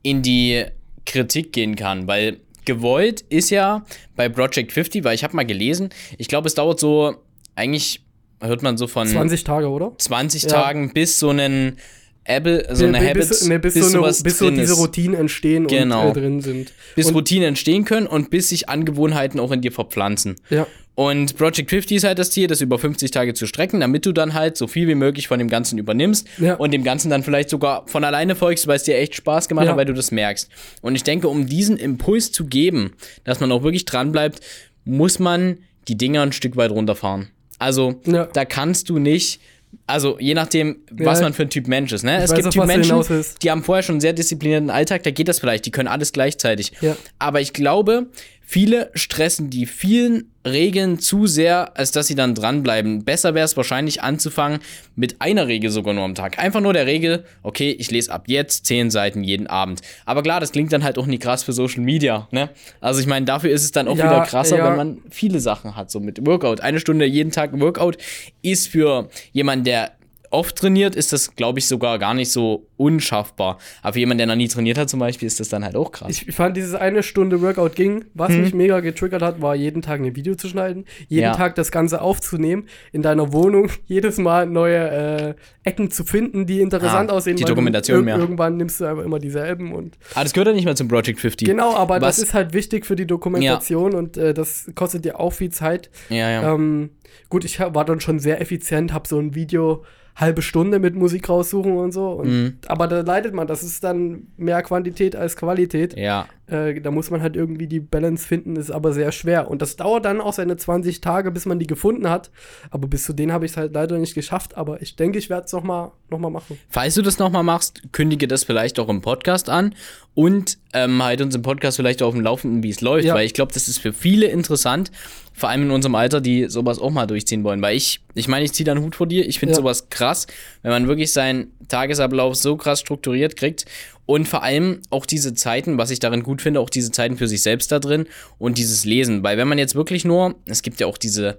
in 0.02 0.22
die 0.22 0.64
Kritik 1.06 1.52
gehen 1.52 1.76
kann, 1.76 2.06
weil 2.06 2.38
gewollt 2.64 3.22
ist 3.28 3.50
ja 3.50 3.84
bei 4.16 4.28
Project 4.28 4.72
50, 4.72 5.04
weil 5.04 5.14
ich 5.14 5.24
habe 5.24 5.34
mal 5.36 5.46
gelesen, 5.46 5.90
ich 6.18 6.28
glaube, 6.28 6.48
es 6.48 6.54
dauert 6.54 6.80
so, 6.80 7.14
eigentlich 7.54 8.02
hört 8.40 8.62
man 8.62 8.76
so 8.76 8.86
von 8.86 9.06
20 9.06 9.44
Tage, 9.44 9.68
oder? 9.68 9.92
20 9.96 10.42
Ja. 10.42 10.48
Tagen 10.48 10.92
bis 10.92 11.18
so 11.18 11.30
einen 11.30 11.78
Apple, 12.24 12.66
so 12.74 12.84
eine 12.86 12.98
Bis- 12.98 13.08
Habits, 13.08 13.28
bis, 13.28 13.48
nee, 13.48 13.58
bis, 13.58 13.74
so, 13.74 13.98
eine, 14.02 14.12
bis 14.22 14.38
so 14.38 14.50
diese. 14.50 14.72
Routinen 14.74 15.14
entstehen 15.18 15.68
Genau. 15.68 16.08
und 16.08 16.16
äh, 16.16 16.20
drin 16.20 16.40
sind. 16.40 16.72
bis 16.96 17.06
und, 17.06 17.14
Routinen 17.14 17.48
entstehen 17.48 17.84
können 17.84 18.08
und 18.08 18.30
bis 18.30 18.48
sich 18.48 18.68
Angewohnheiten 18.68 19.38
auch 19.38 19.52
in 19.52 19.60
dir 19.60 19.70
verpflanzen. 19.70 20.34
ja, 20.50 20.66
Und 20.96 21.36
Project 21.36 21.68
50 21.68 21.98
ist 21.98 22.04
halt 22.04 22.18
das 22.18 22.30
Ziel, 22.30 22.46
das 22.48 22.62
über 22.62 22.78
50 22.78 23.10
Tage 23.10 23.34
zu 23.34 23.46
strecken, 23.46 23.80
damit 23.80 24.06
du 24.06 24.12
dann 24.12 24.32
halt 24.32 24.56
so 24.56 24.66
viel 24.66 24.88
wie 24.88 24.94
möglich 24.94 25.28
von 25.28 25.38
dem 25.38 25.48
Ganzen 25.50 25.78
übernimmst 25.78 26.26
Ja. 26.38 26.54
und 26.54 26.72
dem 26.72 26.84
Ganzen 26.84 27.10
dann 27.10 27.22
vielleicht 27.22 27.50
sogar 27.50 27.86
von 27.86 28.02
alleine 28.02 28.34
folgst, 28.34 28.66
weil 28.66 28.76
es 28.76 28.84
dir 28.84 28.96
echt 28.96 29.14
Spaß 29.14 29.46
gemacht 29.48 29.66
Ja. 29.66 29.72
hat, 29.72 29.76
weil 29.76 29.84
du 29.84 29.92
das 29.92 30.10
merkst. 30.10 30.48
Und 30.80 30.96
ich 30.96 31.02
denke, 31.04 31.28
um 31.28 31.46
diesen 31.46 31.76
Impuls 31.76 32.32
zu 32.32 32.46
geben, 32.46 32.92
dass 33.24 33.40
man 33.40 33.52
auch 33.52 33.62
wirklich 33.62 33.84
dran 33.84 34.10
bleibt, 34.10 34.40
muss 34.86 35.18
man 35.18 35.58
die 35.86 35.98
Dinger 35.98 36.22
ein 36.22 36.32
Stück 36.32 36.56
weit 36.56 36.70
runterfahren. 36.70 37.28
Also, 37.58 38.00
Ja. 38.06 38.24
da 38.32 38.46
kannst 38.46 38.88
du 38.88 38.98
nicht, 38.98 39.40
also 39.86 40.18
je 40.18 40.32
nachdem, 40.32 40.76
was 40.90 41.18
Ja. 41.18 41.24
man 41.26 41.34
für 41.34 41.42
ein 41.42 41.50
Typ 41.50 41.68
Mensch 41.68 41.92
ist. 41.92 42.04
Ne? 42.04 42.16
Es 42.22 42.30
weiß, 42.30 42.36
gibt 42.42 42.52
Typ 42.54 42.64
Menschen, 42.64 43.02
die 43.42 43.50
haben 43.50 43.62
vorher 43.62 43.82
schon 43.82 43.94
einen 43.96 44.00
sehr 44.00 44.14
disziplinierten 44.14 44.70
Alltag, 44.70 45.02
da 45.02 45.10
geht 45.10 45.28
das 45.28 45.40
vielleicht, 45.40 45.66
die 45.66 45.70
können 45.70 45.88
alles 45.88 46.12
gleichzeitig. 46.12 46.72
Ja. 46.80 46.96
Aber 47.18 47.42
ich 47.42 47.52
glaube, 47.52 48.06
viele 48.46 48.90
stressen 48.94 49.50
die 49.50 49.66
vielen 49.66 50.32
Regeln 50.46 51.00
zu 51.00 51.26
sehr, 51.26 51.76
als 51.76 51.90
dass 51.90 52.06
sie 52.06 52.14
dann 52.14 52.34
dranbleiben. 52.34 53.04
Besser 53.04 53.34
wäre 53.34 53.44
es 53.44 53.56
wahrscheinlich 53.56 54.02
anzufangen 54.02 54.60
mit 54.94 55.20
einer 55.20 55.48
Regel 55.48 55.70
sogar 55.70 55.92
nur 55.92 56.04
am 56.04 56.14
Tag. 56.14 56.38
Einfach 56.38 56.60
nur 56.60 56.72
der 56.72 56.86
Regel, 56.86 57.24
okay, 57.42 57.74
ich 57.76 57.90
lese 57.90 58.12
ab 58.12 58.24
jetzt 58.28 58.64
zehn 58.64 58.90
Seiten 58.90 59.24
jeden 59.24 59.48
Abend. 59.48 59.80
Aber 60.04 60.22
klar, 60.22 60.38
das 60.38 60.52
klingt 60.52 60.72
dann 60.72 60.84
halt 60.84 60.96
auch 60.96 61.06
nie 61.06 61.18
krass 61.18 61.42
für 61.42 61.52
Social 61.52 61.82
Media, 61.82 62.28
ne? 62.30 62.48
Also 62.80 63.00
ich 63.00 63.08
meine, 63.08 63.26
dafür 63.26 63.50
ist 63.50 63.64
es 63.64 63.72
dann 63.72 63.88
auch 63.88 63.96
Ja, 63.96 64.04
wieder 64.04 64.22
krasser, 64.22 64.58
ja. 64.58 64.70
wenn 64.70 64.76
man 64.76 64.98
viele 65.10 65.40
Sachen 65.40 65.76
hat, 65.76 65.90
so 65.90 65.98
mit 65.98 66.24
Workout. 66.24 66.60
Eine 66.60 66.78
Stunde 66.78 67.04
jeden 67.04 67.32
Tag 67.32 67.58
Workout 67.60 67.98
ist 68.42 68.68
für 68.68 69.10
jemanden, 69.32 69.64
der 69.64 69.92
oft 70.30 70.56
trainiert, 70.56 70.94
ist 70.94 71.12
das, 71.12 71.34
glaube 71.36 71.58
ich, 71.58 71.66
sogar 71.66 71.98
gar 71.98 72.14
nicht 72.14 72.30
so 72.32 72.66
unschaffbar. 72.76 73.58
Aber 73.82 73.92
für 73.94 73.98
jemanden, 74.00 74.18
der 74.18 74.26
noch 74.28 74.36
nie 74.36 74.48
trainiert 74.48 74.78
hat 74.78 74.88
zum 74.90 75.00
Beispiel, 75.00 75.26
ist 75.26 75.40
das 75.40 75.48
dann 75.48 75.64
halt 75.64 75.76
auch 75.76 75.92
krass. 75.92 76.10
Ich 76.10 76.34
fand 76.34 76.56
dieses 76.56 76.74
eine 76.74 77.02
Stunde 77.02 77.40
Workout 77.42 77.74
ging. 77.74 78.04
Was 78.14 78.30
Hm. 78.30 78.42
mich 78.42 78.54
mega 78.54 78.80
getriggert 78.80 79.22
hat, 79.22 79.40
war 79.40 79.54
jeden 79.54 79.82
Tag 79.82 80.00
ein 80.00 80.14
Video 80.16 80.34
zu 80.34 80.48
schneiden, 80.48 80.84
jeden 81.08 81.24
Ja. 81.24 81.34
Tag 81.34 81.54
das 81.54 81.70
Ganze 81.70 82.00
aufzunehmen, 82.00 82.66
in 82.92 83.02
deiner 83.02 83.32
Wohnung 83.32 83.70
jedes 83.86 84.18
Mal 84.18 84.46
neue 84.46 84.76
äh, 84.90 85.34
Ecken 85.64 85.90
zu 85.90 86.04
finden, 86.04 86.46
die 86.46 86.60
interessant 86.60 87.10
Ah, 87.10 87.14
aussehen. 87.14 87.36
die 87.36 87.44
Dokumentation 87.44 88.04
mehr. 88.04 88.18
Irgendwann 88.18 88.56
nimmst 88.56 88.80
du 88.80 88.84
einfach 88.84 89.04
immer 89.04 89.18
dieselben 89.18 89.72
und 89.72 89.96
Ah, 90.14 90.22
das 90.22 90.32
gehört 90.32 90.48
ja 90.48 90.54
nicht 90.54 90.64
mehr 90.64 90.76
zum 90.76 90.88
Project 90.88 91.20
50. 91.20 91.46
genau, 91.48 91.74
aber 91.74 92.00
Was- 92.00 92.16
das 92.16 92.18
ist 92.28 92.34
halt 92.34 92.52
wichtig 92.52 92.86
für 92.86 92.96
die 92.96 93.06
Dokumentation 93.06 93.94
und 93.94 94.16
äh, 94.16 94.32
das 94.34 94.70
kostet 94.74 95.04
dir 95.04 95.18
auch 95.18 95.32
viel 95.32 95.50
Zeit. 95.50 95.90
Ja, 96.08 96.30
ja. 96.30 96.54
Ähm, 96.54 96.90
gut, 97.28 97.44
ich 97.44 97.60
war 97.60 97.84
dann 97.84 98.00
schon 98.00 98.18
sehr 98.18 98.40
effizient, 98.40 98.92
habe 98.92 99.06
so 99.08 99.18
ein 99.18 99.34
Video 99.34 99.84
halbe 100.14 100.40
Stunde 100.40 100.78
mit 100.78 100.94
Musik 100.94 101.28
raussuchen 101.28 101.76
und 101.76 101.92
so. 101.92 102.08
Und, 102.12 102.28
Mhm. 102.28 102.58
Aber 102.68 102.86
da 102.88 103.02
leidet 103.02 103.34
man, 103.34 103.46
das 103.46 103.62
ist 103.62 103.84
dann 103.84 104.28
mehr 104.38 104.62
Quantität 104.62 105.14
als 105.14 105.36
Qualität. 105.36 105.94
ja. 105.96 106.26
Äh, 106.48 106.80
da 106.80 106.92
muss 106.92 107.10
man 107.10 107.22
halt 107.22 107.34
irgendwie 107.34 107.66
die 107.66 107.80
Balance 107.80 108.24
finden, 108.24 108.54
ist 108.54 108.70
aber 108.70 108.92
sehr 108.92 109.10
schwer. 109.10 109.50
Und 109.50 109.62
das 109.62 109.74
dauert 109.74 110.04
dann 110.04 110.20
auch 110.20 110.32
seine 110.32 110.56
20 110.56 111.00
Tage, 111.00 111.32
bis 111.32 111.44
man 111.44 111.58
die 111.58 111.66
gefunden 111.66 112.08
hat. 112.08 112.30
Aber 112.70 112.86
bis 112.86 113.02
zu 113.04 113.12
denen 113.14 113.32
habe 113.32 113.44
ich 113.46 113.50
es 113.50 113.56
halt 113.56 113.74
leider 113.74 113.98
nicht 113.98 114.14
geschafft. 114.14 114.56
Aber 114.56 114.80
ich 114.80 114.94
denke, 114.94 115.18
ich 115.18 115.28
werde 115.28 115.46
es 115.46 115.52
nochmal 115.52 115.90
noch 116.08 116.20
mal 116.20 116.30
machen. 116.30 116.56
Falls 116.68 116.94
du 116.94 117.02
das 117.02 117.18
nochmal 117.18 117.42
machst, 117.42 117.82
kündige 117.92 118.28
das 118.28 118.44
vielleicht 118.44 118.78
auch 118.78 118.88
im 118.88 119.02
Podcast 119.02 119.50
an 119.50 119.74
und 120.14 120.58
ähm, 120.72 121.02
halt 121.02 121.20
uns 121.20 121.34
im 121.34 121.42
Podcast 121.42 121.78
vielleicht 121.78 122.00
auch 122.00 122.06
auf 122.08 122.14
dem 122.14 122.22
Laufenden, 122.22 122.62
wie 122.62 122.70
es 122.70 122.80
läuft, 122.80 123.06
Ja. 123.06 123.14
weil 123.16 123.26
ich 123.26 123.34
glaube, 123.34 123.52
das 123.52 123.66
ist 123.66 123.78
für 123.80 123.92
viele 123.92 124.26
interessant, 124.26 124.92
vor 125.36 125.50
allem 125.50 125.64
in 125.64 125.70
unserem 125.70 125.94
Alter, 125.94 126.20
die 126.22 126.46
sowas 126.48 126.78
auch 126.78 126.90
mal 126.90 127.06
durchziehen 127.06 127.44
wollen. 127.44 127.60
Weil 127.60 127.76
ich, 127.76 128.00
ich 128.14 128.26
meine, 128.26 128.44
ich 128.46 128.52
ziehe 128.52 128.64
da 128.64 128.72
einen 128.72 128.82
Hut 128.82 128.96
vor 128.96 129.06
dir, 129.06 129.28
ich 129.28 129.38
finde 129.38 129.52
Ja. 129.52 129.56
sowas 129.56 129.90
krass, 129.90 130.26
wenn 130.62 130.70
man 130.70 130.88
wirklich 130.88 131.12
seinen 131.12 131.48
Tagesablauf 131.68 132.36
so 132.36 132.56
krass 132.56 132.80
strukturiert 132.80 133.36
kriegt 133.36 133.66
und 134.06 134.26
vor 134.26 134.42
allem 134.42 134.80
auch 134.90 135.04
diese 135.04 135.34
Zeiten, 135.34 135.76
was 135.76 135.90
ich 135.90 135.98
darin 135.98 136.22
gut 136.22 136.40
finde, 136.40 136.60
auch 136.60 136.70
diese 136.70 136.90
Zeiten 136.90 137.18
für 137.18 137.28
sich 137.28 137.42
selbst 137.42 137.70
da 137.70 137.78
drin 137.80 138.06
und 138.38 138.56
dieses 138.56 138.84
Lesen. 138.86 139.22
Weil 139.22 139.36
wenn 139.36 139.48
man 139.48 139.58
jetzt 139.58 139.74
wirklich 139.74 140.04
nur, 140.06 140.36
es 140.46 140.62
gibt 140.62 140.80
ja 140.80 140.86
auch 140.86 140.96
diese 140.96 141.36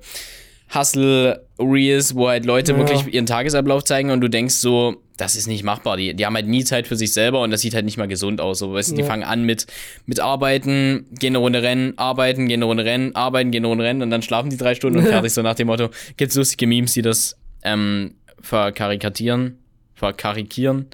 Hustle-Reels, 0.73 2.15
wo 2.15 2.27
halt 2.29 2.45
Leute 2.45 2.73
Ja. 2.73 2.77
wirklich 2.77 3.13
ihren 3.13 3.25
Tagesablauf 3.25 3.83
zeigen 3.83 4.11
und 4.11 4.21
du 4.21 4.27
denkst 4.29 4.55
so, 4.55 4.97
das 5.17 5.35
ist 5.35 5.47
nicht 5.47 5.63
machbar. 5.63 5.97
Die, 5.97 6.13
die 6.13 6.25
haben 6.25 6.35
halt 6.35 6.47
nie 6.47 6.63
Zeit 6.63 6.87
für 6.87 6.95
sich 6.95 7.11
selber 7.13 7.41
und 7.41 7.49
das 7.51 7.61
sieht 7.61 7.73
halt 7.73 7.85
nicht 7.85 7.97
mal 7.97 8.07
gesund 8.07 8.39
aus. 8.39 8.59
So, 8.59 8.73
weißt 8.73 8.91
du, 8.91 8.95
die 8.95 9.01
Ja. 9.01 9.07
fangen 9.07 9.23
an 9.23 9.43
mit, 9.43 9.65
mit 10.05 10.19
Arbeiten, 10.19 11.07
gehen 11.11 11.31
eine 11.31 11.39
Runde 11.39 11.61
rennen, 11.63 11.97
arbeiten, 11.97 12.47
gehen 12.47 12.59
eine 12.59 12.65
Runde 12.65 12.85
rennen, 12.85 13.15
arbeiten, 13.15 13.49
gehen 13.51 13.61
eine 13.61 13.67
Runde 13.69 13.83
rennen 13.83 14.01
und 14.03 14.11
dann 14.11 14.21
schlafen 14.21 14.49
die 14.51 14.57
drei 14.57 14.75
Stunden 14.75 14.99
und 14.99 15.05
Ja. 15.05 15.11
fertig. 15.11 15.33
So 15.33 15.41
nach 15.41 15.55
dem 15.55 15.67
Motto, 15.67 15.89
gibt's 16.17 16.35
lustige 16.35 16.67
Memes, 16.67 16.93
die 16.93 17.01
das 17.01 17.35
ähm, 17.63 18.15
verkarikatieren, 18.41 19.57
verkarikieren, 19.95 20.85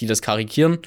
die 0.00 0.06
das 0.06 0.20
karikieren. 0.20 0.78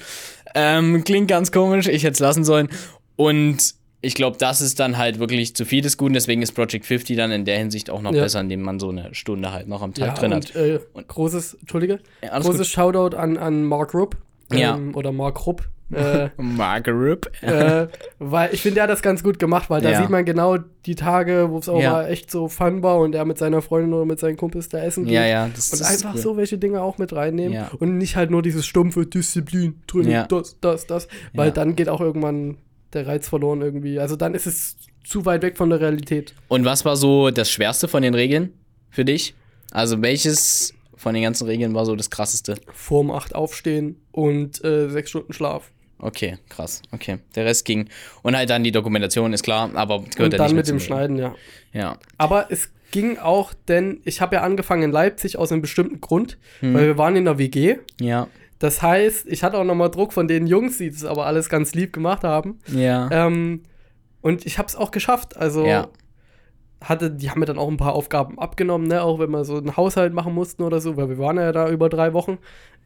Ähm, 0.54 1.02
klingt 1.04 1.28
ganz 1.28 1.50
komisch, 1.50 1.88
ich 1.88 2.04
hätte 2.04 2.12
es 2.14 2.20
lassen 2.20 2.44
sollen. 2.44 2.68
Und 3.16 3.74
ich 4.06 4.14
glaube, 4.14 4.36
das 4.38 4.60
ist 4.60 4.78
dann 4.80 4.96
halt 4.96 5.18
wirklich 5.18 5.54
zu 5.56 5.64
viel 5.64 5.82
des 5.82 5.96
Guten. 5.98 6.14
Deswegen 6.14 6.40
ist 6.42 6.52
Project 6.52 6.86
50 6.86 7.16
dann 7.16 7.30
in 7.32 7.44
der 7.44 7.58
Hinsicht 7.58 7.90
auch 7.90 8.00
noch 8.02 8.12
Ja. 8.14 8.22
besser, 8.22 8.40
indem 8.40 8.62
man 8.62 8.78
so 8.80 8.88
eine 8.90 9.14
Stunde 9.14 9.52
halt 9.52 9.68
noch 9.68 9.82
am 9.82 9.92
Tag 9.94 10.08
Ja, 10.08 10.14
drin 10.14 10.34
hat. 10.34 10.54
und, 10.54 10.62
äh, 10.62 10.80
großes, 11.06 11.54
Entschuldige, 11.60 11.98
Ja, 12.22 12.38
großes 12.38 12.68
Shoutout 12.68 13.16
an, 13.16 13.36
an 13.36 13.64
Mark 13.64 13.94
Rupp. 13.94 14.16
Ja. 14.52 14.76
Ähm, 14.76 14.94
oder 14.94 15.12
Mark 15.12 15.46
Rupp. 15.46 15.68
Äh, 15.92 16.30
Margaret. 16.36 17.30
äh, 17.42 17.86
weil 18.18 18.52
ich 18.52 18.60
finde, 18.62 18.80
er 18.80 18.84
hat 18.84 18.90
das 18.90 19.02
ganz 19.02 19.22
gut 19.22 19.38
gemacht, 19.38 19.70
weil 19.70 19.80
da 19.80 20.00
sieht 20.00 20.10
man 20.10 20.24
genau 20.24 20.58
die 20.84 20.96
Tage, 20.96 21.46
wo 21.50 21.58
es 21.58 21.68
auch 21.68 21.80
mal 21.80 22.08
echt 22.08 22.28
so 22.28 22.48
fun 22.48 22.82
war 22.82 22.98
und 22.98 23.14
er 23.14 23.24
mit 23.24 23.38
seiner 23.38 23.62
Freundin 23.62 23.94
oder 23.94 24.04
mit 24.04 24.18
seinen 24.18 24.36
Kumpels 24.36 24.68
da 24.68 24.78
essen 24.82 25.04
geht. 25.04 25.14
Ja, 25.14 25.24
ja, 25.26 25.48
das 25.54 25.70
Und 25.72 25.80
das 25.80 25.88
einfach 25.92 26.14
cool. 26.16 26.20
so 26.20 26.36
welche 26.36 26.58
Dinge 26.58 26.82
auch 26.82 26.98
mit 26.98 27.12
reinnehmen 27.12 27.66
und 27.78 27.98
nicht 27.98 28.16
halt 28.16 28.32
nur 28.32 28.42
dieses 28.42 28.66
stumpfe 28.66 29.06
Disziplin 29.06 29.80
drin, 29.86 30.10
Ja. 30.10 30.26
das, 30.26 30.58
das, 30.60 30.88
das, 30.88 31.06
weil 31.34 31.52
dann 31.52 31.76
geht 31.76 31.88
auch 31.88 32.00
irgendwann 32.00 32.56
der 32.92 33.06
Reiz 33.06 33.28
verloren 33.28 33.60
irgendwie. 33.62 33.98
Also 33.98 34.16
dann 34.16 34.34
ist 34.34 34.46
es 34.46 34.76
zu 35.04 35.24
weit 35.24 35.42
weg 35.42 35.56
von 35.56 35.70
der 35.70 35.80
Realität. 35.80 36.34
Und 36.48 36.64
was 36.64 36.84
war 36.84 36.96
so 36.96 37.30
das 37.30 37.50
Schwerste 37.50 37.88
von 37.88 38.02
den 38.02 38.14
Regeln 38.14 38.52
für 38.90 39.04
dich? 39.04 39.34
Also 39.70 40.00
welches 40.02 40.74
von 40.96 41.14
den 41.14 41.22
ganzen 41.22 41.46
Regeln 41.46 41.74
war 41.74 41.84
so 41.86 41.94
das 41.96 42.10
krasseste? 42.10 42.56
Vorm 42.72 43.10
8 43.10 43.34
aufstehen 43.34 44.00
und 44.12 44.64
äh, 44.64 44.88
sechs 44.88 45.10
Stunden 45.10 45.32
Schlaf. 45.32 45.70
Okay, 45.98 46.38
krass. 46.48 46.82
Okay, 46.92 47.18
der 47.34 47.46
Rest 47.46 47.64
ging. 47.64 47.88
Und 48.22 48.36
halt 48.36 48.50
dann 48.50 48.62
die 48.64 48.72
Dokumentation, 48.72 49.32
ist 49.32 49.42
klar, 49.42 49.70
aber 49.74 50.00
gehört 50.00 50.18
Und 50.18 50.32
ja 50.32 50.38
dann 50.38 50.54
mit 50.54 50.68
dem. 50.68 50.78
Schneiden, 50.78 51.16
ja. 51.16 51.34
Ja. 51.72 51.98
Aber 52.18 52.50
es 52.50 52.70
ging 52.90 53.18
auch, 53.18 53.54
denn 53.68 54.00
ich 54.04 54.20
habe 54.20 54.36
ja 54.36 54.42
angefangen 54.42 54.82
in 54.82 54.90
Leipzig 54.92 55.38
aus 55.38 55.52
einem 55.52 55.62
bestimmten 55.62 56.00
Grund, 56.00 56.36
Hm. 56.60 56.74
weil 56.74 56.86
wir 56.86 56.98
waren 56.98 57.16
in 57.16 57.24
der 57.24 57.38
WG. 57.38 57.76
Ja. 58.00 58.28
Das 58.58 58.80
heißt, 58.82 59.26
ich 59.28 59.42
hatte 59.42 59.58
auch 59.58 59.64
nochmal 59.64 59.90
Druck 59.90 60.12
von 60.12 60.28
den 60.28 60.46
Jungs, 60.46 60.78
die 60.78 60.90
das 60.90 61.04
aber 61.04 61.26
alles 61.26 61.48
ganz 61.48 61.74
lieb 61.74 61.92
gemacht 61.92 62.24
haben. 62.24 62.58
Ja. 62.72 63.08
Ähm, 63.10 63.62
und 64.22 64.46
ich 64.46 64.58
habe 64.58 64.66
es 64.68 64.76
auch 64.76 64.90
geschafft. 64.90 65.36
Also 65.36 65.64
Ja. 65.66 65.88
hatte, 66.82 67.10
die 67.10 67.30
haben 67.30 67.40
mir 67.40 67.46
dann 67.46 67.58
auch 67.58 67.68
ein 67.68 67.76
paar 67.76 67.94
Aufgaben 67.94 68.38
abgenommen, 68.38 68.86
ne? 68.88 69.02
auch 69.02 69.18
wenn 69.18 69.30
wir 69.30 69.44
so 69.44 69.56
einen 69.56 69.76
Haushalt 69.76 70.12
machen 70.12 70.34
mussten 70.34 70.62
oder 70.62 70.80
so, 70.80 70.96
weil 70.96 71.08
wir 71.08 71.18
waren 71.18 71.36
ja 71.36 71.52
da 71.52 71.68
über 71.68 71.88
drei 71.88 72.12
Wochen. 72.12 72.38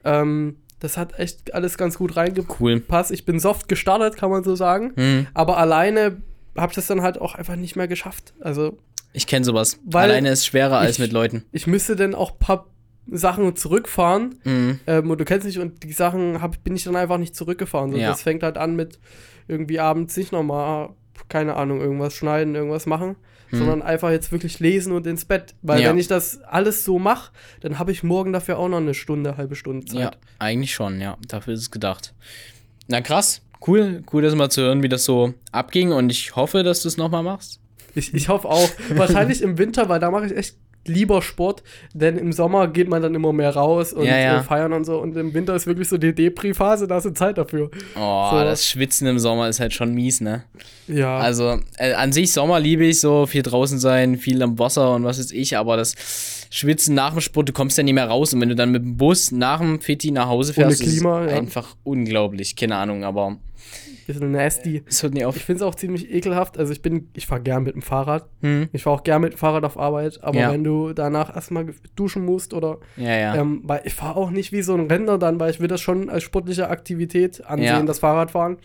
Ähm, 0.05 0.57
das 0.81 0.97
hat 0.97 1.19
echt 1.19 1.53
alles 1.55 1.77
ganz 1.77 1.99
gut 1.99 2.17
reingepasst. 2.17 2.61
Cool. 2.61 3.15
Ich 3.15 3.25
bin 3.27 3.39
soft 3.39 3.69
gestartet, 3.69 4.17
kann 4.17 4.31
man 4.31 4.43
so 4.45 4.55
sagen. 4.57 4.93
Hm. 4.97 5.27
Aber 5.35 5.59
alleine 5.59 6.23
habe 6.57 6.71
ich 6.73 6.77
das 6.77 6.87
dann 6.87 7.03
halt 7.03 7.21
auch 7.21 7.35
einfach 7.35 7.57
nicht 7.57 7.77
mehr 7.77 7.87
geschafft. 7.89 8.33
Also 8.41 8.79
Ich 9.13 9.27
kenne 9.27 9.45
sowas. 9.45 9.79
Weil 9.85 10.11
Alleine 10.11 10.31
ist 10.31 10.47
schwerer 10.47 10.79
als 10.79 10.93
ich- 10.93 10.99
mit 11.01 11.13
Leuten. 11.13 11.45
ich 11.53 11.67
müsste 11.67 11.97
dann 11.97 12.15
auch 12.15 12.33
ein 12.33 12.39
paar 12.39 12.67
Sachen 13.11 13.57
zurückfahren. 13.57 14.37
Mhm. 14.45 14.81
Ähm, 14.87 15.11
und 15.11 15.19
du 15.21 15.25
kennst 15.25 15.47
mich 15.47 15.59
und 15.59 15.83
die 15.83 15.93
Sachen 15.93 16.41
hab, 16.41 16.63
bin 16.63 16.77
ich 16.77 16.85
dann 16.85 16.97
einfach 16.97 17.19
nicht 17.19 17.35
zurückgefahren. 17.35 17.93
So, 17.93 17.99
Ja. 17.99 18.09
Das 18.11 18.23
fängt 18.23 18.43
halt 18.43 18.57
an 18.57 18.77
mit 18.77 18.99
irgendwie 19.49 19.81
abends 19.81 20.17
nicht 20.17 20.33
nochmal, 20.33 20.91
keine 21.29 21.57
Ahnung, 21.57 21.81
irgendwas 21.81 22.15
schneiden, 22.15 22.55
irgendwas 22.55 22.87
machen, 22.87 23.17
sondern 23.53 23.83
einfach 23.83 24.11
jetzt 24.11 24.31
wirklich 24.31 24.61
lesen 24.61 24.93
und 24.93 25.07
ins 25.09 25.25
Bett. 25.25 25.55
Weil. 25.63 25.81
Ja. 25.83 25.91
wenn 25.91 25.99
ich 25.99 26.07
das 26.07 26.41
alles 26.43 26.85
so 26.85 27.01
mache, 27.01 27.33
dann 27.61 27.81
habe 27.81 27.91
ich 27.91 28.05
morgen 28.05 28.33
dafür 28.33 28.59
auch 28.59 28.69
noch 28.69 28.77
eine 28.77 28.95
Stunde, 28.95 29.37
halbe 29.37 29.57
Stunde 29.57 29.87
Zeit. 29.87 29.99
Ja, 29.99 30.11
eigentlich 30.39 30.73
schon, 30.73 31.01
ja. 31.01 31.17
Dafür 31.27 31.55
ist 31.55 31.61
es 31.61 31.71
gedacht. 31.73 32.15
Na 32.87 33.01
krass. 33.01 33.43
Cool, 33.67 34.05
cool, 34.13 34.23
das 34.23 34.35
mal 34.37 34.51
zu 34.51 34.63
hören, 34.63 34.83
wie 34.83 34.89
das 34.89 35.05
so 35.05 35.35
abging. 35.53 35.93
Und 35.93 36.11
ich 36.11 36.37
hoffe, 36.37 36.63
dass 36.63 36.83
du 36.83 36.89
es 36.89 36.97
nochmal 36.97 37.23
machst. 37.25 37.61
Ich, 37.95 38.15
ich 38.15 38.29
hoffe 38.29 38.49
auch. 38.49 38.71
Wahrscheinlich 38.95 39.43
im 39.43 39.59
Winter, 39.59 39.89
weil 39.89 40.01
da 40.01 40.11
mache 40.11 40.27
ich 40.27 40.37
echt 40.37 40.57
lieber 40.91 41.23
Sport, 41.23 41.63
denn 41.95 42.19
im 42.19 42.33
Sommer 42.33 42.69
geht 42.69 42.89
man 42.89 43.03
dann 43.03 43.15
immer 43.15 43.33
mehr 43.33 43.55
raus 43.55 43.93
und 43.93 44.05
Ja, 44.05 44.19
ja. 44.19 44.41
Äh, 44.41 44.43
feiern 44.43 44.73
und 44.73 44.85
so. 44.85 44.99
Und 44.99 45.17
im 45.17 45.33
Winter 45.33 45.55
ist 45.55 45.67
wirklich 45.67 45.89
so 45.89 45.99
die 45.99 46.15
Depri-Phase, 46.15 46.87
da 46.87 46.97
hast 46.97 47.05
du 47.05 47.11
Zeit 47.11 47.39
dafür. 47.39 47.71
Oh, 47.97 48.29
So. 48.31 48.39
das 48.39 48.67
Schwitzen 48.67 49.07
im 49.07 49.19
Sommer 49.19 49.49
ist 49.49 49.61
halt 49.61 49.73
schon 49.73 49.95
mies, 49.95 50.21
ne? 50.21 50.45
Ja. 50.89 51.19
Also, 51.19 51.61
äh, 51.79 51.93
an 51.95 52.13
sich 52.13 52.33
Sommer 52.33 52.61
liebe 52.61 52.85
ich 52.85 53.01
so, 53.01 53.27
viel 53.27 53.43
draußen 53.43 53.79
sein, 53.79 54.17
viel 54.17 54.43
am 54.43 54.59
Wasser 54.59 54.95
und 54.95 55.05
was 55.05 55.19
weiß 55.19 55.31
ich, 55.33 55.57
aber 55.57 55.77
das 55.77 55.95
Schwitzen 56.51 56.95
nach 56.95 57.13
dem 57.13 57.21
Sport, 57.21 57.49
du 57.49 57.53
kommst 57.53 57.79
ja 57.79 57.85
nicht 57.85 57.95
mehr 57.95 58.09
raus 58.09 58.35
und 58.35 58.41
wenn 58.41 58.49
du 58.49 58.57
dann 58.57 58.73
mit 58.73 58.83
dem 58.83 58.97
Bus 58.97 59.31
nach 59.31 59.61
dem 59.61 59.81
Fitti 59.81 60.11
nach 60.11 60.27
Hause 60.27 60.53
fährst, 60.53 60.83
Klima, 60.83 61.25
ist 61.25 61.31
ja. 61.31 61.37
einfach 61.37 61.77
unglaublich, 61.85 62.57
keine 62.57 62.77
Ahnung, 62.77 63.05
aber 63.05 63.37
bisschen 64.07 64.31
nasty. 64.33 64.83
es 64.87 65.03
hört 65.03 65.15
nie 65.15 65.25
auf. 65.25 65.37
Ich 65.37 65.45
finde 65.45 65.63
es 65.65 65.69
auch 65.69 65.75
ziemlich 65.75 66.11
ekelhaft. 66.13 66.59
Also 66.59 66.73
ich 66.73 66.83
bin, 66.83 67.09
ich 67.15 67.27
fahre 67.27 67.41
gern 67.43 67.63
mit 67.63 67.75
dem 67.75 67.83
Fahrrad. 67.83 68.29
Hm. 68.43 68.69
Ich 68.73 68.83
fahre 68.85 68.97
auch 68.97 69.03
gern 69.05 69.21
mit 69.23 69.33
dem 69.35 69.39
Fahrrad 69.39 69.65
auf 69.65 69.79
Arbeit. 69.79 70.23
Aber 70.23 70.39
Ja. 70.39 70.53
wenn 70.53 70.65
du 70.65 70.93
danach 70.93 71.35
erstmal 71.35 71.67
duschen 71.97 72.25
musst 72.25 72.55
oder 72.55 72.79
Ja, 72.97 73.17
ja. 73.17 73.35
ähm, 73.37 73.61
weil 73.65 73.83
ich 73.85 73.95
fahre 73.95 74.17
auch 74.17 74.31
nicht 74.31 74.53
wie 74.53 74.63
so 74.63 74.75
ein 74.75 74.87
Rentner 74.89 75.19
dann, 75.19 75.39
weil 75.41 75.51
ich 75.51 75.61
will 75.61 75.69
das 75.69 75.81
schon 75.81 76.09
als 76.11 76.23
sportliche 76.23 76.69
Aktivität 76.69 77.45
ansehen, 77.47 77.87
das 77.87 77.99
Fahrradfahren. 78.01 78.59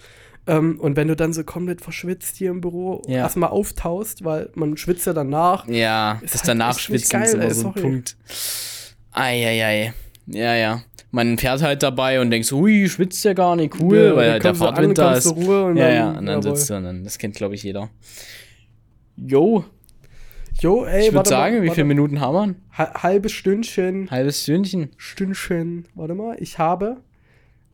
Ähm, 0.47 0.79
und 0.79 0.95
wenn 0.95 1.07
du 1.07 1.15
dann 1.15 1.33
so 1.33 1.43
komplett 1.43 1.81
verschwitzt 1.81 2.35
hier 2.37 2.51
im 2.51 2.61
Büro 2.61 3.01
Ja. 3.07 3.17
erstmal 3.19 3.49
auftaust, 3.49 4.23
weil 4.23 4.49
man 4.53 4.77
schwitzt 4.77 5.07
ja 5.07 5.13
danach. 5.13 5.67
Ja, 5.67 6.19
Ist 6.21 6.35
das 6.35 6.41
halt 6.41 6.49
danach 6.49 6.77
schwitzen 6.77 7.03
ist 7.23 7.31
geil, 7.31 7.33
immer 7.33 7.43
ey, 7.45 7.53
so 7.53 7.67
ein. 7.69 7.73
Punkt. 7.73 8.15
Eieiei. 9.11 9.93
Ja, 10.27 10.55
ja. 10.55 10.81
Man 11.15 11.37
fährt 11.37 11.61
halt 11.61 11.81
dabei 11.81 12.19
und 12.19 12.29
denkt 12.29 12.45
so, 12.45 12.57
ui, 12.59 12.89
schwitzt 12.89 13.23
ja 13.23 13.33
gar 13.33 13.55
nicht, 13.55 13.79
cool, 13.79 13.97
Ja, 14.09 14.15
weil 14.17 14.39
der 14.39 14.53
Fahrtwind 14.55 14.97
da 14.97 15.13
ist. 15.15 15.27
Ruhe 15.33 15.65
und 15.65 15.77
ja, 15.77 15.85
dann- 15.87 15.95
ja, 15.95 16.09
und 16.09 16.25
dann 16.25 16.41
jawohl. 16.41 16.55
sitzt 16.57 16.69
du 16.69 16.75
und 16.75 16.83
dann, 16.83 17.03
das 17.05 17.17
kennt, 17.17 17.35
glaube 17.35 17.55
ich, 17.55 17.63
jeder. 17.63 17.89
Jo, 19.15 19.63
Jo, 20.61 20.85
ey, 20.85 21.07
ich 21.07 21.13
würde 21.13 21.27
sagen, 21.29 21.57
mal, 21.57 21.63
wie 21.63 21.69
viele 21.69 21.83
Minuten 21.83 22.21
haben 22.21 22.33
wir? 22.33 22.77
Ha- 22.77 23.03
halbes 23.03 23.33
Stündchen. 23.33 24.09
Halbes 24.09 24.43
Stündchen. 24.43 24.89
Stündchen. 24.95 25.85
Warte 25.95 26.15
mal, 26.15 26.37
ich 26.39 26.57
habe. 26.59 26.97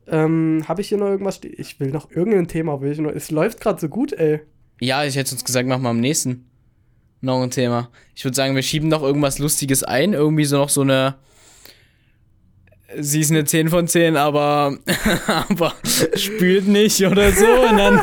Ähm, 0.08 0.64
habe 0.68 0.82
ich 0.82 0.90
hier 0.90 0.98
noch 0.98 1.08
irgendwas? 1.08 1.42
Ich 1.44 1.80
will 1.80 1.92
noch 1.92 2.10
irgendein 2.10 2.48
Thema, 2.48 2.82
will 2.82 2.92
ich 2.92 2.98
noch. 2.98 3.12
Es 3.12 3.30
läuft 3.30 3.62
gerade 3.62 3.80
so 3.80 3.88
gut, 3.88 4.14
ey. 4.14 4.42
Ja, 4.80 5.04
ich 5.06 5.16
hätte 5.16 5.32
uns 5.34 5.46
gesagt, 5.46 5.68
machen 5.68 5.84
wir 5.84 5.90
am 5.90 6.00
nächsten 6.00 6.46
noch 7.22 7.40
ein 7.44 7.52
Thema. 7.52 7.90
Ich 8.16 8.24
würde 8.24 8.36
sagen, 8.36 8.56
wir 8.56 8.64
schieben 8.64 8.90
noch 8.90 9.04
irgendwas 9.04 9.38
Lustiges 9.38 9.84
ein. 9.84 10.14
Irgendwie 10.14 10.46
so 10.46 10.58
noch 10.58 10.70
so 10.70 10.82
eine. 10.82 11.16
Sie 13.00 13.22
ist 13.22 13.32
eine 13.32 13.46
10 13.46 13.70
von 13.70 13.88
10, 13.88 14.18
aber, 14.18 14.78
aber 15.50 15.74
spült 16.16 16.68
nicht 16.68 17.06
oder 17.06 17.32
so. 17.32 17.46
Und 17.46 17.78
dann, 17.78 18.00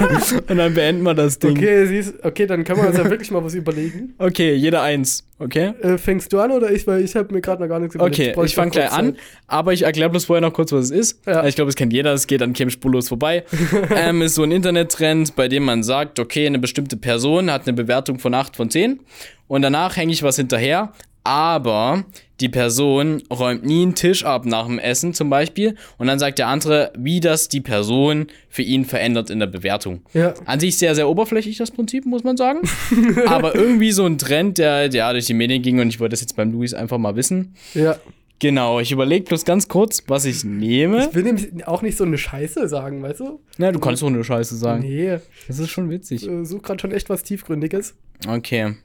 und 0.48 0.56
dann 0.56 0.74
beenden 0.74 1.02
wir 1.02 1.14
das 1.14 1.38
Ding. 1.38 1.56
Okay, 1.56 1.86
siehst, 1.86 2.14
okay, 2.24 2.46
dann 2.46 2.64
können 2.64 2.82
wir 2.82 2.88
uns 2.88 2.98
ja 2.98 3.04
wirklich 3.10 3.30
mal 3.30 3.44
was 3.44 3.54
überlegen. 3.54 4.14
Okay, 4.18 4.54
jeder 4.54 4.82
eins. 4.82 5.24
Okay? 5.40 5.72
Äh, 5.82 5.98
fängst 5.98 6.32
du 6.32 6.40
an 6.40 6.50
oder 6.50 6.70
ich? 6.70 6.86
Weil 6.86 7.04
ich 7.04 7.14
habe 7.14 7.32
mir 7.32 7.40
gerade 7.40 7.62
noch 7.62 7.68
gar 7.68 7.78
nichts 7.78 7.94
überlegt. 7.94 8.18
Okay, 8.18 8.32
brauche 8.34 8.46
ich 8.46 8.54
fange 8.54 8.72
gleich 8.72 8.90
an, 8.90 9.14
Zeit. 9.14 9.24
aber 9.46 9.72
ich 9.72 9.82
erkläre 9.82 10.10
bloß 10.10 10.24
vorher 10.24 10.40
noch 10.40 10.52
kurz, 10.52 10.72
was 10.72 10.86
es 10.86 10.90
ist. 10.90 11.26
Ja. 11.26 11.46
Ich 11.46 11.54
glaube, 11.54 11.68
es 11.68 11.76
kennt 11.76 11.92
jeder, 11.92 12.12
es 12.12 12.26
geht 12.26 12.42
an 12.42 12.52
keinem 12.52 12.70
spurlos 12.70 13.08
vorbei. 13.08 13.44
ähm, 13.94 14.22
ist 14.22 14.34
so 14.34 14.42
ein 14.42 14.50
Internettrend, 14.50 15.36
bei 15.36 15.48
dem 15.48 15.64
man 15.64 15.82
sagt, 15.82 16.18
okay, 16.18 16.46
eine 16.46 16.58
bestimmte 16.58 16.96
Person 16.96 17.52
hat 17.52 17.66
eine 17.66 17.74
Bewertung 17.74 18.18
von 18.18 18.34
8 18.34 18.56
von 18.56 18.70
10 18.70 19.00
und 19.46 19.62
danach 19.62 19.96
hänge 19.96 20.12
ich 20.12 20.22
was 20.22 20.36
hinterher, 20.36 20.92
aber 21.22 22.04
die 22.40 22.48
Person 22.48 23.22
räumt 23.30 23.64
nie 23.64 23.82
einen 23.82 23.94
Tisch 23.94 24.24
ab 24.24 24.46
nach 24.46 24.66
dem 24.66 24.78
Essen 24.78 25.12
zum 25.14 25.28
Beispiel 25.28 25.74
und 25.98 26.06
dann 26.06 26.18
sagt 26.18 26.38
der 26.38 26.46
andere, 26.48 26.92
wie 26.96 27.20
das 27.20 27.48
die 27.48 27.60
Person 27.60 28.28
für 28.48 28.62
ihn 28.62 28.84
verändert 28.84 29.30
in 29.30 29.40
der 29.40 29.48
Bewertung. 29.48 30.02
Ja. 30.14 30.34
An 30.44 30.60
sich 30.60 30.78
sehr, 30.78 30.94
sehr 30.94 31.08
oberflächlich, 31.08 31.56
das 31.58 31.70
Prinzip, 31.70 32.06
muss 32.06 32.22
man 32.24 32.36
sagen. 32.36 32.60
Aber 33.26 33.54
irgendwie 33.54 33.90
so 33.90 34.06
ein 34.06 34.18
Trend, 34.18 34.58
der, 34.58 34.88
der 34.88 35.12
durch 35.12 35.26
die 35.26 35.34
Medien 35.34 35.62
ging 35.62 35.80
und 35.80 35.88
ich 35.88 35.98
wollte 36.00 36.12
das 36.12 36.20
jetzt 36.20 36.36
beim 36.36 36.52
Luis 36.52 36.74
einfach 36.74 36.98
mal 36.98 37.16
wissen. 37.16 37.54
Ja. 37.74 37.96
Genau, 38.40 38.78
ich 38.78 38.92
überlege 38.92 39.24
bloß 39.24 39.44
ganz 39.44 39.66
kurz, 39.66 40.04
was 40.06 40.24
ich 40.24 40.44
nehme. 40.44 41.06
Ich 41.08 41.14
will 41.14 41.24
nämlich 41.24 41.66
auch 41.66 41.82
nicht 41.82 41.98
so 41.98 42.04
eine 42.04 42.16
Scheiße 42.16 42.68
sagen, 42.68 43.02
weißt 43.02 43.18
du? 43.18 43.40
Na, 43.56 43.72
du 43.72 43.80
kannst 43.80 44.00
doch 44.00 44.06
eine 44.06 44.22
Scheiße 44.22 44.56
sagen. 44.56 44.82
Nee, 44.82 45.18
Das 45.48 45.58
ist 45.58 45.70
schon 45.70 45.90
witzig. 45.90 46.22
ich 46.22 46.28
äh, 46.30 46.44
suche 46.44 46.62
gerade 46.62 46.80
schon 46.80 46.92
echt 46.92 47.10
was 47.10 47.24
Tiefgründiges. 47.24 47.96
Okay. 48.28 48.76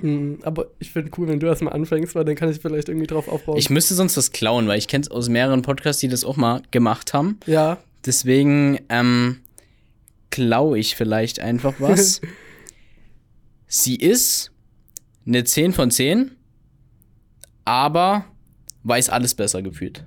Mhm, 0.00 0.38
aber 0.42 0.66
ich 0.78 0.92
finde 0.92 1.10
cool, 1.18 1.28
wenn 1.28 1.40
du 1.40 1.46
erstmal 1.46 1.74
anfängst, 1.74 2.14
weil 2.14 2.24
dann 2.24 2.36
kann 2.36 2.50
ich 2.50 2.60
vielleicht 2.60 2.88
irgendwie 2.88 3.06
drauf 3.06 3.28
aufbauen. 3.28 3.58
Ich 3.58 3.70
müsste 3.70 3.94
sonst 3.94 4.16
was 4.16 4.32
klauen, 4.32 4.68
weil 4.68 4.78
ich 4.78 4.88
kenne 4.88 5.02
es 5.02 5.10
aus 5.10 5.28
mehreren 5.28 5.62
Podcasts, 5.62 6.00
die 6.00 6.08
das 6.08 6.24
auch 6.24 6.36
mal 6.36 6.62
gemacht 6.70 7.14
haben. 7.14 7.38
ja, 7.46 7.78
Deswegen 8.06 8.78
ähm, 8.88 9.40
klaue 10.30 10.78
ich 10.78 10.94
vielleicht 10.94 11.40
einfach 11.40 11.74
was. 11.78 12.20
Sie 13.66 13.96
ist 13.96 14.52
eine 15.26 15.44
10 15.44 15.72
von 15.72 15.90
10, 15.90 16.30
aber 17.64 18.24
weiß 18.84 19.10
alles 19.10 19.34
besser 19.34 19.62
gefühlt. 19.62 20.04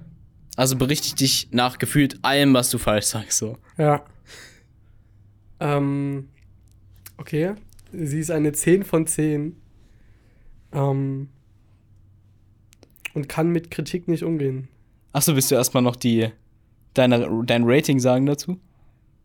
Also 0.55 0.77
berichte 0.77 1.15
dich 1.15 1.49
nach 1.51 1.77
gefühlt 1.77 2.17
allem, 2.23 2.53
was 2.53 2.69
du 2.69 2.77
falsch 2.77 3.05
sagst. 3.05 3.37
So. 3.37 3.57
ja. 3.77 4.03
Ähm, 5.59 6.29
okay. 7.17 7.53
Sie 7.93 8.19
ist 8.19 8.31
eine 8.31 8.51
10 8.51 8.83
von 8.83 9.05
10. 9.05 9.60
Ähm, 10.73 11.29
und 13.13 13.27
kann 13.27 13.49
mit 13.49 13.71
Kritik 13.71 14.07
nicht 14.07 14.23
umgehen. 14.23 14.67
Achso, 15.13 15.35
willst 15.35 15.51
du 15.51 15.55
erstmal 15.55 15.83
noch 15.83 15.95
die, 15.95 16.29
deine, 16.93 17.43
dein 17.45 17.63
Rating 17.65 17.99
sagen 17.99 18.25
dazu? 18.25 18.59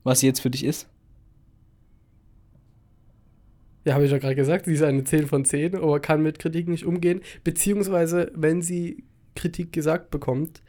Was 0.02 0.20
sie 0.20 0.26
jetzt 0.26 0.40
für 0.40 0.50
dich 0.50 0.64
ist? 0.64 0.88
Ja, 3.85 3.94
habe 3.94 4.04
ich 4.04 4.11
ja 4.11 4.18
gerade 4.18 4.35
gesagt, 4.35 4.64
sie 4.64 4.72
ist 4.72 4.82
eine 4.82 5.04
10 5.04 5.28
von 5.28 5.44
10, 5.44 5.76
aber 5.76 6.00
kann 6.00 6.20
mit 6.20 6.40
Kritik 6.40 6.66
nicht 6.66 6.85
umgehen. 6.85 7.20
Beziehungsweise, 7.44 8.32
wenn 8.35 8.61
sie 8.61 9.04
Kritik 9.37 9.72
gesagt 9.72 10.11
bekommt, 10.11 10.61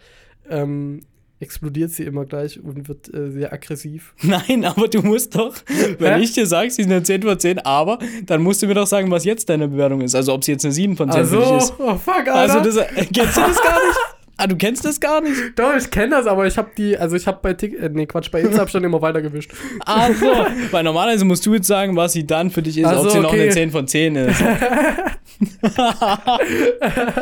ähm, 0.47 1.01
explodiert 1.39 1.91
sie 1.91 2.04
immer 2.04 2.26
gleich 2.26 2.60
und 2.63 2.88
wird 2.88 3.13
äh, 3.13 3.30
sehr 3.30 3.54
aggressiv. 3.54 4.13
Nein, 4.21 4.65
aber 4.65 4.88
du 4.88 5.02
musst 5.02 5.36
doch, 5.36 5.56
wenn 6.00 6.15
Hä? 6.15 6.21
ich 6.21 6.34
dir 6.34 6.47
sage, 6.47 6.71
sie 6.71 6.82
ist 6.82 6.89
eine 6.89 7.04
10 7.04 7.21
von 7.21 7.39
10, 7.39 7.60
aber 7.60 8.00
dann 8.26 8.41
musst 8.41 8.62
du 8.62 8.67
mir 8.67 8.73
doch 8.73 8.88
sagen, 8.88 9.12
was 9.12 9.23
jetzt 9.26 9.50
deine 9.50 9.67
Bewertung 9.67 10.02
ist. 10.02 10.15
Also 10.15 10.34
ob 10.34 10.43
sie 10.43 10.54
jetzt 10.54 10.65
eine 10.65 10.73
7 10.73 10.97
von 10.97 11.12
10 11.12 11.19
Also, 11.19 11.41
für 11.41 11.47
dich 11.47 11.58
ist. 11.58 11.73
oh 11.78 11.95
fuck, 11.95 12.28
Alter. 12.28 12.36
Also 12.36 12.60
das, 12.62 12.78
äh, 12.78 13.06
kennst 13.13 13.38
du 13.38 13.41
das 13.41 13.62
gar 13.62 13.86
nicht? 13.86 13.97
Ah, 14.39 14.45
du 14.45 14.56
kennst 14.56 14.86
das 14.86 15.00
gar 15.00 15.19
nicht? 15.19 15.34
Doch, 15.56 15.76
ich 15.76 15.89
kenne 15.89 16.12
das, 16.12 16.28
aber 16.28 16.45
ich 16.45 16.60
habe 16.60 16.69
die, 16.78 16.95
also 16.95 17.15
ich 17.15 17.26
habe 17.26 17.39
bei 17.41 17.54
Tik, 17.56 17.73
äh, 17.73 17.89
nee, 17.91 18.06
Quatsch, 18.06 18.30
bei 18.30 18.41
Insta 18.41 18.67
schon 18.67 18.84
immer 18.84 19.02
weitergewischt. 19.02 19.52
Ach 19.86 20.10
so, 20.13 20.28
weil 20.69 20.84
normalerweise 20.84 21.26
musst 21.26 21.43
du 21.47 21.56
jetzt 21.56 21.65
sagen, 21.65 21.95
was 21.95 22.13
sie 22.13 22.28
dann 22.28 22.52
für 22.52 22.62
dich 22.62 22.78
ist, 22.78 22.86
Ach 22.86 23.00
ob 23.00 23.10
sie 23.10 23.19
noch 23.19 23.30
okay. 23.30 23.41
eine 23.45 23.52
10 23.52 23.71
von 23.71 23.88
10 23.88 24.15
ist. 24.15 24.43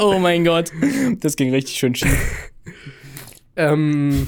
oh 0.02 0.20
mein 0.20 0.44
Gott, 0.44 0.74
das 1.22 1.38
ging 1.38 1.52
richtig 1.52 1.78
schön 1.78 1.96
schief. 1.96 2.52
Ähm, 3.56 4.28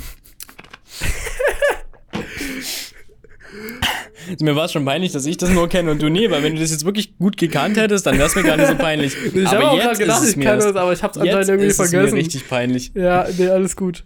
Also 4.29 4.43
mir 4.43 4.55
war 4.57 4.65
es 4.65 4.73
schon 4.73 4.83
peinlich, 4.83 5.13
dass 5.13 5.25
ich 5.25 5.37
das 5.37 5.49
nur 5.51 5.69
kenne 5.69 5.89
und 5.91 6.01
du 6.01 6.09
nie, 6.09 6.29
weil 6.29 6.43
wenn 6.43 6.55
du 6.55 6.61
das 6.61 6.71
jetzt 6.71 6.83
wirklich 6.83 7.17
gut 7.17 7.37
gekannt 7.37 7.77
hättest, 7.77 8.05
dann 8.05 8.17
wäre 8.17 8.27
es 8.27 8.35
mir 8.35 8.43
gar 8.43 8.57
nicht 8.57 8.67
so 8.67 8.75
peinlich. 8.75 9.15
ich 9.33 9.45
habe 9.47 9.69
auch 9.69 9.79
gerade 9.79 9.97
gedacht, 9.97 10.21
es 10.21 10.35
ich 10.35 10.43
erst- 10.43 10.67
das, 10.67 10.75
aber 10.75 10.91
ich 10.91 11.01
hab's 11.01 11.17
anscheinend 11.17 11.39
Jetzt 11.39 11.49
irgendwie 11.49 11.67
ist 11.67 11.79
es 11.79 11.89
vergessen. 11.89 12.13
mir 12.13 12.19
richtig 12.19 12.47
peinlich. 12.49 12.91
Ja, 12.93 13.25
nee, 13.37 13.47
alles 13.47 13.77
gut. 13.77 14.03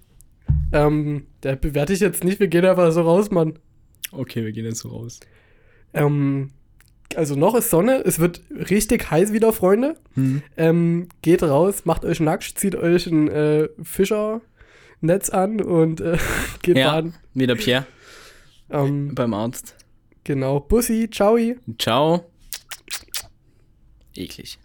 Ähm, 0.71 1.25
der 1.41 1.55
bewerte 1.55 1.93
ich 1.93 2.01
jetzt 2.01 2.23
nicht, 2.23 2.39
wir 2.39 2.47
gehen 2.49 2.65
einfach 2.65 2.91
so 2.91 3.01
raus, 3.01 3.31
Mann. 3.31 3.57
Okay, 4.12 4.43
wir 4.45 4.51
gehen 4.51 4.65
jetzt 4.65 4.79
so 4.79 4.89
raus. 4.89 5.19
Ähm, 5.93 6.51
also 7.15 7.36
noch 7.36 7.55
ist 7.55 7.71
Sonne, 7.71 8.03
es 8.05 8.19
wird 8.19 8.41
richtig 8.69 9.10
heiß 9.10 9.34
wieder, 9.34 9.51
Freunde. 9.53 9.95
Hm. 10.13 10.43
Ähm, 10.55 11.10
geht 11.23 11.41
raus, 11.41 11.84
macht 11.86 12.05
euch 12.05 12.19
nackt, 12.19 12.43
zieht 12.60 12.75
euch 12.75 13.07
ein 13.07 13.27
äh, 13.27 13.69
Fischernetz 15.01 15.29
an 15.29 15.61
und 15.61 15.99
äh, 15.99 16.17
geht 16.61 16.77
Ja, 16.77 16.91
baden. 16.93 17.15
wieder 17.33 17.55
Pierre 17.55 17.85
Ähm, 18.69 19.13
beim 19.15 19.33
Arzt. 19.33 19.75
genau, 20.23 20.59
Bussi, 20.59 21.09
ciao. 21.09 21.37
Ciao. 21.79 22.25
Eklig. 24.15 24.59